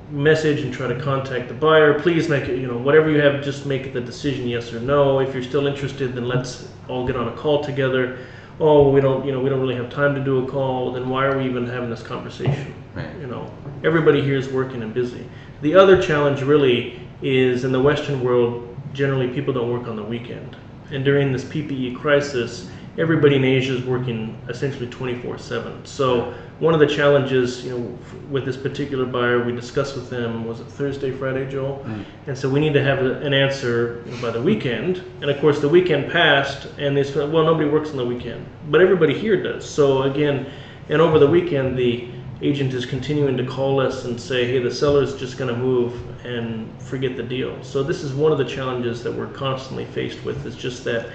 message 0.10 0.62
and 0.62 0.74
try 0.74 0.88
to 0.88 1.00
contact 1.00 1.48
the 1.48 1.54
buyer. 1.54 2.00
Please 2.00 2.30
make 2.30 2.48
it, 2.48 2.60
you 2.60 2.68
know, 2.68 2.78
whatever 2.78 3.10
you 3.10 3.20
have, 3.20 3.44
just 3.44 3.66
make 3.66 3.94
the 3.94 4.02
decision 4.02 4.48
yes 4.48 4.72
or 4.74 4.80
no. 4.80 5.20
If 5.20 5.34
you're 5.34 5.44
still 5.44 5.68
interested, 5.68 6.14
then 6.14 6.28
let's 6.28 6.70
all 6.88 7.06
get 7.06 7.16
on 7.16 7.28
a 7.28 7.36
call 7.36 7.64
together. 7.64 8.20
Oh, 8.60 8.90
we 8.90 9.02
don't, 9.02 9.26
you 9.26 9.32
know, 9.32 9.40
we 9.40 9.50
don't 9.50 9.60
really 9.60 9.76
have 9.76 9.90
time 9.90 10.16
to 10.16 10.24
do 10.24 10.46
a 10.46 10.50
call. 10.50 10.92
Then 10.92 11.10
why 11.10 11.26
are 11.26 11.38
we 11.38 11.46
even 11.46 11.68
having 11.68 11.90
this 11.90 12.04
conversation? 12.04 12.74
Right. 12.94 13.14
You 13.20 13.28
know, 13.28 13.52
everybody 13.84 14.22
here 14.22 14.38
is 14.38 14.48
working 14.48 14.82
and 14.82 14.94
busy. 14.94 15.28
The 15.62 15.76
other 15.76 16.02
challenge 16.02 16.42
really 16.42 17.00
is 17.22 17.66
in 17.66 17.72
the 17.72 17.82
Western 17.82 18.24
world, 18.24 18.78
generally 18.94 19.28
people 19.28 19.54
don't 19.54 19.72
work 19.72 19.88
on 19.88 19.96
the 19.96 20.04
weekend. 20.04 20.56
and 20.92 21.04
during 21.04 21.32
this 21.32 21.44
PPE 21.44 21.96
crisis, 21.98 22.70
everybody 22.98 23.36
in 23.36 23.44
Asia 23.44 23.76
is 23.76 23.84
working 23.84 24.38
essentially 24.48 24.88
24/7. 24.88 25.86
So 25.86 26.34
one 26.60 26.74
of 26.74 26.80
the 26.80 26.88
challenges, 26.88 27.66
you 27.66 27.72
know, 27.72 27.98
with 28.30 28.46
this 28.46 28.56
particular 28.56 29.06
buyer, 29.06 29.44
we 29.44 29.54
discussed 29.54 29.96
with 29.96 30.10
them 30.10 30.46
was 30.46 30.62
it 30.62 30.68
Thursday, 30.68 31.12
Friday, 31.12 31.50
Joel, 31.50 31.84
mm. 31.86 32.06
and 32.28 32.38
so 32.38 32.50
we 32.50 32.60
need 32.60 32.74
to 32.74 32.84
have 32.84 33.00
a, 33.00 33.20
an 33.20 33.34
answer 33.34 34.02
you 34.06 34.12
know, 34.12 34.22
by 34.22 34.32
the 34.32 34.42
weekend. 34.42 35.04
And 35.22 35.30
of 35.30 35.40
course, 35.42 35.60
the 35.60 35.70
weekend 35.70 36.12
passed, 36.12 36.68
and 36.78 36.96
they 36.96 37.04
said, 37.04 37.32
well, 37.32 37.44
nobody 37.44 37.70
works 37.70 37.90
on 37.90 37.98
the 37.98 38.06
weekend, 38.06 38.46
but 38.70 38.82
everybody 38.82 39.18
here 39.18 39.42
does. 39.42 39.70
So 39.70 40.04
again, 40.04 40.50
and 40.88 41.02
over 41.02 41.20
the 41.20 41.28
weekend, 41.28 41.78
the 41.78 42.08
agent 42.42 42.74
is 42.74 42.86
continuing 42.86 43.38
to 43.38 43.46
call 43.46 43.80
us 43.80 44.06
and 44.06 44.20
say, 44.20 44.46
hey, 44.46 44.60
the 44.60 44.74
seller's 44.74 45.16
just 45.18 45.38
going 45.38 45.54
to 45.54 45.60
move 45.60 45.94
and 46.26 46.70
forget 46.82 47.16
the 47.16 47.24
deal. 47.24 47.62
So 47.64 47.82
this 47.82 48.04
is 48.04 48.14
one 48.14 48.32
of 48.32 48.38
the 48.38 48.46
challenges 48.46 49.04
that 49.04 49.14
we're 49.14 49.32
constantly 49.32 49.86
faced 49.86 50.24
with. 50.24 50.46
Is 50.46 50.56
just 50.56 50.84
that 50.84 51.10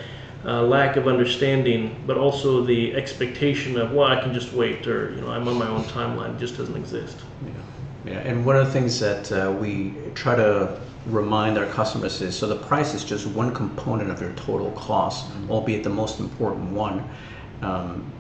uh, 0.44 0.62
lack 0.62 0.96
of 0.96 1.06
understanding, 1.06 2.02
but 2.06 2.16
also 2.16 2.64
the 2.64 2.94
expectation 2.94 3.78
of, 3.78 3.92
well, 3.92 4.06
I 4.06 4.20
can 4.20 4.32
just 4.32 4.52
wait, 4.52 4.86
or 4.86 5.10
you 5.10 5.20
know, 5.20 5.28
I'm 5.28 5.46
on 5.46 5.56
my 5.56 5.68
own 5.68 5.84
timeline. 5.84 6.34
It 6.36 6.38
just 6.38 6.56
doesn't 6.56 6.76
exist. 6.76 7.18
Yeah, 7.44 8.12
yeah. 8.12 8.18
and 8.20 8.44
one 8.46 8.56
of 8.56 8.66
the 8.66 8.72
things 8.72 8.98
that 9.00 9.30
uh, 9.32 9.52
we 9.52 9.94
try 10.14 10.34
to 10.36 10.80
remind 11.06 11.58
our 11.58 11.66
customers 11.66 12.20
is 12.20 12.36
so 12.36 12.46
the 12.46 12.56
price 12.56 12.94
is 12.94 13.04
just 13.04 13.26
one 13.26 13.54
component 13.54 14.10
of 14.10 14.20
your 14.20 14.32
total 14.32 14.70
cost, 14.72 15.30
albeit 15.48 15.82
the 15.82 15.90
most 15.90 16.20
important 16.20 16.70
one. 16.70 17.08
Um, 17.62 18.10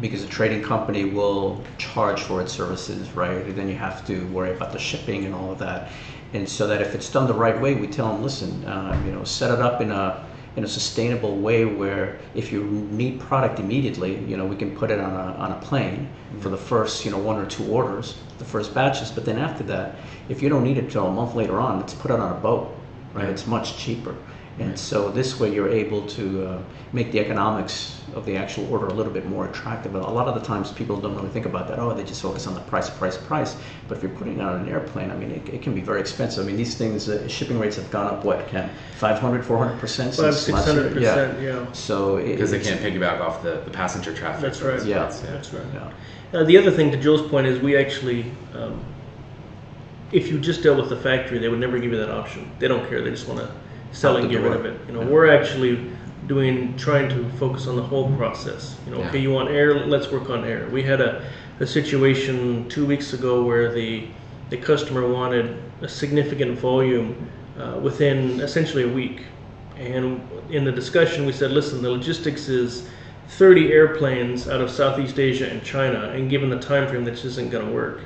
because 0.00 0.22
a 0.22 0.28
trading 0.28 0.62
company 0.62 1.04
will 1.04 1.62
charge 1.78 2.20
for 2.20 2.40
its 2.40 2.52
services, 2.52 3.10
right? 3.10 3.44
And 3.44 3.56
then 3.56 3.68
you 3.68 3.74
have 3.74 4.06
to 4.06 4.24
worry 4.28 4.52
about 4.52 4.72
the 4.72 4.78
shipping 4.78 5.24
and 5.24 5.34
all 5.34 5.50
of 5.50 5.58
that. 5.58 5.90
And 6.32 6.48
so 6.48 6.68
that 6.68 6.80
if 6.80 6.94
it's 6.94 7.10
done 7.10 7.26
the 7.26 7.34
right 7.34 7.60
way, 7.60 7.74
we 7.74 7.88
tell 7.88 8.12
them, 8.12 8.22
listen, 8.22 8.64
uh, 8.64 9.00
you 9.04 9.10
know, 9.10 9.24
set 9.24 9.50
it 9.50 9.58
up 9.58 9.80
in 9.80 9.90
a 9.90 10.24
in 10.56 10.64
a 10.64 10.68
sustainable 10.68 11.36
way 11.36 11.64
where 11.64 12.18
if 12.34 12.50
you 12.50 12.64
need 12.90 13.20
product 13.20 13.60
immediately, 13.60 14.18
you 14.24 14.36
know, 14.36 14.44
we 14.44 14.56
can 14.56 14.76
put 14.76 14.90
it 14.90 14.98
on 14.98 15.12
a, 15.12 15.34
on 15.34 15.52
a 15.52 15.60
plane 15.60 16.08
for 16.40 16.48
the 16.48 16.56
first, 16.56 17.04
you 17.04 17.10
know, 17.10 17.18
one 17.18 17.36
or 17.36 17.46
two 17.46 17.64
orders, 17.70 18.18
the 18.38 18.44
first 18.44 18.74
batches. 18.74 19.10
But 19.10 19.24
then 19.24 19.38
after 19.38 19.62
that, 19.64 19.96
if 20.28 20.42
you 20.42 20.48
don't 20.48 20.64
need 20.64 20.78
it 20.78 20.90
till 20.90 21.06
a 21.06 21.12
month 21.12 21.34
later 21.34 21.60
on, 21.60 21.78
let's 21.78 21.94
put 21.94 22.10
it 22.10 22.18
on 22.18 22.32
a 22.32 22.40
boat, 22.40 22.74
right? 23.14 23.28
It's 23.28 23.46
much 23.46 23.76
cheaper. 23.78 24.14
And 24.60 24.78
so 24.78 25.10
this 25.10 25.40
way 25.40 25.52
you're 25.54 25.70
able 25.70 26.06
to 26.08 26.46
uh, 26.46 26.62
make 26.92 27.12
the 27.12 27.20
economics 27.20 28.02
of 28.14 28.26
the 28.26 28.36
actual 28.36 28.70
order 28.70 28.86
a 28.88 28.92
little 28.92 29.12
bit 29.12 29.26
more 29.26 29.48
attractive. 29.48 29.94
A 29.94 29.98
lot 29.98 30.28
of 30.28 30.34
the 30.34 30.46
times 30.46 30.70
people 30.72 31.00
don't 31.00 31.14
really 31.14 31.30
think 31.30 31.46
about 31.46 31.68
that. 31.68 31.78
Oh, 31.78 31.94
they 31.94 32.04
just 32.04 32.20
focus 32.20 32.46
on 32.46 32.54
the 32.54 32.60
price, 32.60 32.90
price, 32.90 33.16
price. 33.16 33.56
But 33.88 33.96
if 33.96 34.02
you're 34.02 34.12
putting 34.12 34.38
it 34.38 34.42
on 34.42 34.60
an 34.60 34.68
airplane, 34.68 35.10
I 35.10 35.16
mean, 35.16 35.30
it, 35.30 35.48
it 35.48 35.62
can 35.62 35.74
be 35.74 35.80
very 35.80 36.00
expensive. 36.00 36.44
I 36.44 36.46
mean, 36.46 36.56
these 36.56 36.74
things, 36.74 37.08
uh, 37.08 37.26
shipping 37.28 37.58
rates 37.58 37.76
have 37.76 37.90
gone 37.90 38.06
up, 38.06 38.24
what, 38.24 38.48
Ken? 38.48 38.68
500, 38.96 39.44
400% 39.44 39.88
since 39.88 40.16
Five, 40.16 40.26
last 40.26 40.44
six 40.44 40.48
year? 40.48 40.66
hundred 40.66 40.92
percent, 40.92 41.40
yeah. 41.40 41.72
So 41.72 42.16
it, 42.18 42.32
because 42.32 42.50
they 42.50 42.60
can't 42.60 42.80
piggyback 42.80 43.20
off 43.20 43.42
the, 43.42 43.62
the 43.64 43.70
passenger 43.70 44.14
traffic. 44.14 44.42
That's 44.42 44.58
from 44.58 44.68
right. 44.68 44.78
those 44.78 44.86
Yeah. 44.86 45.06
That's 45.30 45.52
right. 45.54 45.66
Yeah. 45.72 45.92
Uh, 46.32 46.44
the 46.44 46.58
other 46.58 46.70
thing, 46.70 46.90
to 46.90 46.96
Joe's 46.96 47.28
point, 47.28 47.46
is 47.46 47.60
we 47.60 47.76
actually, 47.76 48.30
um, 48.54 48.84
if 50.12 50.28
you 50.28 50.38
just 50.38 50.62
dealt 50.62 50.78
with 50.78 50.90
the 50.90 50.96
factory, 50.96 51.38
they 51.38 51.48
would 51.48 51.60
never 51.60 51.78
give 51.78 51.92
you 51.92 51.98
that 51.98 52.10
option. 52.10 52.50
They 52.58 52.68
don't 52.68 52.88
care. 52.88 53.02
They 53.02 53.10
just 53.10 53.26
want 53.26 53.40
to 53.40 53.50
sell 53.92 54.16
Out 54.16 54.22
and 54.22 54.30
the 54.30 54.34
get 54.34 54.42
rid 54.42 54.52
of 54.52 54.64
it. 54.64 54.80
You 54.86 54.94
know, 54.94 55.00
we're 55.00 55.28
actually 55.30 55.90
doing, 56.26 56.76
trying 56.76 57.08
to 57.08 57.28
focus 57.38 57.66
on 57.66 57.76
the 57.76 57.82
whole 57.82 58.14
process. 58.16 58.76
You 58.86 58.92
know, 58.92 59.00
Yeah. 59.00 59.08
okay, 59.08 59.18
you 59.18 59.30
want 59.32 59.50
air, 59.50 59.86
let's 59.86 60.10
work 60.10 60.30
on 60.30 60.44
air. 60.44 60.68
We 60.70 60.82
had 60.82 61.00
a, 61.00 61.24
a 61.60 61.66
situation 61.66 62.68
two 62.68 62.86
weeks 62.86 63.12
ago 63.12 63.42
where 63.44 63.72
the 63.72 64.06
the 64.50 64.56
customer 64.56 65.06
wanted 65.08 65.56
a 65.80 65.88
significant 65.88 66.58
volume 66.58 67.30
uh, 67.56 67.78
within 67.80 68.40
essentially 68.40 68.82
a 68.82 68.88
week. 68.88 69.22
And 69.78 70.20
in 70.50 70.64
the 70.64 70.72
discussion, 70.72 71.24
we 71.24 71.32
said, 71.32 71.52
listen, 71.52 71.80
the 71.82 71.90
logistics 71.90 72.48
is 72.48 72.88
30 73.28 73.72
airplanes 73.72 74.48
out 74.48 74.60
of 74.60 74.68
Southeast 74.68 75.20
Asia 75.20 75.48
and 75.48 75.62
China, 75.62 76.10
and 76.10 76.28
given 76.28 76.50
the 76.50 76.58
time 76.58 76.88
frame, 76.88 77.04
this 77.04 77.24
isn't 77.24 77.50
going 77.50 77.64
to 77.64 77.72
work. 77.72 78.00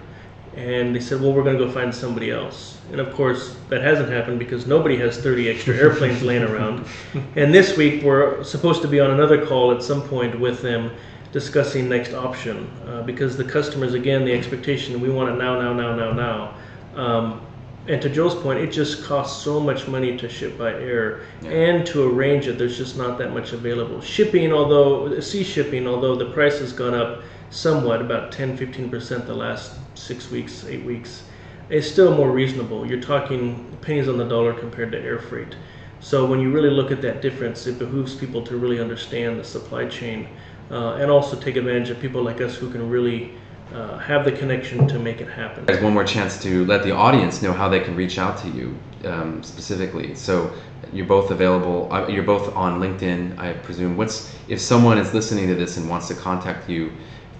And 0.57 0.95
they 0.95 1.01
said, 1.01 1.21
well, 1.21 1.33
we're 1.33 1.43
going 1.43 1.59
to 1.59 1.65
go 1.65 1.71
find 1.71 1.93
somebody 1.93 2.31
else. 2.31 2.79
And 2.93 3.01
of 3.01 3.13
course, 3.15 3.57
that 3.71 3.83
hasn't 3.83 4.09
happened 4.09 4.39
because 4.39 4.67
nobody 4.67 4.97
has 4.99 5.19
30 5.19 5.49
extra 5.51 5.75
airplanes 5.83 6.23
laying 6.23 6.45
around. 6.45 6.87
And 7.35 7.53
this 7.53 7.77
week, 7.77 8.05
we're 8.05 8.43
supposed 8.45 8.83
to 8.83 8.89
be 8.89 9.01
on 9.01 9.11
another 9.11 9.45
call 9.47 9.73
at 9.73 9.83
some 9.83 10.03
point 10.03 10.39
with 10.39 10.63
them 10.63 10.93
discussing 11.33 11.89
next 11.89 12.15
option 12.15 12.71
uh, 12.87 13.03
because 13.03 13.37
the 13.37 13.45
customers, 13.45 13.95
again, 13.95 14.25
the 14.25 14.33
expectation, 14.33 15.01
we 15.01 15.11
want 15.11 15.29
it 15.31 15.37
now, 15.37 15.61
now, 15.61 15.73
now, 15.73 15.97
now, 15.97 16.13
now. 16.13 16.55
Um, 16.95 17.41
and 17.87 18.01
to 18.01 18.09
Joe's 18.09 18.35
point, 18.35 18.61
it 18.61 18.69
just 18.69 19.05
costs 19.05 19.43
so 19.45 19.61
much 19.61 19.87
money 19.89 20.17
to 20.17 20.29
ship 20.29 20.57
by 20.57 20.73
air 20.73 21.23
and 21.45 21.85
to 21.89 22.09
arrange 22.09 22.47
it. 22.47 22.57
There's 22.57 22.79
just 22.79 22.97
not 22.97 23.19
that 23.19 23.35
much 23.35 23.53
available. 23.53 24.01
Shipping, 24.01 24.53
although 24.53 25.19
sea 25.21 25.45
shipping, 25.45 25.87
although 25.87 26.17
the 26.17 26.31
price 26.31 26.61
has 26.61 26.73
gone 26.73 26.95
up 26.95 27.23
somewhat, 27.51 28.01
about 28.01 28.33
10, 28.33 28.57
15 28.57 28.89
percent 28.89 29.27
the 29.27 29.35
last 29.35 29.75
six 29.95 30.31
weeks, 30.31 30.65
eight 30.67 30.85
weeks, 30.85 31.25
is 31.71 31.91
still 31.91 32.15
more 32.15 32.31
reasonable. 32.31 32.87
You're 32.87 33.01
talking 33.01 33.77
pennies 33.81 34.09
on 34.09 34.19
the 34.19 34.29
dollar 34.29 34.53
compared 34.53 34.93
to 34.93 35.01
air 35.01 35.19
freight. 35.19 35.57
So 36.01 36.27
when 36.27 36.41
you 36.41 36.51
really 36.51 36.71
look 36.71 36.91
at 36.91 37.01
that 37.03 37.23
difference, 37.23 37.67
it 37.67 37.79
behooves 37.79 38.15
people 38.15 38.43
to 38.43 38.57
really 38.57 38.81
understand 38.81 39.39
the 39.39 39.45
supply 39.45 39.87
chain 39.87 40.29
uh, 40.71 40.95
and 40.95 41.11
also 41.11 41.39
take 41.41 41.57
advantage 41.57 41.91
of 41.91 41.99
people 42.01 42.23
like 42.23 42.41
us 42.41 42.55
who 42.55 42.71
can 42.71 42.91
really 42.91 43.33
uh, 43.73 43.99
have 43.99 44.25
the 44.25 44.33
connection 44.33 44.87
to 44.87 44.99
make 44.99 45.21
it 45.21 45.29
happen. 45.29 45.65
There's 45.65 45.83
one 45.83 45.95
more 45.95 46.05
chance 46.05 46.41
to 46.43 46.65
let 46.67 46.83
the 46.83 46.93
audience 46.93 47.41
know 47.43 47.53
how 47.53 47.69
they 47.69 47.81
can 47.81 47.97
reach 47.97 48.19
out 48.19 48.37
to 48.39 48.49
you 48.49 48.79
um, 49.05 49.43
specifically. 49.43 50.15
So 50.15 50.53
you're 50.93 51.07
both 51.07 51.31
available. 51.31 51.93
Uh, 51.93 52.07
you're 52.09 52.23
both 52.23 52.55
on 52.55 52.81
LinkedIn, 52.81 53.39
I 53.39 53.55
presume. 53.55 53.97
What's 53.97 54.35
if 54.49 54.61
someone 54.61 54.99
is 54.99 55.15
listening 55.15 55.49
to 55.49 55.55
this 55.55 55.77
and 55.77 55.89
wants 55.89 56.09
to 56.09 56.15
contact 56.15 56.69
you 56.69 56.93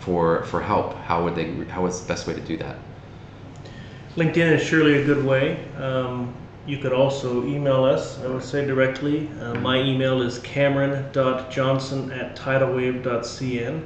for 0.05 0.45
for 0.45 0.61
help? 0.61 0.95
How 0.95 1.25
would 1.25 1.35
they? 1.35 1.53
How 1.65 1.87
is 1.87 2.01
the 2.01 2.09
best 2.09 2.27
way 2.27 2.35
to 2.35 2.41
do 2.41 2.57
that? 2.59 2.77
LinkedIn 4.17 4.53
is 4.53 4.63
surely 4.63 5.03
a 5.03 5.05
good 5.05 5.25
way. 5.25 5.65
Um, 5.77 6.35
you 6.67 6.79
could 6.79 6.93
also 6.93 7.45
email 7.45 7.85
us, 7.85 8.19
I 8.21 8.29
would 8.29 8.43
say 8.43 8.65
directly. 8.65 9.29
Uh, 9.41 9.55
my 9.57 9.79
email 9.79 10.23
is 10.23 10.39
cameron.johnson 10.39 12.11
at 12.13 12.37
tidalwave.cn. 12.37 13.85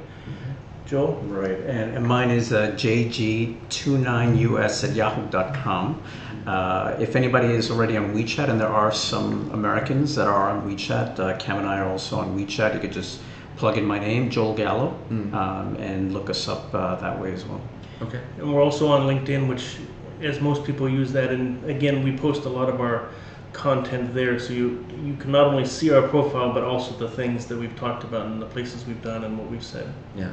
Joel? 0.85 1.15
Right, 1.23 1.59
and, 1.59 1.97
and 1.97 2.05
mine 2.05 2.29
is 2.29 2.53
uh, 2.53 2.71
jg29us 2.71 4.89
at 4.89 4.95
yahoo.com. 4.95 6.01
Uh, 6.47 6.95
if 6.99 7.15
anybody 7.15 7.49
is 7.49 7.69
already 7.69 7.97
on 7.97 8.15
WeChat, 8.15 8.49
and 8.49 8.61
there 8.61 8.69
are 8.69 8.91
some 8.91 9.51
Americans 9.51 10.15
that 10.15 10.27
are 10.27 10.49
on 10.49 10.67
WeChat, 10.67 11.19
uh, 11.19 11.37
Cam 11.37 11.57
and 11.57 11.67
I 11.67 11.79
are 11.79 11.89
also 11.89 12.17
on 12.17 12.35
WeChat. 12.37 12.73
You 12.73 12.79
could 12.79 12.93
just 12.93 13.19
plug 13.59 13.77
in 13.77 13.85
my 13.85 13.99
name, 13.99 14.29
Joel 14.29 14.55
Gallo, 14.55 14.97
um, 15.11 15.75
and 15.79 16.13
look 16.13 16.29
us 16.29 16.47
up 16.47 16.73
uh, 16.73 16.95
that 16.95 17.19
way 17.19 17.33
as 17.33 17.45
well. 17.45 17.61
Okay. 18.01 18.21
And 18.37 18.53
we're 18.53 18.63
also 18.63 18.87
on 18.87 19.01
LinkedIn, 19.01 19.49
which, 19.49 19.75
as 20.21 20.39
most 20.39 20.63
people 20.63 20.87
use 20.87 21.11
that, 21.11 21.29
and 21.29 21.63
again, 21.69 22.01
we 22.01 22.17
post 22.17 22.45
a 22.45 22.49
lot 22.49 22.69
of 22.69 22.79
our 22.79 23.09
content 23.51 24.13
there, 24.13 24.39
so 24.39 24.53
you 24.53 24.85
you 25.03 25.15
can 25.17 25.31
not 25.31 25.47
only 25.47 25.65
see 25.65 25.91
our 25.91 26.07
profile, 26.07 26.53
but 26.53 26.63
also 26.63 26.95
the 26.95 27.09
things 27.09 27.45
that 27.47 27.57
we've 27.57 27.75
talked 27.75 28.03
about 28.05 28.27
and 28.27 28.41
the 28.41 28.45
places 28.45 28.85
we've 28.85 29.01
done 29.01 29.25
and 29.25 29.37
what 29.37 29.49
we've 29.51 29.63
said. 29.63 29.91
Yeah. 30.15 30.31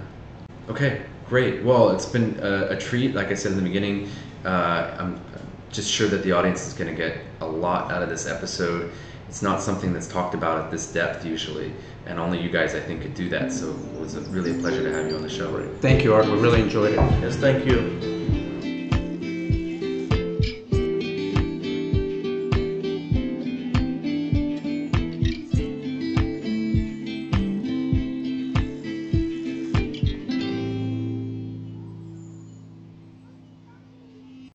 Okay, 0.69 1.03
great. 1.29 1.65
Well, 1.65 1.91
it's 1.91 2.07
been 2.07 2.39
a, 2.41 2.69
a 2.69 2.77
treat. 2.79 3.15
Like 3.15 3.29
I 3.29 3.35
said 3.35 3.53
in 3.53 3.59
the 3.59 3.65
beginning, 3.65 4.09
uh, 4.45 4.97
I'm 5.01 5.21
just 5.73 5.91
sure 5.91 6.09
that 6.09 6.23
the 6.23 6.33
audience 6.33 6.67
is 6.69 6.75
going 6.75 6.91
to 6.91 6.97
get 6.97 7.19
a 7.41 7.47
lot 7.47 7.91
out 7.91 8.03
of 8.03 8.09
this 8.09 8.27
episode. 8.27 8.93
It's 9.29 9.43
not 9.43 9.61
something 9.61 9.93
that's 9.93 10.07
talked 10.07 10.35
about 10.35 10.65
at 10.65 10.71
this 10.71 10.93
depth 10.93 11.25
usually, 11.25 11.73
and 12.07 12.19
only 12.19 12.41
you 12.41 12.49
guys, 12.49 12.75
I 12.75 12.81
think, 12.81 13.03
could 13.03 13.15
do 13.15 13.29
that. 13.31 13.53
So 13.53 13.71
it 13.71 14.01
was 14.01 14.15
a, 14.15 14.21
really 14.23 14.57
a 14.57 14.61
pleasure 14.61 14.83
to 14.83 14.93
have 14.93 15.09
you 15.09 15.17
on 15.17 15.23
the 15.23 15.29
show. 15.29 15.69
Thank 15.81 16.05
you, 16.05 16.15
Art. 16.15 16.27
We 16.27 16.39
really 16.39 16.63
enjoyed 16.63 16.93
it. 16.93 16.97
Yes, 17.21 17.37
thank 17.37 17.67
you. 17.67 18.26